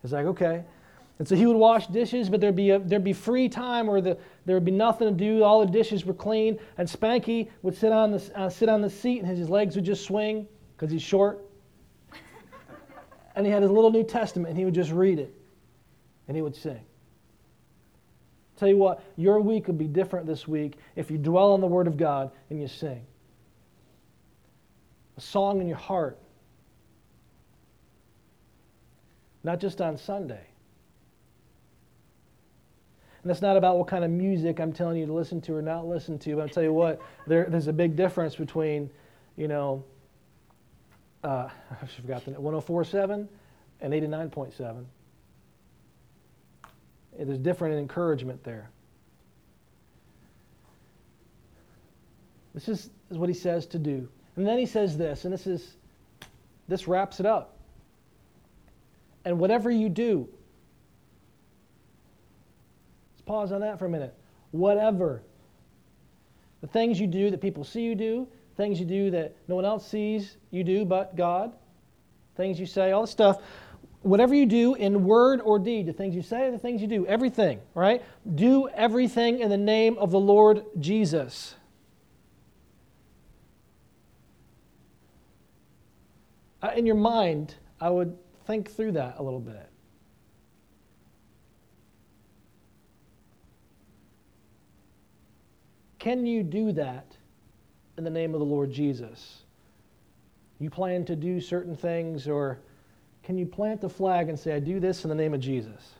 He's 0.00 0.12
like, 0.12 0.26
okay. 0.26 0.62
And 1.18 1.26
so 1.26 1.34
he 1.34 1.46
would 1.46 1.56
wash 1.56 1.88
dishes, 1.88 2.30
but 2.30 2.40
there'd 2.40 2.56
be, 2.56 2.70
a, 2.70 2.78
there'd 2.78 3.04
be 3.04 3.12
free 3.12 3.48
time 3.48 3.86
where 3.86 4.00
the, 4.00 4.16
there 4.46 4.54
would 4.54 4.64
be 4.64 4.70
nothing 4.70 5.08
to 5.08 5.14
do. 5.14 5.42
All 5.42 5.64
the 5.64 5.72
dishes 5.72 6.04
were 6.04 6.14
clean. 6.14 6.58
And 6.78 6.88
Spanky 6.88 7.48
would 7.62 7.76
sit 7.76 7.92
on 7.92 8.12
the, 8.12 8.32
uh, 8.36 8.48
sit 8.48 8.68
on 8.68 8.80
the 8.80 8.90
seat 8.90 9.22
and 9.22 9.28
his 9.36 9.48
legs 9.48 9.74
would 9.74 9.84
just 9.84 10.04
swing 10.04 10.46
because 10.76 10.92
he's 10.92 11.02
short. 11.02 11.44
And 13.34 13.46
he 13.46 13.52
had 13.52 13.62
his 13.62 13.70
little 13.70 13.90
New 13.90 14.04
Testament 14.04 14.50
and 14.50 14.58
he 14.58 14.64
would 14.64 14.74
just 14.74 14.90
read 14.90 15.18
it 15.18 15.34
and 16.28 16.36
he 16.36 16.42
would 16.42 16.56
sing. 16.56 16.80
Tell 18.56 18.68
you 18.68 18.76
what, 18.76 19.02
your 19.16 19.40
week 19.40 19.66
would 19.66 19.78
be 19.78 19.86
different 19.86 20.26
this 20.26 20.46
week 20.46 20.78
if 20.94 21.10
you 21.10 21.18
dwell 21.18 21.52
on 21.52 21.60
the 21.60 21.66
Word 21.66 21.86
of 21.86 21.96
God 21.96 22.30
and 22.50 22.60
you 22.60 22.68
sing. 22.68 23.04
A 25.16 25.20
song 25.20 25.60
in 25.60 25.66
your 25.66 25.76
heart. 25.76 26.18
Not 29.42 29.60
just 29.60 29.80
on 29.80 29.96
Sunday. 29.96 30.46
And 33.22 33.30
that's 33.30 33.42
not 33.42 33.56
about 33.56 33.78
what 33.78 33.88
kind 33.88 34.04
of 34.04 34.10
music 34.10 34.60
I'm 34.60 34.72
telling 34.72 34.98
you 34.98 35.06
to 35.06 35.12
listen 35.12 35.40
to 35.42 35.54
or 35.54 35.62
not 35.62 35.86
listen 35.86 36.18
to. 36.20 36.36
But 36.36 36.42
I'll 36.42 36.48
tell 36.48 36.62
you 36.62 36.72
what, 36.72 37.00
there, 37.26 37.46
there's 37.48 37.68
a 37.68 37.72
big 37.72 37.96
difference 37.96 38.36
between, 38.36 38.90
you 39.36 39.48
know, 39.48 39.82
uh, 41.24 41.48
I 41.82 41.86
forgot 41.86 42.24
the 42.24 42.32
104.7 42.32 43.26
and 43.80 43.92
89.7. 43.92 44.84
There's 47.18 47.38
different 47.38 47.76
encouragement 47.76 48.42
there. 48.44 48.70
This 52.54 52.68
is, 52.68 52.90
is 53.10 53.18
what 53.18 53.28
he 53.28 53.34
says 53.34 53.66
to 53.66 53.78
do. 53.78 54.08
And 54.36 54.46
then 54.46 54.58
he 54.58 54.66
says 54.66 54.96
this, 54.96 55.24
and 55.24 55.32
this 55.32 55.46
is 55.46 55.76
this 56.68 56.88
wraps 56.88 57.20
it 57.20 57.26
up. 57.26 57.56
And 59.24 59.38
whatever 59.38 59.70
you 59.70 59.88
do, 59.88 60.28
let's 63.12 63.22
pause 63.22 63.52
on 63.52 63.60
that 63.60 63.78
for 63.78 63.86
a 63.86 63.88
minute. 63.88 64.14
Whatever. 64.50 65.22
The 66.60 66.66
things 66.66 66.98
you 66.98 67.06
do 67.06 67.30
that 67.30 67.40
people 67.40 67.64
see 67.64 67.82
you 67.82 67.94
do, 67.94 68.26
things 68.56 68.78
you 68.78 68.86
do 68.86 69.10
that 69.10 69.36
no 69.48 69.56
one 69.56 69.64
else 69.64 69.88
sees 69.88 70.36
you 70.50 70.64
do 70.64 70.84
but 70.84 71.16
God, 71.16 71.52
things 72.36 72.58
you 72.58 72.66
say, 72.66 72.92
all 72.92 73.02
the 73.02 73.08
stuff 73.08 73.40
whatever 74.04 74.34
you 74.34 74.44
do 74.44 74.74
in 74.74 75.04
word 75.04 75.40
or 75.40 75.58
deed, 75.58 75.86
the 75.86 75.92
things 75.92 76.14
you 76.14 76.22
say, 76.22 76.50
the 76.50 76.58
things 76.58 76.82
you 76.82 76.86
do, 76.86 77.06
everything, 77.06 77.58
right? 77.74 78.02
Do 78.34 78.68
everything 78.68 79.40
in 79.40 79.48
the 79.48 79.56
name 79.56 79.96
of 79.98 80.10
the 80.10 80.20
Lord 80.20 80.64
Jesus. 80.78 81.54
In 86.76 86.86
your 86.86 86.96
mind, 86.96 87.54
I 87.80 87.90
would 87.90 88.16
think 88.46 88.70
through 88.70 88.92
that 88.92 89.16
a 89.18 89.22
little 89.22 89.40
bit. 89.40 89.70
Can 95.98 96.26
you 96.26 96.42
do 96.42 96.72
that 96.72 97.16
in 97.96 98.04
the 98.04 98.10
name 98.10 98.34
of 98.34 98.40
the 98.40 98.46
Lord 98.46 98.70
Jesus? 98.70 99.42
You 100.58 100.70
plan 100.70 101.04
to 101.06 101.16
do 101.16 101.40
certain 101.40 101.76
things, 101.76 102.28
or 102.28 102.58
can 103.22 103.38
you 103.38 103.46
plant 103.46 103.80
the 103.80 103.88
flag 103.88 104.28
and 104.28 104.38
say, 104.38 104.54
I 104.54 104.60
do 104.60 104.80
this 104.80 105.04
in 105.04 105.08
the 105.08 105.14
name 105.14 105.34
of 105.34 105.40
Jesus? 105.40 105.94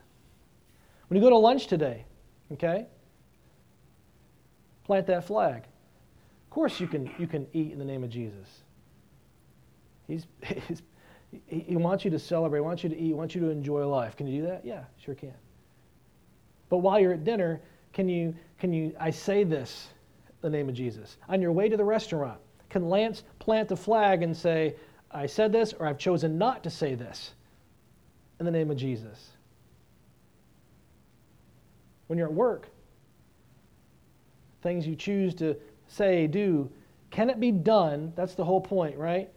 When 1.08 1.16
you 1.16 1.22
go 1.22 1.30
to 1.30 1.38
lunch 1.38 1.66
today, 1.66 2.04
okay, 2.52 2.86
plant 4.84 5.06
that 5.06 5.24
flag. 5.24 5.62
Of 6.44 6.50
course, 6.50 6.80
you 6.80 6.86
can, 6.86 7.10
you 7.18 7.26
can 7.26 7.46
eat 7.52 7.72
in 7.72 7.78
the 7.78 7.84
name 7.84 8.04
of 8.04 8.10
Jesus. 8.10 8.48
He's, 10.06 10.26
he's, 10.68 10.82
he 11.46 11.76
wants 11.76 12.04
you 12.04 12.10
to 12.10 12.18
celebrate, 12.18 12.60
wants 12.60 12.84
you 12.84 12.90
to 12.90 12.96
eat, 12.96 13.14
wants 13.14 13.34
you 13.34 13.40
to 13.40 13.48
enjoy 13.48 13.86
life. 13.86 14.16
Can 14.16 14.26
you 14.26 14.42
do 14.42 14.46
that? 14.48 14.64
Yeah, 14.64 14.84
sure 14.98 15.14
can. 15.14 15.34
But 16.68 16.78
while 16.78 16.98
you're 16.98 17.12
at 17.12 17.24
dinner, 17.24 17.60
can 17.92 18.08
you, 18.08 18.34
can 18.58 18.72
you, 18.72 18.94
I 18.98 19.10
say 19.10 19.44
this 19.44 19.88
the 20.44 20.50
name 20.50 20.68
of 20.68 20.74
Jesus. 20.74 21.16
On 21.28 21.40
your 21.40 21.52
way 21.52 21.68
to 21.70 21.76
the 21.76 21.84
restaurant, 21.84 22.38
can 22.68 22.88
Lance 22.88 23.24
plant 23.38 23.68
the 23.68 23.76
flag 23.76 24.22
and 24.22 24.36
say, 24.36 24.76
I 25.10 25.26
said 25.26 25.52
this, 25.52 25.72
or 25.72 25.86
I've 25.86 25.98
chosen 25.98 26.36
not 26.38 26.62
to 26.64 26.70
say 26.70 26.94
this 26.94 27.32
in 28.38 28.46
the 28.46 28.52
name 28.52 28.70
of 28.70 28.76
Jesus? 28.76 29.30
When 32.06 32.18
you're 32.18 32.28
at 32.28 32.34
work, 32.34 32.68
things 34.62 34.86
you 34.86 34.94
choose 34.94 35.34
to 35.36 35.56
say, 35.88 36.26
do, 36.26 36.70
can 37.10 37.30
it 37.30 37.40
be 37.40 37.50
done? 37.50 38.12
That's 38.14 38.34
the 38.34 38.44
whole 38.44 38.60
point, 38.60 38.98
right? 38.98 39.30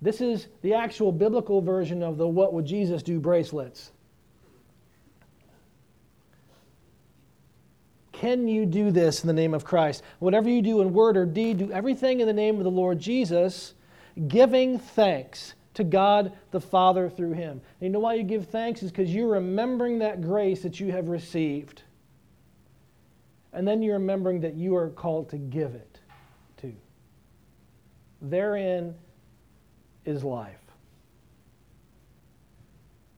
This 0.00 0.22
is 0.22 0.46
the 0.62 0.72
actual 0.72 1.12
biblical 1.12 1.60
version 1.60 2.02
of 2.02 2.16
the 2.16 2.26
What 2.26 2.54
Would 2.54 2.64
Jesus 2.64 3.02
Do 3.02 3.20
bracelets. 3.20 3.92
Can 8.20 8.48
you 8.48 8.64
do 8.64 8.90
this 8.90 9.22
in 9.22 9.26
the 9.26 9.34
name 9.34 9.52
of 9.52 9.64
Christ? 9.64 10.02
Whatever 10.20 10.48
you 10.48 10.62
do 10.62 10.80
in 10.80 10.94
word 10.94 11.18
or 11.18 11.26
deed, 11.26 11.58
do 11.58 11.70
everything 11.70 12.20
in 12.20 12.26
the 12.26 12.32
name 12.32 12.56
of 12.56 12.64
the 12.64 12.70
Lord 12.70 12.98
Jesus, 12.98 13.74
giving 14.26 14.78
thanks 14.78 15.52
to 15.74 15.84
God 15.84 16.32
the 16.50 16.60
Father 16.60 17.10
through 17.10 17.32
him. 17.32 17.60
And 17.80 17.82
you 17.82 17.90
know 17.90 17.98
why 17.98 18.14
you 18.14 18.22
give 18.22 18.48
thanks? 18.48 18.82
Is 18.82 18.90
because 18.90 19.14
you're 19.14 19.28
remembering 19.28 19.98
that 19.98 20.22
grace 20.22 20.62
that 20.62 20.80
you 20.80 20.90
have 20.92 21.08
received. 21.08 21.82
And 23.52 23.68
then 23.68 23.82
you're 23.82 23.98
remembering 23.98 24.40
that 24.40 24.54
you 24.54 24.74
are 24.76 24.88
called 24.88 25.28
to 25.30 25.36
give 25.36 25.74
it 25.74 26.00
to. 26.62 26.72
Therein 28.22 28.94
is 30.06 30.24
life. 30.24 30.56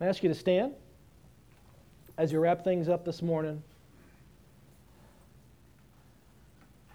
I 0.00 0.06
ask 0.06 0.24
you 0.24 0.28
to 0.28 0.34
stand 0.34 0.74
as 2.16 2.32
you 2.32 2.40
wrap 2.40 2.64
things 2.64 2.88
up 2.88 3.04
this 3.04 3.22
morning. 3.22 3.62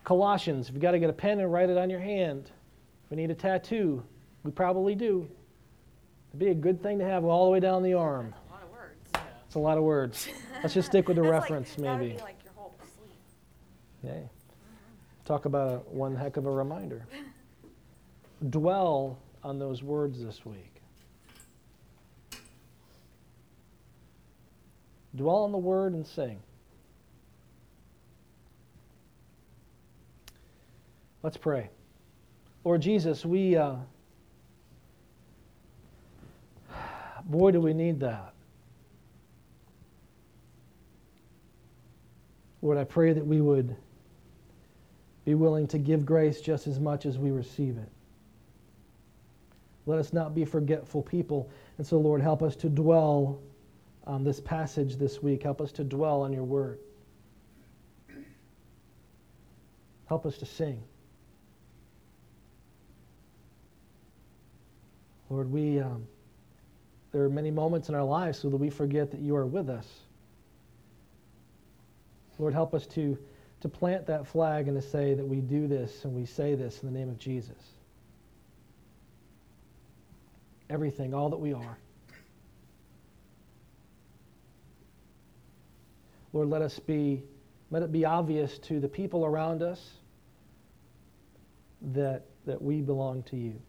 Colossians, 0.03 0.67
if 0.67 0.73
you've 0.73 0.81
got 0.81 0.91
to 0.91 0.99
get 0.99 1.09
a 1.09 1.13
pen 1.13 1.39
and 1.39 1.51
write 1.51 1.69
it 1.69 1.77
on 1.77 1.89
your 1.89 1.99
hand. 1.99 2.51
If 3.05 3.11
we 3.11 3.17
need 3.17 3.31
a 3.31 3.35
tattoo, 3.35 4.03
we 4.43 4.51
probably 4.51 4.95
do. 4.95 5.27
It'd 6.29 6.39
be 6.39 6.49
a 6.49 6.53
good 6.53 6.81
thing 6.81 6.99
to 6.99 7.05
have 7.05 7.23
all 7.23 7.45
the 7.45 7.51
way 7.51 7.59
down 7.59 7.83
the 7.83 7.93
arm. 7.93 8.33
A 8.49 8.53
lot 8.53 8.63
of 8.63 8.71
words. 8.71 9.29
It's 9.45 9.55
a 9.55 9.59
lot 9.59 9.77
of 9.77 9.83
words. 9.83 10.27
Let's 10.61 10.73
just 10.73 10.89
stick 10.89 11.07
with 11.07 11.17
the 11.17 11.23
reference, 11.29 11.77
like, 11.77 11.99
maybe. 11.99 12.13
That 12.15 12.23
like 12.23 12.43
your 12.43 12.53
whole 12.53 12.75
sleep. 12.97 14.11
Yay. 14.11 14.29
Talk 15.25 15.45
about 15.45 15.71
a, 15.71 15.77
one 15.89 16.15
heck 16.15 16.37
of 16.37 16.45
a 16.45 16.51
reminder. 16.51 17.05
Dwell 18.49 19.19
on 19.43 19.57
those 19.57 19.83
words 19.83 20.21
this 20.21 20.45
week. 20.45 20.81
Dwell 25.15 25.43
on 25.43 25.51
the 25.51 25.57
word 25.57 25.93
and 25.93 26.05
sing. 26.05 26.39
Let's 31.23 31.37
pray. 31.37 31.69
Lord 32.65 32.81
Jesus, 32.81 33.25
we, 33.25 33.55
uh, 33.55 33.75
boy, 37.25 37.51
do 37.51 37.61
we 37.61 37.73
need 37.73 38.01
that. 38.01 38.33
Lord, 42.61 42.77
I 42.77 42.83
pray 42.83 43.13
that 43.13 43.25
we 43.25 43.41
would 43.41 43.75
be 45.25 45.33
willing 45.33 45.67
to 45.67 45.77
give 45.77 46.05
grace 46.05 46.41
just 46.41 46.67
as 46.67 46.79
much 46.79 47.05
as 47.05 47.17
we 47.17 47.31
receive 47.31 47.77
it. 47.77 47.89
Let 49.85 49.99
us 49.99 50.13
not 50.13 50.35
be 50.35 50.45
forgetful 50.45 51.03
people. 51.03 51.49
And 51.77 51.87
so, 51.87 51.97
Lord, 51.97 52.21
help 52.21 52.41
us 52.41 52.55
to 52.57 52.69
dwell 52.69 53.39
on 54.05 54.23
this 54.23 54.39
passage 54.39 54.97
this 54.97 55.21
week. 55.21 55.43
Help 55.43 55.61
us 55.61 55.71
to 55.73 55.83
dwell 55.83 56.21
on 56.21 56.33
your 56.33 56.43
word. 56.43 56.79
Help 60.07 60.25
us 60.25 60.37
to 60.37 60.45
sing. 60.45 60.83
Lord, 65.29 65.51
we, 65.51 65.79
um, 65.79 66.07
there 67.11 67.23
are 67.23 67.29
many 67.29 67.51
moments 67.51 67.89
in 67.89 67.95
our 67.95 68.03
lives 68.03 68.39
so 68.39 68.49
that 68.49 68.57
we 68.57 68.69
forget 68.69 69.11
that 69.11 69.19
you 69.19 69.35
are 69.35 69.45
with 69.45 69.69
us. 69.69 69.87
Lord, 72.39 72.53
help 72.53 72.73
us 72.73 72.87
to, 72.87 73.17
to 73.61 73.69
plant 73.69 74.07
that 74.07 74.27
flag 74.27 74.67
and 74.67 74.81
to 74.81 74.87
say 74.87 75.13
that 75.13 75.25
we 75.25 75.37
do 75.37 75.67
this 75.67 76.03
and 76.03 76.13
we 76.13 76.25
say 76.25 76.55
this 76.55 76.81
in 76.81 76.91
the 76.91 76.97
name 76.97 77.09
of 77.09 77.17
Jesus. 77.17 77.57
Everything, 80.69 81.13
all 81.13 81.29
that 81.29 81.37
we 81.37 81.53
are. 81.53 81.77
Lord, 86.33 86.49
let 86.49 86.63
us 86.63 86.79
be, 86.79 87.23
let 87.69 87.83
it 87.83 87.91
be 87.91 88.05
obvious 88.05 88.57
to 88.59 88.79
the 88.79 88.87
people 88.87 89.23
around 89.23 89.61
us 89.61 89.79
that, 91.93 92.23
that 92.47 92.59
we 92.59 92.81
belong 92.81 93.21
to 93.23 93.35
you. 93.35 93.61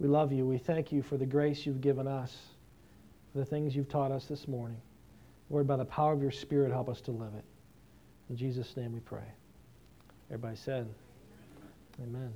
We 0.00 0.08
love 0.08 0.32
you. 0.32 0.46
We 0.46 0.58
thank 0.58 0.92
you 0.92 1.02
for 1.02 1.16
the 1.16 1.26
grace 1.26 1.64
you've 1.64 1.80
given 1.80 2.06
us, 2.06 2.36
for 3.32 3.38
the 3.38 3.44
things 3.44 3.74
you've 3.74 3.88
taught 3.88 4.10
us 4.10 4.26
this 4.26 4.48
morning. 4.48 4.80
Lord, 5.50 5.66
by 5.66 5.76
the 5.76 5.84
power 5.84 6.12
of 6.12 6.22
your 6.22 6.30
Spirit, 6.30 6.72
help 6.72 6.88
us 6.88 7.00
to 7.02 7.10
live 7.10 7.34
it. 7.36 7.44
In 8.30 8.36
Jesus' 8.36 8.76
name 8.76 8.92
we 8.92 9.00
pray. 9.00 9.26
Everybody 10.30 10.56
said, 10.56 10.88
Amen. 12.02 12.32